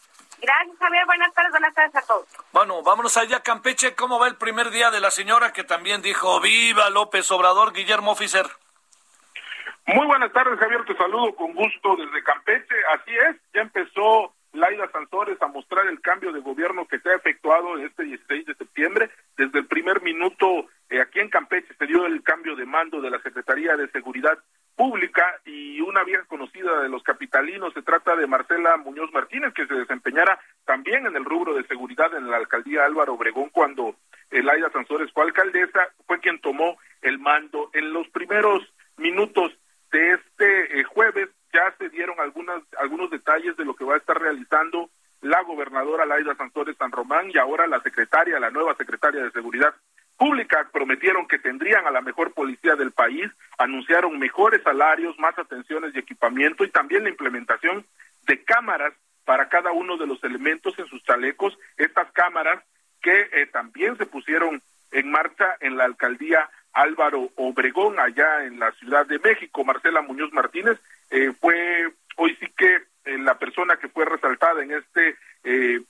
Gracias, 0.44 0.78
Javier. 0.78 1.06
Buenas 1.06 1.34
tardes, 1.34 1.52
buenas 1.52 1.74
tardes 1.74 1.96
a 1.96 2.02
todos. 2.02 2.28
Bueno, 2.52 2.84
vámonos 2.84 3.16
allá 3.16 3.38
a 3.38 3.44
Campeche. 3.44 3.96
¿Cómo 3.96 4.20
va 4.20 4.28
el 4.28 4.36
primer 4.36 4.72
día 4.72 4.92
de 4.92 5.00
la 5.00 5.10
señora 5.10 5.54
que 5.54 5.64
también 5.64 6.02
dijo 6.02 6.42
viva 6.42 6.90
López 6.90 7.32
Obrador, 7.32 7.72
Guillermo 7.72 8.12
Oficer? 8.12 8.46
Muy 9.86 10.06
buenas 10.06 10.34
tardes, 10.34 10.60
Javier. 10.60 10.84
Te 10.84 10.98
saludo 10.98 11.34
con 11.36 11.54
gusto 11.54 11.96
desde 11.96 12.24
Campeche. 12.24 12.76
Así 12.94 13.12
es, 13.30 13.38
ya 13.54 13.62
empezó 13.62 14.34
Laida 14.52 14.92
Sansores 14.92 15.42
a 15.42 15.48
mostrar 15.48 15.88
el 15.88 16.02
cambio 16.02 16.34
de 16.34 16.42
gobierno 16.42 16.88
que 16.88 17.00
se 17.00 17.10
ha 17.10 17.16
efectuado 17.16 17.78
en 17.78 17.86
este 17.86 18.04
16 18.04 18.46
de 18.46 18.56
septiembre. 18.56 19.12
Desde 19.38 19.60
el 19.60 19.68
primer 19.68 20.02
minuto 20.02 20.68
eh, 20.90 21.00
aquí 21.00 21.20
en 21.20 21.30
Campeche 21.30 21.74
se 21.80 21.86
dio 21.86 22.06
el 22.06 22.22
cambio 22.22 22.58
de 22.58 22.66
mando 22.66 23.00
de 23.00 23.10
la 23.10 23.22
Secretaría 23.22 23.78
de 23.78 23.90
Seguridad 23.92 24.38
Pública 24.76 25.40
y 25.46 25.82
una 25.82 26.04
vieja 26.04 26.26
conocida 26.26 26.82
de 26.82 26.90
los 26.90 27.04
capitalinos 27.04 27.74
se 27.74 27.82
trata 27.82 28.16
de 28.16 28.28
Marcela 28.28 28.78
Muñoz 28.78 29.12
Martínez 29.14 29.54
que 29.54 29.68
se 29.68 29.76
desempeñara 29.76 30.40
también 30.66 31.06
en 31.06 31.16
el 31.16 31.26
rubro 31.26 31.54
de 31.54 31.66
seguridad 31.68 32.14
en 32.16 32.30
la 32.30 32.38
alcaldía 32.38 32.86
Álvaro 32.86 33.14
Obregón 33.14 33.50
cuando 33.50 33.96
Laida 34.42 34.72
Sansores 34.72 35.12
fue 35.12 35.24
alcaldesa, 35.26 35.90
fue 36.08 36.20
quien 36.20 36.40
tomó 36.40 36.78
el 37.02 37.20
mando. 37.20 37.70
En 37.74 37.94
los 37.94 38.08
primeros 38.10 38.64
minutos 38.98 39.52
de 39.92 40.14
este 40.14 40.80
eh, 40.80 40.84
jueves 40.84 41.30
ya 41.54 41.74
se 41.78 41.90
dieron 41.90 42.20
algunas, 42.20 42.64
algunos 42.80 43.12
detalles 43.12 43.56
de 43.58 43.66
lo 43.66 43.76
que 43.76 43.86
va 43.86 43.96
a 43.96 43.98
estar 43.98 44.20
realizando 44.20 44.90
la 45.22 45.42
gobernadora 45.44 46.06
Laida 46.06 46.36
Santores 46.36 46.76
San 46.78 46.92
Román 46.92 47.30
y 47.32 47.38
ahora 47.38 47.68
la 47.68 47.80
secretaria, 47.82 48.40
la 48.40 48.50
nueva 48.50 48.76
secretaria 48.76 49.24
de 49.24 49.32
Seguridad 49.32 49.74
Pública, 50.18 50.68
prometieron 50.72 51.28
que 51.28 51.40
tendrían 51.40 51.86
a 51.86 51.92
la 51.92 52.02
mejor 52.02 52.34
policía 52.34 52.76
del 52.76 52.92
país, 52.92 53.32
anunciaron 53.58 54.20
mejores 54.20 54.66
salarios, 54.84 55.18
más 55.20 55.38
atenciones 55.38 55.96
y 55.96 56.00
equipamiento 56.00 56.64
y 56.64 56.70
también 56.70 57.04
la 57.04 57.10
implementación 57.10 57.86
de 58.28 58.44
cámaras 58.44 58.94
para 59.26 59.48
cada 59.48 59.72
uno 59.72 59.98
de 59.98 60.08
los 60.08 60.22
elementos 60.24 60.78
en 60.78 60.88
sus 60.88 61.02
chalecos, 61.04 61.58
estas 61.78 62.12
cámaras 62.12 62.62
que 63.02 63.30
eh, 63.32 63.48
también 63.52 63.98
se 63.98 64.06
pusieron 64.06 64.62
en 64.92 65.10
marcha 65.10 65.56
en 65.62 65.78
la 65.78 65.86
alcaldía 65.86 66.50
Álvaro 66.74 67.30
Obregón, 67.36 68.00
allá 68.00 68.44
en 68.46 68.60
la 68.60 68.72
Ciudad 68.74 69.06
de 69.06 69.20
México. 69.20 69.64
Marcela 69.64 70.02
Muñoz 70.02 70.34
Martínez 70.34 70.80
eh, 71.12 71.32
fue 71.40 71.94
hoy 72.18 72.36
sí 72.40 72.48
que 72.58 72.76
eh, 73.06 73.18
la 73.20 73.38
persona 73.38 73.78
que 73.78 73.90
fue 73.90 74.06
resaltada 74.06 74.64
en 74.64 74.72
este 74.72 75.16
eh, 75.44 75.82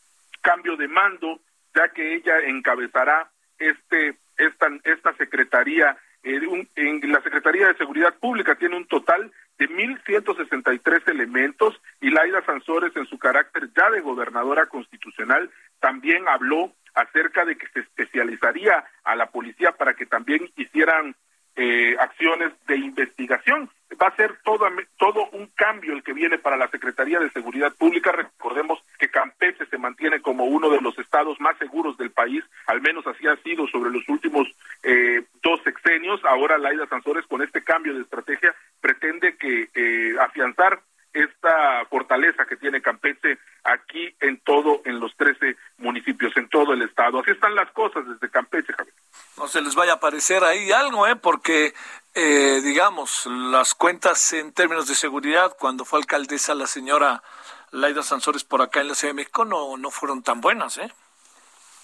cambio 0.42 0.76
de 0.78 0.88
mando, 0.88 1.40
ya 1.74 1.90
que 1.90 2.16
ella 2.16 2.40
encabezará 2.46 3.30
este 3.58 4.16
esta 4.38 4.68
esta 4.84 5.14
secretaría 5.16 5.98
en 6.24 7.12
la 7.12 7.22
Secretaría 7.22 7.68
de 7.68 7.78
Seguridad 7.78 8.14
Pública 8.16 8.56
tiene 8.56 8.78
un 8.78 8.88
total 8.88 9.32
de 9.58 9.70
1.163 9.70 11.10
elementos 11.10 11.80
y 12.02 12.10
Laida 12.10 12.44
Sansores 12.46 12.96
en 12.96 13.06
su 13.06 13.20
carácter 13.20 13.70
ya 13.76 13.90
de 13.92 14.02
gobernadora 14.02 14.66
constitucional 14.68 15.52
también 15.80 16.28
habló 16.28 16.72
acerca 16.96 17.46
de 17.46 17.58
que 17.58 17.68
se 17.68 17.82
especializaría 17.82 18.86
a 19.04 19.16
la 19.16 19.28
policía 19.28 19.74
para 19.74 19.94
que 19.96 20.06
también 20.06 20.50
hicieran 20.56 21.16
eh, 21.56 21.96
acciones 22.00 22.52
de 22.66 22.78
investigación. 22.78 23.70
Va 24.02 24.08
a 24.08 24.16
ser 24.16 24.40
todo, 24.44 24.66
todo 24.98 25.30
un 25.34 25.48
cambio 25.56 25.94
el 25.94 26.02
que 26.02 26.14
viene 26.14 26.40
para 26.40 26.58
la 26.58 26.68
Secretaría 26.70 27.20
de 27.20 27.30
Seguridad 27.30 27.72
Pública. 27.76 28.12
Recordemos 28.12 28.84
que 28.98 29.10
Campeche 29.10 29.68
se 29.68 29.78
mantiene 29.78 30.20
como 30.20 30.46
uno 30.46 30.72
de 30.72 30.82
los 30.82 30.98
estados 30.98 31.40
más 31.40 31.56
seguros 31.60 31.96
del 31.98 32.10
país, 32.10 32.44
al 32.66 32.82
menos 32.82 33.06
así 33.06 33.28
ha 33.28 33.36
sido 33.44 33.68
sobre 33.68 33.92
los 33.92 34.08
últimos 34.10 34.48
eh, 34.82 35.24
dos 35.44 35.62
sexenios. 35.64 36.26
Ahora 36.26 36.58
Laida 36.58 36.88
Sansores 36.88 37.28
con 37.28 37.44
este 37.44 37.64
cambio 37.64 37.94
de 37.94 38.02
estrategia 38.02 38.56
pretende 38.82 39.38
que 39.38 39.70
eh, 39.76 40.16
afianzar 40.20 40.80
esta 41.14 41.86
fortaleza 41.90 42.46
que 42.46 42.58
tiene 42.58 42.82
Campeche 42.82 43.38
aquí 43.64 44.14
en 44.20 44.40
todo, 44.40 44.82
en 44.86 45.00
los 45.00 45.16
13 45.16 45.56
municipios, 45.78 46.36
en 46.36 46.50
todo 46.50 46.74
el 46.74 46.82
estado. 46.82 47.20
Así 47.20 47.32
están 47.32 47.56
las 47.56 47.70
cosas 47.72 48.08
desde 48.08 48.30
Campeche, 48.30 48.74
Javier. 48.74 48.96
No 49.38 49.48
se 49.48 49.62
les 49.62 49.76
vaya 49.76 49.93
a 49.93 49.93
aparecer 50.04 50.44
ahí 50.44 50.70
algo, 50.74 51.08
¿eh? 51.08 51.16
Porque, 51.16 51.74
eh, 52.14 52.60
digamos, 52.62 53.26
las 53.26 53.74
cuentas 53.74 54.34
en 54.34 54.52
términos 54.52 54.86
de 54.90 54.96
seguridad, 54.96 55.56
cuando 55.58 55.86
fue 55.86 56.00
alcaldesa 56.00 56.54
la 56.56 56.68
señora 56.68 57.24
Laida 57.72 58.04
Sansores 58.04 58.44
por 58.44 58.62
acá 58.62 58.82
en 58.82 58.90
la 58.90 58.96
Ciudad 58.96 59.14
de 59.14 59.22
México, 59.22 59.46
no, 59.46 59.78
no 59.78 59.90
fueron 59.92 60.22
tan 60.22 60.42
buenas, 60.42 60.78
¿eh? 60.78 60.92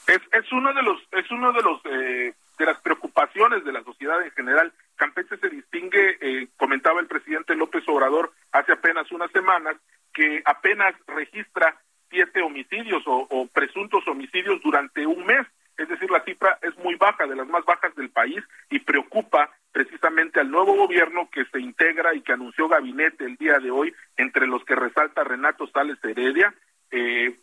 Es, 0.07 0.19
es 0.33 0.51
uno 0.51 0.73
de 0.73 0.81
los, 0.83 1.01
es 1.11 1.31
uno 1.31 1.53
de 1.53 1.61
los, 1.61 1.79
eh, 1.85 2.33
de 2.57 2.65
las 2.65 2.81
preocupaciones 2.81 3.63
de 3.63 3.71
la 3.71 3.83
sociedad 3.85 4.21
en 4.21 4.31
general 4.31 4.73
Campeche 4.97 5.37
se 5.37 5.49
distingue, 5.49 6.17
eh, 6.19 6.49
comentaba 6.57 6.99
el 6.99 7.07
presidente 7.07 7.55
López 7.55 7.87
Obrador 7.87 8.33
hace 8.51 8.73
apenas 8.73 9.09
unas 9.13 9.31
semanas, 9.31 9.77
que 10.13 10.41
apenas 10.43 10.93
registra 11.07 11.79
siete 12.09 12.41
homicidios 12.41 13.01
o, 13.05 13.47
presuntos 13.53 14.05
homicidios 14.07 14.61
durante 14.61 15.07
un 15.07 15.25
mes. 15.25 15.47
Es 15.79 15.87
decir, 15.87 16.11
la 16.11 16.21
cifra 16.25 16.59
es 16.61 16.77
muy 16.79 16.95
baja, 16.95 17.25
de 17.25 17.37
las 17.37 17.47
más 17.47 17.63
bajas 17.63 17.95
del 17.95 18.09
país, 18.09 18.43
y 18.69 18.79
preocupa 18.79 19.49
precisamente 19.71 20.41
al 20.41 20.51
nuevo 20.51 20.75
gobierno 20.75 21.29
que 21.31 21.45
se 21.45 21.61
integra 21.61 22.13
y 22.13 22.21
que 22.21 22.33
anunció 22.33 22.67
gabinete 22.67 23.23
el 23.23 23.37
día 23.37 23.59
de 23.59 23.71
hoy, 23.71 23.95
entre 24.17 24.45
los 24.45 24.63
que 24.65 24.75
resalta 24.75 25.23
Renato 25.23 25.67
Sales 25.67 25.97
Heredia. 26.03 26.53
Eh, 26.91 27.33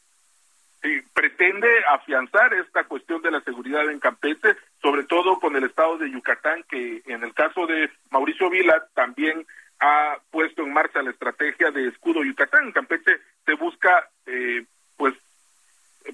pretende 1.14 1.68
afianzar 1.88 2.52
esta 2.52 2.84
cuestión 2.84 3.22
de 3.22 3.30
la 3.30 3.40
seguridad 3.40 3.90
en 3.90 4.00
Campeche, 4.00 4.54
sobre 4.82 5.04
todo 5.04 5.40
con 5.40 5.56
el 5.56 5.64
estado 5.64 5.96
de 5.96 6.10
Yucatán, 6.10 6.62
que 6.68 7.02
en 7.06 7.24
el 7.24 7.32
caso 7.32 7.66
de 7.66 7.90
Mauricio 8.10 8.50
Vila 8.50 8.86
también 8.92 9.46
ha 9.80 10.18
puesto 10.30 10.62
en 10.62 10.74
marcha 10.74 11.02
la 11.02 11.10
estrategia 11.10 11.70
de 11.70 11.88
escudo 11.88 12.22
Yucatán. 12.22 12.70
Campeche 12.72 13.18
se 13.46 13.54
busca, 13.54 14.10
eh, 14.26 14.66
pues, 14.98 15.14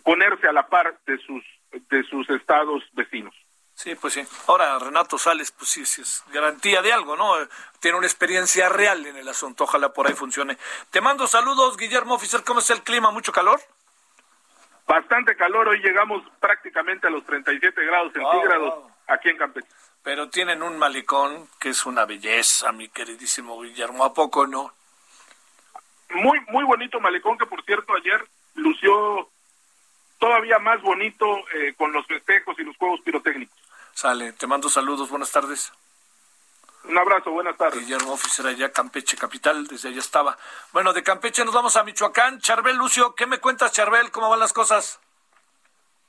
ponerse 0.04 0.46
a 0.46 0.52
la 0.52 0.68
par 0.68 0.96
de 1.04 1.18
sus 1.18 1.44
de 1.72 2.02
sus 2.04 2.28
estados 2.30 2.82
vecinos. 2.92 3.34
Sí, 3.74 3.94
pues 3.94 4.14
sí. 4.14 4.22
Ahora 4.46 4.78
Renato 4.78 5.18
Sales, 5.18 5.50
pues 5.50 5.70
sí, 5.70 5.84
sí 5.86 6.02
es 6.02 6.22
garantía 6.32 6.82
de 6.82 6.92
algo, 6.92 7.16
¿no? 7.16 7.34
Tiene 7.80 7.98
una 7.98 8.06
experiencia 8.06 8.68
real 8.68 9.04
en 9.06 9.16
el 9.16 9.28
asunto. 9.28 9.64
Ojalá 9.64 9.92
por 9.92 10.06
ahí 10.06 10.14
funcione. 10.14 10.58
Te 10.90 11.00
mando 11.00 11.26
saludos, 11.26 11.76
Guillermo 11.76 12.14
Oficial. 12.14 12.44
¿Cómo 12.44 12.60
es 12.60 12.70
el 12.70 12.82
clima? 12.82 13.10
¿Mucho 13.10 13.32
calor? 13.32 13.60
Bastante 14.86 15.36
calor, 15.36 15.68
hoy 15.68 15.78
llegamos 15.78 16.22
prácticamente 16.40 17.06
a 17.06 17.10
los 17.10 17.24
37 17.24 17.84
grados 17.84 18.12
centígrados 18.12 18.74
aquí 19.06 19.30
en 19.30 19.38
Campeche. 19.38 19.68
Pero 20.02 20.28
tienen 20.28 20.62
un 20.62 20.76
malecón 20.76 21.48
que 21.60 21.70
es 21.70 21.86
una 21.86 22.04
belleza, 22.04 22.72
mi 22.72 22.88
queridísimo 22.88 23.60
Guillermo, 23.62 24.04
¿a 24.04 24.12
poco 24.12 24.46
no? 24.46 24.72
Muy, 26.10 26.40
muy 26.48 26.64
bonito 26.64 27.00
malecón 27.00 27.38
que 27.38 27.46
por 27.46 27.64
cierto 27.64 27.94
ayer 27.94 28.22
lució 28.54 29.30
todavía 30.22 30.60
más 30.60 30.80
bonito 30.82 31.26
eh, 31.52 31.74
con 31.76 31.92
los 31.92 32.06
festejos 32.06 32.56
y 32.56 32.62
los 32.62 32.76
juegos 32.76 33.00
pirotécnicos. 33.00 33.58
Sale, 33.92 34.32
te 34.34 34.46
mando 34.46 34.68
saludos, 34.68 35.10
buenas 35.10 35.32
tardes. 35.32 35.72
Un 36.84 36.96
abrazo, 36.96 37.32
buenas 37.32 37.56
tardes. 37.56 37.80
Guillermo 37.80 38.12
Oficial 38.12 38.46
allá 38.46 38.70
Campeche 38.70 39.16
Capital, 39.16 39.66
desde 39.66 39.88
allá 39.88 39.98
estaba. 39.98 40.38
Bueno, 40.72 40.92
de 40.92 41.02
Campeche 41.02 41.44
nos 41.44 41.52
vamos 41.52 41.76
a 41.76 41.82
Michoacán. 41.82 42.38
Charbel 42.38 42.76
Lucio, 42.76 43.16
¿qué 43.16 43.26
me 43.26 43.40
cuentas, 43.40 43.72
Charbel? 43.72 44.12
¿Cómo 44.12 44.30
van 44.30 44.38
las 44.38 44.52
cosas? 44.52 45.00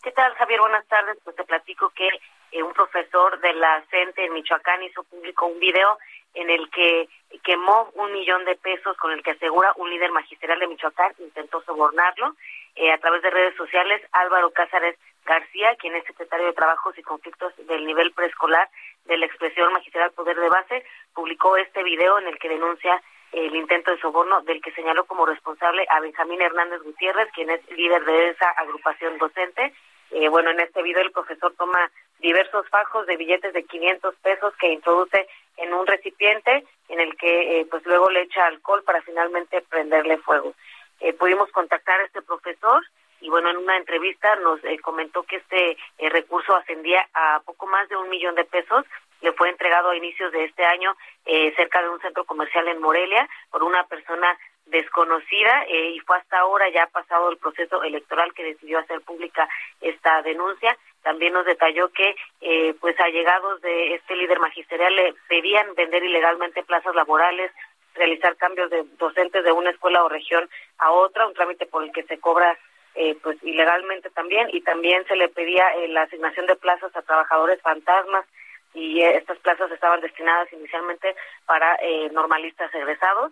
¿Qué 0.04 0.12
tal, 0.12 0.32
Javier? 0.36 0.60
Buenas 0.60 0.88
tardes. 0.88 1.18
Pues 1.24 1.36
te 1.36 1.44
platico 1.44 1.90
que 1.90 2.08
eh, 2.52 2.62
un 2.62 2.74
profesor 2.74 3.40
de 3.40 3.54
la 3.54 3.84
CENTE 3.90 4.26
en 4.26 4.34
Michoacán 4.34 4.84
hizo 4.84 5.02
público 5.06 5.48
un 5.48 5.58
video 5.58 5.98
en 6.36 6.52
el 6.52 6.70
que 6.70 7.10
quemó 7.44 7.90
un 7.96 8.12
millón 8.14 8.46
de 8.46 8.56
pesos 8.58 8.96
con 8.98 9.12
el 9.12 9.24
que 9.24 9.32
asegura 9.32 9.74
un 9.78 9.90
líder 9.90 10.12
magisterial 10.12 10.60
de 10.60 10.68
Michoacán 10.68 11.14
intentó 11.18 11.64
sobornarlo. 11.64 12.36
Eh, 12.76 12.92
a 12.92 12.98
través 12.98 13.22
de 13.22 13.30
redes 13.30 13.56
sociales, 13.56 14.02
Álvaro 14.12 14.52
Cázares 14.52 14.98
García, 15.26 15.76
quien 15.76 15.96
es 15.96 16.04
secretario 16.06 16.48
de 16.48 16.54
Trabajos 16.54 16.98
y 16.98 17.04
Conflictos 17.04 17.54
del 17.68 17.86
nivel 17.86 18.12
preescolar 18.14 18.68
de 19.06 19.18
la 19.18 19.26
expresión 19.26 19.72
magistral 19.72 20.12
Poder 20.12 20.38
de 20.38 20.50
Base, 20.50 20.84
publicó 21.14 21.56
este 21.58 21.84
video 21.84 22.20
en 22.20 22.28
el 22.28 22.38
que 22.40 22.50
denuncia 22.50 23.02
el 23.32 23.56
intento 23.56 23.92
de 23.92 24.00
soborno 24.00 24.42
del 24.42 24.62
que 24.62 24.72
señaló 24.72 25.06
como 25.06 25.26
responsable 25.26 25.86
a 25.90 26.00
Benjamín 26.00 26.42
Hernández 26.42 26.82
Gutiérrez, 26.84 27.30
quien 27.34 27.50
es 27.50 27.62
líder 27.72 28.04
de 28.06 28.30
esa 28.30 28.50
agrupación 28.52 29.18
docente. 29.18 29.74
Eh, 30.12 30.30
bueno, 30.30 30.52
en 30.52 30.60
este 30.60 30.84
video 30.84 31.02
el 31.02 31.12
profesor 31.12 31.54
toma 31.58 31.92
diversos 32.20 32.68
fajos 32.70 33.08
de 33.08 33.18
billetes 33.18 33.54
de 33.54 33.64
500 33.64 34.16
pesos 34.18 34.54
que 34.58 34.72
introduce 34.72 35.28
en 35.58 35.74
un 35.74 35.88
recipiente 35.88 36.64
en 36.90 37.00
el 37.00 37.16
que 37.18 37.60
eh, 37.60 37.68
pues 37.70 37.86
luego 37.86 38.10
le 38.10 38.22
echa 38.22 38.46
alcohol 38.46 38.84
para 38.84 39.02
finalmente 39.02 39.62
prenderle 39.62 40.18
fuego. 40.18 40.54
Eh, 41.04 41.14
pudimos 41.14 41.52
contactar 41.52 42.00
a 42.00 42.06
este 42.06 42.22
profesor 42.22 42.84
y 43.24 43.30
bueno, 43.30 43.50
en 43.50 43.58
una 43.58 43.78
entrevista 43.78 44.36
nos 44.38 44.62
eh, 44.66 44.78
comentó 44.80 45.24
que 45.24 45.38
este 45.38 45.78
eh, 45.98 46.10
recurso 46.10 46.56
ascendía 46.58 47.08
a 47.14 47.42
poco 47.46 47.68
más 47.68 47.88
de 47.88 47.96
un 47.96 48.10
millón 48.10 48.36
de 48.36 48.44
pesos. 48.44 48.86
Le 49.22 49.32
fue 49.32 49.50
entregado 49.50 49.90
a 49.90 49.96
inicios 49.96 50.32
de 50.34 50.44
este 50.44 50.66
año 50.66 50.94
eh, 51.26 51.54
cerca 51.56 51.82
de 51.82 51.88
un 51.90 52.02
centro 52.02 52.26
comercial 52.26 52.68
en 52.68 52.82
Morelia 52.82 53.28
por 53.50 53.64
una 53.64 53.86
persona 53.86 54.38
desconocida 54.66 55.68
y 55.68 56.00
fue 56.00 56.18
hasta 56.18 56.40
ahora 56.40 56.70
ya 56.70 56.88
pasado 56.88 57.30
el 57.30 57.38
proceso 57.38 57.84
electoral 57.84 58.34
que 58.34 58.46
decidió 58.46 58.80
hacer 58.80 59.02
pública 59.02 59.48
esta 59.82 60.22
denuncia. 60.22 60.78
También 61.02 61.34
nos 61.34 61.46
detalló 61.46 61.90
que 61.90 62.16
pues 62.80 62.98
allegados 63.02 63.60
de 63.62 63.96
este 63.96 64.16
líder 64.16 64.40
magisterial 64.40 64.96
le 64.96 65.16
pedían 65.28 65.76
vender 65.76 66.06
ilegalmente 66.06 66.64
plazas 66.64 66.96
laborales, 66.96 67.52
realizar 67.96 68.36
cambios 68.38 68.70
de 68.70 68.84
docentes 68.98 69.44
de 69.44 69.52
una 69.52 69.72
escuela 69.72 70.04
o 70.04 70.10
región 70.10 70.50
a 70.78 70.92
otra, 70.92 71.28
un 71.28 71.34
trámite 71.34 71.66
por 71.66 71.84
el 71.84 71.92
que 71.92 72.04
se 72.04 72.20
cobra 72.20 72.58
eh, 72.96 73.18
pues 73.24 73.38
ilegalmente 73.44 74.10
también 74.12 74.50
y 74.52 74.62
también 74.62 75.04
se 75.08 75.16
le 75.16 75.28
pedía 75.28 75.68
eh, 75.76 75.88
la 75.88 76.04
asignación 76.04 76.46
de 76.46 76.56
plazas 76.56 76.96
a 76.96 77.02
trabajadores 77.02 77.60
fantasmas 77.62 78.26
y 78.76 79.02
eh, 79.02 79.18
estas 79.18 79.40
plazas 79.40 79.72
estaban 79.72 80.02
destinadas 80.02 80.52
inicialmente 80.54 81.16
para 81.46 81.78
normalistas 82.12 82.74
egresados. 82.74 83.32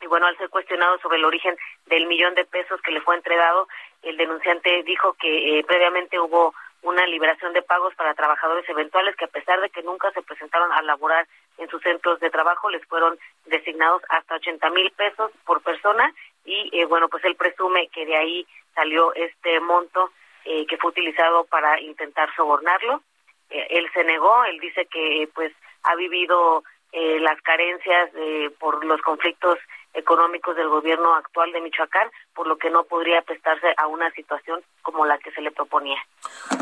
Y 0.00 0.06
bueno, 0.08 0.26
al 0.26 0.36
ser 0.36 0.50
cuestionado 0.50 0.98
sobre 0.98 1.18
el 1.18 1.24
origen 1.24 1.56
del 1.86 2.06
millón 2.06 2.34
de 2.34 2.44
pesos 2.44 2.80
que 2.82 2.90
le 2.90 3.00
fue 3.00 3.14
entregado, 3.14 3.68
el 4.02 4.16
denunciante 4.16 4.82
dijo 4.82 5.14
que 5.14 5.58
eh, 5.58 5.64
previamente 5.64 6.18
hubo 6.18 6.54
una 6.82 7.06
liberación 7.06 7.52
de 7.52 7.62
pagos 7.62 7.94
para 7.94 8.14
trabajadores 8.14 8.68
eventuales 8.68 9.14
que 9.16 9.24
a 9.24 9.28
pesar 9.28 9.60
de 9.60 9.70
que 9.70 9.82
nunca 9.82 10.10
se 10.12 10.22
presentaron 10.22 10.72
a 10.72 10.82
laborar 10.82 11.26
en 11.58 11.68
sus 11.68 11.82
centros 11.82 12.18
de 12.20 12.30
trabajo, 12.30 12.70
les 12.70 12.84
fueron 12.86 13.18
designados 13.46 14.02
hasta 14.08 14.36
80 14.36 14.70
mil 14.70 14.90
pesos 14.92 15.30
por 15.44 15.62
persona 15.62 16.12
y 16.44 16.70
eh, 16.72 16.84
bueno, 16.86 17.08
pues 17.08 17.24
él 17.24 17.36
presume 17.36 17.88
que 17.88 18.04
de 18.04 18.16
ahí 18.16 18.46
salió 18.74 19.14
este 19.14 19.60
monto 19.60 20.10
eh, 20.44 20.66
que 20.66 20.76
fue 20.76 20.90
utilizado 20.90 21.44
para 21.44 21.80
intentar 21.80 22.34
sobornarlo. 22.34 23.02
Eh, 23.50 23.66
él 23.70 23.88
se 23.94 24.02
negó, 24.02 24.44
él 24.44 24.58
dice 24.58 24.86
que 24.86 25.28
pues 25.34 25.52
ha 25.84 25.94
vivido 25.94 26.62
las 26.94 27.40
carencias 27.40 28.10
por 28.58 28.84
los 28.84 29.00
conflictos 29.00 29.58
económicos 29.94 30.56
del 30.56 30.68
gobierno 30.68 31.14
actual 31.14 31.52
de 31.52 31.60
Michoacán, 31.60 32.10
por 32.34 32.46
lo 32.46 32.56
que 32.56 32.70
no 32.70 32.84
podría 32.84 33.22
prestarse 33.22 33.74
a 33.76 33.86
una 33.86 34.10
situación 34.12 34.62
como 34.82 35.04
la 35.04 35.18
que 35.18 35.30
se 35.32 35.40
le 35.40 35.50
proponía. 35.50 35.98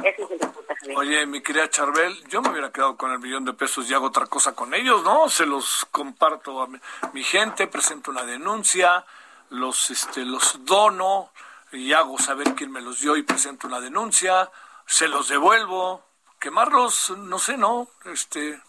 Ese 0.05 0.23
es 0.23 0.31
el 0.31 0.41
Oye, 0.97 1.27
mi 1.27 1.43
querida 1.43 1.69
Charbel, 1.69 2.27
yo 2.29 2.41
me 2.41 2.51
hubiera 2.51 2.73
quedado 2.73 2.97
con 2.97 3.13
el 3.13 3.19
millón 3.19 3.45
de 3.45 3.53
pesos 3.53 3.91
y 3.91 3.95
hago 3.95 4.07
otra 4.07 4.27
cosa 4.27 4.55
con 4.55 4.73
ellos, 4.73 5.03
¿no? 5.03 5.29
Se 5.29 5.45
los 5.45 5.87
comparto 5.91 6.63
a 6.63 6.69
mi, 7.13 7.23
gente, 7.23 7.67
presento 7.67 8.11
una 8.11 8.25
denuncia, 8.25 9.05
los, 9.51 9.91
este, 9.91 10.25
los 10.25 10.65
dono 10.65 11.31
y 11.73 11.93
hago 11.93 12.19
saber 12.19 12.55
quién 12.55 12.73
me 12.73 12.81
los 12.81 13.01
dio 13.01 13.17
y 13.17 13.23
presento 13.23 13.67
una 13.67 13.81
denuncia, 13.81 14.51
se 14.87 15.07
los 15.07 15.29
devuelvo, 15.29 16.03
quemarlos, 16.39 17.11
no 17.11 17.39
sé, 17.39 17.57
no, 17.57 17.89
este, 18.07 18.61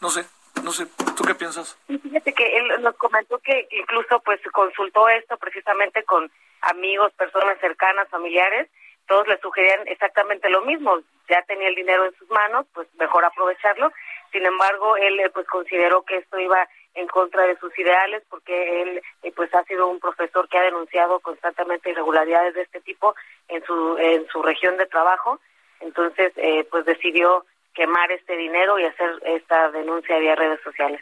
no 0.00 0.10
sé. 0.10 0.26
No 0.62 0.70
sé, 0.70 0.86
¿tú 1.16 1.24
qué 1.24 1.34
piensas? 1.34 1.78
Fíjate 1.86 2.32
que 2.32 2.56
él 2.56 2.82
nos 2.82 2.96
comentó 2.96 3.38
que 3.38 3.66
incluso 3.70 4.20
pues 4.20 4.40
consultó 4.52 5.08
esto 5.08 5.36
precisamente 5.36 6.04
con 6.04 6.30
amigos, 6.62 7.12
personas 7.12 7.58
cercanas, 7.60 8.08
familiares, 8.08 8.68
todos 9.06 9.28
le 9.28 9.38
sugerían 9.38 9.86
exactamente 9.86 10.48
lo 10.48 10.62
mismo, 10.62 10.98
ya 11.28 11.42
tenía 11.42 11.68
el 11.68 11.74
dinero 11.74 12.06
en 12.06 12.14
sus 12.14 12.28
manos, 12.30 12.66
pues 12.72 12.88
mejor 12.98 13.24
aprovecharlo. 13.24 13.92
Sin 14.32 14.44
embargo, 14.44 14.96
él 14.96 15.20
eh, 15.20 15.30
pues 15.30 15.46
consideró 15.46 16.02
que 16.02 16.16
esto 16.18 16.38
iba 16.38 16.68
en 16.94 17.06
contra 17.08 17.42
de 17.42 17.56
sus 17.58 17.76
ideales 17.78 18.22
porque 18.30 18.82
él 18.82 19.02
eh, 19.22 19.32
pues 19.34 19.52
ha 19.54 19.64
sido 19.64 19.88
un 19.88 20.00
profesor 20.00 20.48
que 20.48 20.58
ha 20.58 20.62
denunciado 20.62 21.20
constantemente 21.20 21.90
irregularidades 21.90 22.54
de 22.54 22.62
este 22.62 22.80
tipo 22.80 23.14
en 23.48 23.64
su 23.64 23.98
en 23.98 24.26
su 24.28 24.42
región 24.42 24.76
de 24.76 24.86
trabajo. 24.86 25.40
Entonces, 25.80 26.32
eh, 26.36 26.66
pues 26.70 26.84
decidió 26.84 27.44
quemar 27.74 28.10
este 28.12 28.36
dinero 28.36 28.78
y 28.78 28.84
hacer 28.84 29.10
esta 29.24 29.70
denuncia 29.70 30.18
vía 30.18 30.34
redes 30.34 30.60
sociales. 30.62 31.00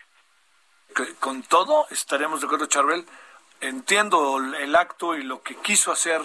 Con 1.21 1.43
todo, 1.43 1.87
estaremos 1.91 2.41
de 2.41 2.47
acuerdo, 2.47 2.67
Charbel. 2.67 3.05
Entiendo 3.61 4.39
el 4.39 4.75
acto 4.75 5.15
y 5.15 5.23
lo 5.23 5.43
que 5.43 5.55
quiso 5.57 5.93
hacer 5.93 6.21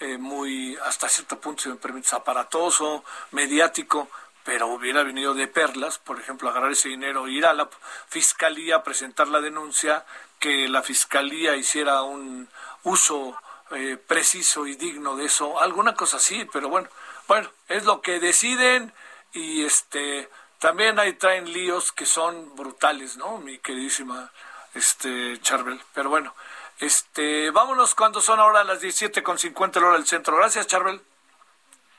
eh, 0.00 0.16
muy, 0.16 0.78
hasta 0.84 1.10
cierto 1.10 1.38
punto, 1.38 1.62
si 1.62 1.68
me 1.68 1.76
permites, 1.76 2.14
aparatoso, 2.14 3.04
mediático, 3.32 4.08
pero 4.44 4.68
hubiera 4.68 5.02
venido 5.02 5.34
de 5.34 5.46
perlas, 5.46 5.98
por 5.98 6.18
ejemplo, 6.18 6.48
agarrar 6.48 6.72
ese 6.72 6.88
dinero, 6.88 7.28
ir 7.28 7.44
a 7.44 7.52
la 7.52 7.68
fiscalía, 8.08 8.82
presentar 8.82 9.28
la 9.28 9.42
denuncia, 9.42 10.06
que 10.38 10.68
la 10.68 10.82
fiscalía 10.82 11.54
hiciera 11.54 12.02
un 12.02 12.48
uso 12.82 13.38
eh, 13.72 13.98
preciso 13.98 14.66
y 14.66 14.74
digno 14.74 15.16
de 15.16 15.26
eso, 15.26 15.60
alguna 15.60 15.94
cosa 15.94 16.16
así, 16.16 16.48
pero 16.50 16.70
bueno, 16.70 16.88
bueno, 17.28 17.50
es 17.68 17.84
lo 17.84 18.00
que 18.00 18.20
deciden 18.20 18.94
y 19.32 19.64
este 19.64 20.28
también 20.58 20.98
ahí 20.98 21.14
traen 21.14 21.50
líos 21.52 21.90
que 21.92 22.04
son 22.04 22.54
brutales, 22.54 23.16
¿no? 23.16 23.38
Mi 23.38 23.58
queridísima 23.58 24.30
este 24.74 25.40
Charbel, 25.40 25.80
pero 25.94 26.10
bueno, 26.10 26.34
este, 26.80 27.50
vámonos 27.50 27.94
cuando 27.94 28.22
son 28.22 28.40
ahora 28.40 28.64
las 28.64 28.80
17 28.80 29.22
con 29.22 29.38
50 29.38 29.80
hora 29.80 29.92
del 29.92 30.06
centro. 30.06 30.36
Gracias, 30.36 30.66
Charbel. 30.66 31.00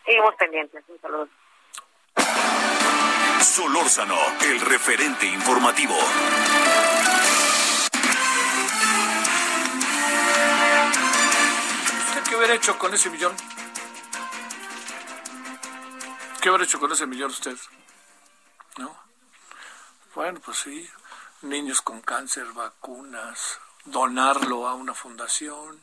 Seguimos 0.05 0.35
pendientes. 0.35 0.83
Un 0.87 0.99
saludo. 0.99 1.27
Solórzano, 3.41 4.17
el 4.41 4.59
referente 4.61 5.27
informativo. 5.27 5.93
¿Usted 12.07 12.23
qué 12.29 12.35
hubiera 12.35 12.55
hecho 12.55 12.77
con 12.79 12.93
ese 12.93 13.09
millón? 13.11 13.35
¿Qué 16.41 16.49
hubiera 16.49 16.63
hecho 16.63 16.79
con 16.79 16.91
ese 16.91 17.05
millón 17.05 17.29
usted? 17.29 17.55
¿No? 18.77 18.97
Bueno, 20.15 20.39
pues 20.43 20.57
sí, 20.57 20.89
niños 21.43 21.83
con 21.83 22.01
cáncer, 22.01 22.47
vacunas, 22.53 23.59
donarlo 23.85 24.67
a 24.67 24.73
una 24.73 24.95
fundación. 24.95 25.79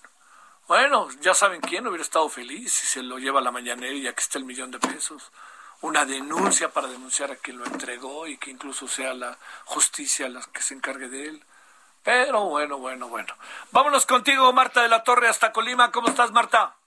Bueno, 0.67 1.09
ya 1.21 1.33
saben 1.33 1.61
quién 1.61 1.87
hubiera 1.87 2.03
estado 2.03 2.29
feliz 2.29 2.73
si 2.73 2.87
se 2.89 3.05
lo 3.05 3.19
lleva 3.19 3.39
a 3.39 3.43
la 3.43 3.53
mañanera 3.53 3.95
y 3.95 4.09
aquí 4.09 4.21
está 4.21 4.39
el 4.39 4.47
millón 4.47 4.73
de 4.73 4.81
pesos. 4.81 5.31
Una 5.81 6.05
denuncia 6.05 6.73
para 6.73 6.89
denunciar 6.89 7.31
a 7.31 7.37
quien 7.37 7.59
lo 7.59 7.65
entregó 7.65 8.27
y 8.27 8.37
que 8.37 8.51
incluso 8.51 8.89
sea 8.89 9.15
la 9.15 9.39
justicia 9.65 10.29
la 10.29 10.43
que 10.53 10.61
se 10.61 10.75
encargue 10.75 11.09
de 11.09 11.29
él. 11.29 11.45
Pero 12.03 12.47
bueno, 12.47 12.79
bueno, 12.79 13.07
bueno. 13.09 13.33
Vámonos 13.71 14.07
contigo, 14.07 14.53
Marta 14.53 14.83
de 14.83 14.89
la 14.89 15.05
Torre, 15.05 15.29
hasta 15.29 15.53
Colima. 15.53 15.93
¿Cómo 15.93 16.09
estás, 16.09 16.33
Marta? 16.33 16.78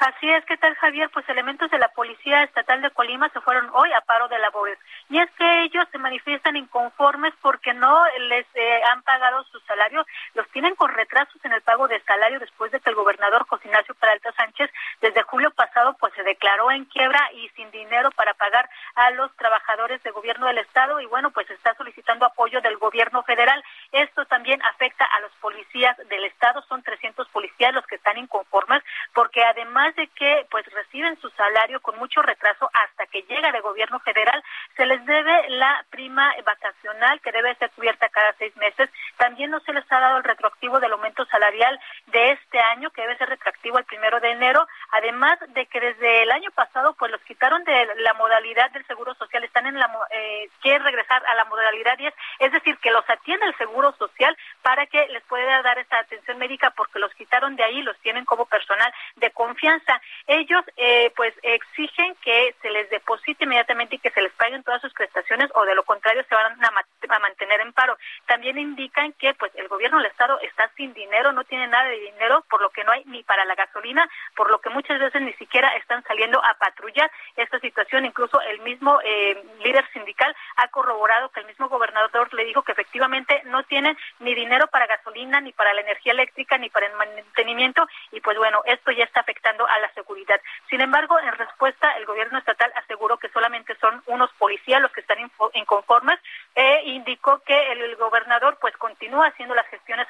Así 0.00 0.30
es, 0.30 0.44
¿qué 0.44 0.56
tal 0.56 0.76
Javier? 0.76 1.10
Pues 1.10 1.28
elementos 1.28 1.68
de 1.72 1.78
la 1.78 1.88
Policía 1.88 2.44
Estatal 2.44 2.80
de 2.80 2.90
Colima 2.92 3.28
se 3.30 3.40
fueron 3.40 3.68
hoy 3.72 3.92
a 3.92 4.00
paro 4.02 4.28
de 4.28 4.38
labores. 4.38 4.78
Y 5.10 5.18
es 5.18 5.28
que 5.32 5.62
ellos 5.64 5.88
se 5.90 5.98
manifiestan 5.98 6.54
inconformes 6.54 7.34
porque 7.42 7.74
no 7.74 8.04
les 8.28 8.46
eh, 8.54 8.80
han 8.92 9.02
pagado 9.02 9.42
su 9.44 9.58
salario, 9.60 10.06
los 10.34 10.46
tienen 10.50 10.76
con 10.76 10.92
retrasos 10.92 11.44
en 11.44 11.52
el 11.52 11.62
pago 11.62 11.88
de 11.88 12.00
salario 12.02 12.38
después 12.38 12.70
de 12.70 12.78
que 12.78 12.90
el 12.90 12.94
gobernador 12.94 13.44
José 13.48 13.66
Ignacio 13.66 13.94
Peralta 13.96 14.30
Sánchez 14.32 14.70
desde 15.00 15.22
julio 15.22 15.50
pasado 15.50 15.96
pues 15.98 16.14
se 16.14 16.22
declaró 16.22 16.70
en 16.70 16.84
quiebra 16.84 17.32
y 17.32 17.48
sin 17.50 17.68
dinero 17.72 18.12
para 18.12 18.34
pagar 18.34 18.70
a 18.94 19.10
los 19.10 19.34
trabajadores 19.34 20.00
de 20.04 20.12
gobierno 20.12 20.46
del 20.46 20.58
estado 20.58 21.00
y 21.00 21.06
bueno, 21.06 21.30
pues 21.32 21.50
está 21.50 21.74
solicitando 21.74 22.24
apoyo 22.24 22.60
del 22.60 22.76
gobierno 22.76 23.24
federal. 23.24 23.64
Esto 23.90 24.24
también 24.26 24.62
afecta 24.62 25.04
a 25.04 25.20
los 25.20 25.32
policías 25.40 25.96
del 26.08 26.24
estado, 26.24 26.62
son 26.68 26.84
300 26.84 27.28
policías 27.30 27.74
los 27.74 27.86
que 27.86 27.96
están 27.96 28.16
inconformes 28.16 28.84
porque 29.12 29.42
además 29.42 29.87
de 29.96 30.06
que 30.08 30.46
pues 30.50 30.64
reciben 30.72 31.18
su 31.20 31.28
salario 31.30 31.80
con 31.80 31.98
mucho 31.98 32.22
retraso 32.22 32.70
hasta 32.72 33.06
que 33.06 33.22
llega 33.22 33.52
de 33.52 33.60
gobierno 33.60 33.98
federal, 34.00 34.42
se 34.76 34.86
les 34.86 35.04
debe 35.04 35.50
la 35.50 35.84
prima 35.90 36.32
vacacional 36.44 37.20
que 37.20 37.32
debe 37.32 37.54
ser 37.56 37.70
cubierta 37.70 38.08
cada 38.08 38.32
seis 38.34 38.56
meses. 38.56 38.90
También 39.16 39.50
no 39.50 39.60
se 39.60 39.72
les 39.72 39.84
ha 39.90 40.00
dado 40.00 40.18
el 40.18 40.24
retroactivo 40.24 40.80
del 40.80 40.92
aumento 40.92 41.24
salarial 41.26 41.78
de 42.06 42.32
este 42.32 42.60
año, 42.60 42.90
que 42.90 43.02
debe 43.02 43.18
ser 43.18 43.28
retroactivo 43.28 43.78
el 43.78 43.84
primero 43.84 44.20
de 44.20 44.30
enero. 44.30 44.66
Además 44.92 45.38
de 45.48 45.66
que 45.66 45.80
desde 45.80 46.22
el 46.22 46.30
año 46.30 46.50
pasado 46.52 46.94
pues 46.94 47.10
los 47.10 47.20
quitaron 47.22 47.64
de 47.64 47.88
la 47.96 48.14
modalidad 48.14 48.70
del 48.70 48.86
seguro 48.86 49.14
social, 49.14 49.44
están 49.44 49.66
en 49.66 49.78
la 49.78 49.90
eh, 50.10 50.48
quieren 50.62 50.84
regresar 50.84 51.24
a 51.26 51.34
la 51.34 51.44
modalidad 51.46 51.98
10, 51.98 52.14
es 52.38 52.52
decir, 52.52 52.78
que 52.78 52.90
los 52.90 53.08
atiende 53.08 53.46
el 53.46 53.56
seguro 53.56 53.92
social 53.98 54.36
para 54.68 54.84
que 54.84 55.08
les 55.08 55.22
pueda 55.22 55.62
dar 55.62 55.78
esta 55.78 55.98
atención 55.98 56.36
médica 56.36 56.68
porque 56.76 56.98
los 56.98 57.10
quitaron 57.14 57.56
de 57.56 57.64
ahí, 57.64 57.80
los 57.80 57.96
tienen 58.00 58.26
como 58.26 58.44
personal 58.44 58.92
de 59.16 59.30
confianza 59.30 59.98
ellos 60.26 60.62
eh, 60.76 61.10
pues 61.16 61.32
exigen 61.42 62.14
que 62.16 62.54
se 62.60 62.68
les 62.70 62.90
deposite 62.90 63.44
inmediatamente 63.44 63.96
y 63.96 63.98
que 63.98 64.10
se 64.10 64.20
les 64.20 64.32
paguen 64.32 64.62
todas 64.62 64.82
sus 64.82 64.92
prestaciones 64.92 65.50
o 65.54 65.64
de 65.64 65.74
lo 65.74 65.84
contrario 65.84 66.22
se 66.28 66.34
van 66.34 66.52
a, 66.62 67.18
mantener 67.18 67.60
en 67.60 67.72
paro. 67.72 67.96
También 68.26 68.58
indican 68.58 69.12
que 69.14 69.32
pues 69.34 69.50
el 69.54 69.68
gobierno 69.68 69.96
del 69.98 70.06
estado 70.06 70.38
está 70.40 70.57
sin 70.78 70.94
dinero, 70.94 71.32
no 71.32 71.44
tiene 71.44 71.66
nada 71.66 71.90
de 71.90 72.00
dinero, 72.00 72.42
por 72.48 72.62
lo 72.62 72.70
que 72.70 72.84
no 72.84 72.92
hay 72.92 73.04
ni 73.04 73.22
para 73.22 73.44
la 73.44 73.54
gasolina, 73.54 74.08
por 74.34 74.50
lo 74.50 74.60
que 74.60 74.70
muchas 74.70 74.98
veces 74.98 75.20
ni 75.20 75.34
siquiera 75.34 75.68
están 75.76 76.02
saliendo 76.04 76.42
a 76.42 76.54
patrullar 76.54 77.10
esta 77.36 77.58
situación. 77.58 78.06
Incluso 78.06 78.40
el 78.40 78.60
mismo 78.60 78.98
eh, 79.04 79.42
líder 79.62 79.84
sindical 79.92 80.34
ha 80.56 80.68
corroborado 80.68 81.28
que 81.28 81.40
el 81.40 81.46
mismo 81.46 81.68
gobernador 81.68 82.32
le 82.32 82.46
dijo 82.46 82.62
que 82.62 82.72
efectivamente 82.72 83.42
no 83.44 83.62
tienen 83.64 83.98
ni 84.20 84.34
dinero 84.34 84.68
para 84.68 84.86
gasolina, 84.86 85.42
ni 85.42 85.52
para 85.52 85.74
la 85.74 85.82
energía 85.82 86.12
eléctrica, 86.12 86.56
ni 86.56 86.70
para 86.70 86.86
el 86.86 86.94
mantenimiento 86.94 87.86
y 88.12 88.20
pues 88.20 88.38
bueno, 88.38 88.62
esto 88.66 88.92
ya 88.92 89.04
está 89.04 89.20
afectando 89.20 89.66
a 89.66 89.78
la 89.80 89.92
seguridad. 89.94 90.40
Sin 90.70 90.80
embargo, 90.80 91.18
en 91.18 91.32
respuesta, 91.32 91.90
el 91.96 92.06
gobierno 92.06 92.38
estatal 92.38 92.72
aseguró 92.76 93.18
que 93.18 93.28
solamente 93.30 93.74
son 93.80 94.00
unos 94.06 94.30
policías 94.34 94.80
los 94.80 94.92
que 94.92 95.00
están 95.00 95.18
inconformes 95.54 96.20
e 96.54 96.82
indicó 96.84 97.40
que 97.40 97.72
el, 97.72 97.96
gobernador 97.96 98.58
pues 98.60 98.76
continúa 98.76 99.26
haciendo 99.26 99.54
las 99.54 99.66
gestiones 99.68 100.08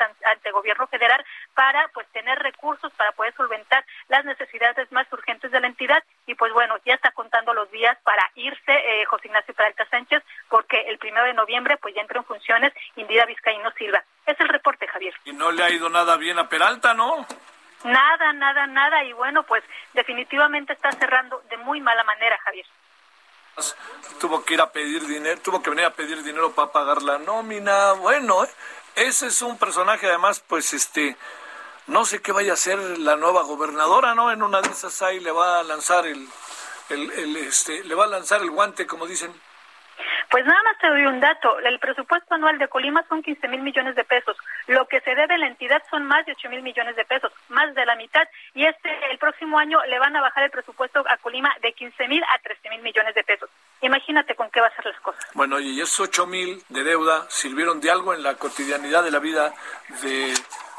gobierno 0.58 0.86
federal 0.86 1.24
para 1.54 1.88
pues 1.88 2.06
tener 2.08 2.38
recursos 2.38 2.92
para 2.94 3.12
poder 3.12 3.34
solventar 3.34 3.84
las 4.08 4.24
necesidades 4.24 4.90
más 4.92 5.06
urgentes 5.12 5.50
de 5.50 5.60
la 5.60 5.66
entidad 5.66 6.02
y 6.26 6.34
pues 6.34 6.52
bueno, 6.52 6.76
ya 6.84 6.94
está 6.94 7.10
contando 7.12 7.54
los 7.54 7.70
días 7.70 7.96
para 8.04 8.30
irse 8.34 8.72
eh, 8.72 9.04
José 9.06 9.28
Ignacio 9.28 9.54
Peralta 9.54 9.86
Sánchez 9.90 10.22
porque 10.48 10.80
el 10.88 10.98
primero 10.98 11.26
de 11.26 11.34
noviembre 11.34 11.76
pues 11.78 11.94
ya 11.94 12.02
entra 12.02 12.18
en 12.18 12.24
funciones 12.24 12.72
Indira 12.96 13.26
Vizcaíno 13.26 13.70
Silva. 13.72 14.02
Es 14.26 14.38
el 14.40 14.48
reporte, 14.48 14.86
Javier. 14.86 15.14
Y 15.24 15.32
no 15.32 15.50
le 15.52 15.62
ha 15.64 15.70
ido 15.70 15.88
nada 15.88 16.16
bien 16.16 16.38
a 16.38 16.48
Peralta, 16.48 16.94
¿no? 16.94 17.26
Nada, 17.84 18.32
nada, 18.32 18.66
nada. 18.66 19.04
Y 19.04 19.12
bueno, 19.12 19.42
pues 19.44 19.62
definitivamente 19.94 20.72
está 20.72 20.90
cerrando 20.92 21.42
de 21.48 21.56
muy 21.58 21.80
mala 21.80 22.04
manera, 22.04 22.36
Javier. 22.44 22.66
Tuvo 24.20 24.44
que 24.44 24.54
ir 24.54 24.60
a 24.60 24.70
pedir 24.70 25.04
dinero, 25.06 25.40
tuvo 25.40 25.62
que 25.62 25.70
venir 25.70 25.84
a 25.84 25.90
pedir 25.90 26.22
dinero 26.22 26.52
para 26.52 26.70
pagar 26.70 27.02
la 27.02 27.18
nómina. 27.18 27.92
Bueno, 27.92 28.44
¿eh? 28.44 28.48
Ese 28.96 29.28
es 29.28 29.42
un 29.42 29.58
personaje 29.58 30.06
además, 30.06 30.42
pues 30.46 30.72
este, 30.72 31.16
no 31.86 32.04
sé 32.04 32.20
qué 32.20 32.32
vaya 32.32 32.52
a 32.52 32.56
ser 32.56 32.78
la 32.98 33.16
nueva 33.16 33.42
gobernadora, 33.42 34.14
¿no? 34.14 34.30
En 34.30 34.42
una 34.42 34.60
de 34.60 34.68
esas 34.70 35.00
ahí 35.02 35.20
le 35.20 35.30
va 35.30 35.60
a 35.60 35.62
lanzar 35.62 36.06
el, 36.06 36.28
el, 36.90 37.10
el 37.12 37.36
este, 37.36 37.84
le 37.84 37.94
va 37.94 38.04
a 38.04 38.08
lanzar 38.08 38.42
el 38.42 38.50
guante, 38.50 38.86
como 38.86 39.06
dicen. 39.06 39.32
Pues 40.30 40.44
nada 40.44 40.62
más 40.62 40.78
te 40.78 40.88
doy 40.88 41.06
un 41.06 41.20
dato. 41.20 41.58
El 41.60 41.78
presupuesto 41.78 42.34
anual 42.34 42.58
de 42.58 42.68
Colima 42.68 43.04
son 43.08 43.22
15 43.22 43.48
mil 43.48 43.62
millones 43.62 43.96
de 43.96 44.04
pesos. 44.04 44.36
Lo 44.66 44.86
que 44.86 45.00
se 45.00 45.14
debe 45.14 45.34
a 45.34 45.38
la 45.38 45.46
entidad 45.46 45.82
son 45.90 46.06
más 46.06 46.26
de 46.26 46.32
8 46.32 46.50
mil 46.50 46.62
millones 46.62 46.96
de 46.96 47.04
pesos, 47.04 47.32
más 47.48 47.74
de 47.74 47.86
la 47.86 47.96
mitad. 47.96 48.28
Y 48.54 48.66
este, 48.66 48.90
el 49.10 49.18
próximo 49.18 49.58
año 49.58 49.78
le 49.86 49.98
van 49.98 50.14
a 50.16 50.20
bajar 50.20 50.44
el 50.44 50.50
presupuesto 50.50 51.02
a 51.08 51.16
Colima 51.18 51.54
de 51.62 51.72
15 51.72 52.08
mil 52.08 52.22
a 52.22 52.38
13 52.40 52.70
mil 52.70 52.82
millones 52.82 53.14
de 53.14 53.24
pesos. 53.24 53.48
Imagínate 53.80 54.34
con 54.34 54.50
qué 54.50 54.60
va 54.60 54.66
a 54.66 54.76
ser 54.76 54.86
las 54.86 55.00
cosas. 55.00 55.24
Bueno, 55.34 55.58
y 55.60 55.80
esos 55.80 56.00
8 56.00 56.26
mil 56.26 56.62
de 56.68 56.84
deuda 56.84 57.26
sirvieron 57.30 57.80
de 57.80 57.90
algo 57.90 58.12
en 58.12 58.22
la 58.22 58.34
cotidianidad 58.34 59.04
de 59.04 59.10
la 59.10 59.20
vida 59.20 59.54
de 60.02 60.34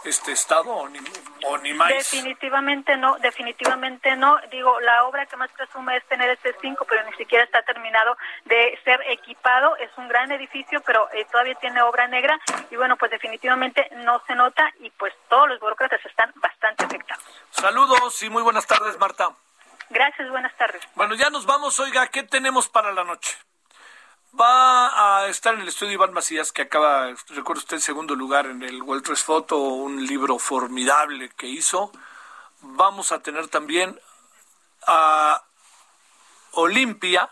este 0.05 0.31
estado 0.31 0.71
o 0.71 0.87
ni, 0.89 0.99
o 1.45 1.57
ni 1.57 1.73
más. 1.73 1.89
Definitivamente 1.89 2.95
no, 2.97 3.17
definitivamente 3.19 4.15
no. 4.15 4.37
Digo, 4.51 4.79
la 4.81 5.05
obra 5.05 5.25
que 5.25 5.35
más 5.35 5.51
presume 5.51 5.97
es 5.97 6.05
tener 6.05 6.29
este 6.29 6.55
5, 6.61 6.85
pero 6.87 7.03
ni 7.05 7.13
siquiera 7.17 7.43
está 7.43 7.61
terminado 7.63 8.17
de 8.45 8.79
ser 8.83 9.01
equipado. 9.07 9.75
Es 9.77 9.89
un 9.97 10.07
gran 10.07 10.31
edificio, 10.31 10.81
pero 10.85 11.09
eh, 11.13 11.25
todavía 11.31 11.55
tiene 11.55 11.81
obra 11.81 12.07
negra 12.07 12.39
y 12.71 12.75
bueno, 12.75 12.97
pues 12.97 13.11
definitivamente 13.11 13.89
no 13.97 14.21
se 14.25 14.35
nota 14.35 14.71
y 14.79 14.89
pues 14.91 15.13
todos 15.29 15.49
los 15.49 15.59
burócratas 15.59 16.03
están 16.05 16.31
bastante 16.35 16.85
afectados. 16.85 17.23
Saludos 17.51 18.21
y 18.23 18.29
muy 18.29 18.43
buenas 18.43 18.65
tardes, 18.65 18.97
Marta. 18.99 19.29
Gracias, 19.89 20.29
buenas 20.29 20.55
tardes. 20.55 20.81
Bueno, 20.95 21.15
ya 21.15 21.29
nos 21.29 21.45
vamos. 21.45 21.79
Oiga, 21.79 22.07
¿qué 22.07 22.23
tenemos 22.23 22.69
para 22.69 22.91
la 22.91 23.03
noche? 23.03 23.37
Va 24.37 25.21
a 25.21 25.27
estar 25.27 25.53
en 25.55 25.61
el 25.61 25.67
estudio 25.67 25.93
Iván 25.93 26.13
Macías, 26.13 26.51
que 26.51 26.63
acaba, 26.63 27.13
recuerda 27.29 27.61
usted, 27.61 27.77
en 27.77 27.81
segundo 27.81 28.15
lugar 28.15 28.45
en 28.45 28.61
el 28.61 28.83
World 28.83 29.03
Trade 29.03 29.19
Photo, 29.19 29.57
un 29.57 30.05
libro 30.05 30.37
formidable 30.37 31.29
que 31.29 31.47
hizo. 31.47 31.91
Vamos 32.61 33.11
a 33.11 33.21
tener 33.21 33.47
también 33.47 33.99
a 34.85 35.43
Olimpia, 36.51 37.29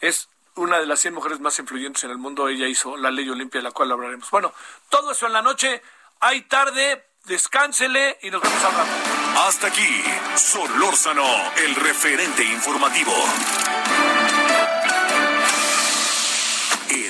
es 0.00 0.28
una 0.54 0.78
de 0.78 0.86
las 0.86 1.00
100 1.00 1.14
mujeres 1.14 1.40
más 1.40 1.58
influyentes 1.58 2.04
en 2.04 2.10
el 2.10 2.18
mundo. 2.18 2.48
Ella 2.48 2.66
hizo 2.66 2.96
la 2.96 3.10
ley 3.10 3.28
Olimpia, 3.30 3.60
de 3.60 3.64
la 3.64 3.70
cual 3.70 3.92
hablaremos. 3.92 4.30
Bueno, 4.30 4.52
todo 4.88 5.12
eso 5.12 5.26
en 5.26 5.32
la 5.32 5.42
noche. 5.42 5.82
Hay 6.20 6.42
tarde, 6.42 7.08
descánsele 7.24 8.18
y 8.22 8.30
nos 8.30 8.42
vemos 8.42 8.64
al 8.64 8.72
rato. 8.72 8.90
Hasta 9.46 9.68
aquí, 9.68 10.04
Solórzano, 10.36 11.24
el 11.56 11.74
referente 11.76 12.44
informativo. 12.44 13.12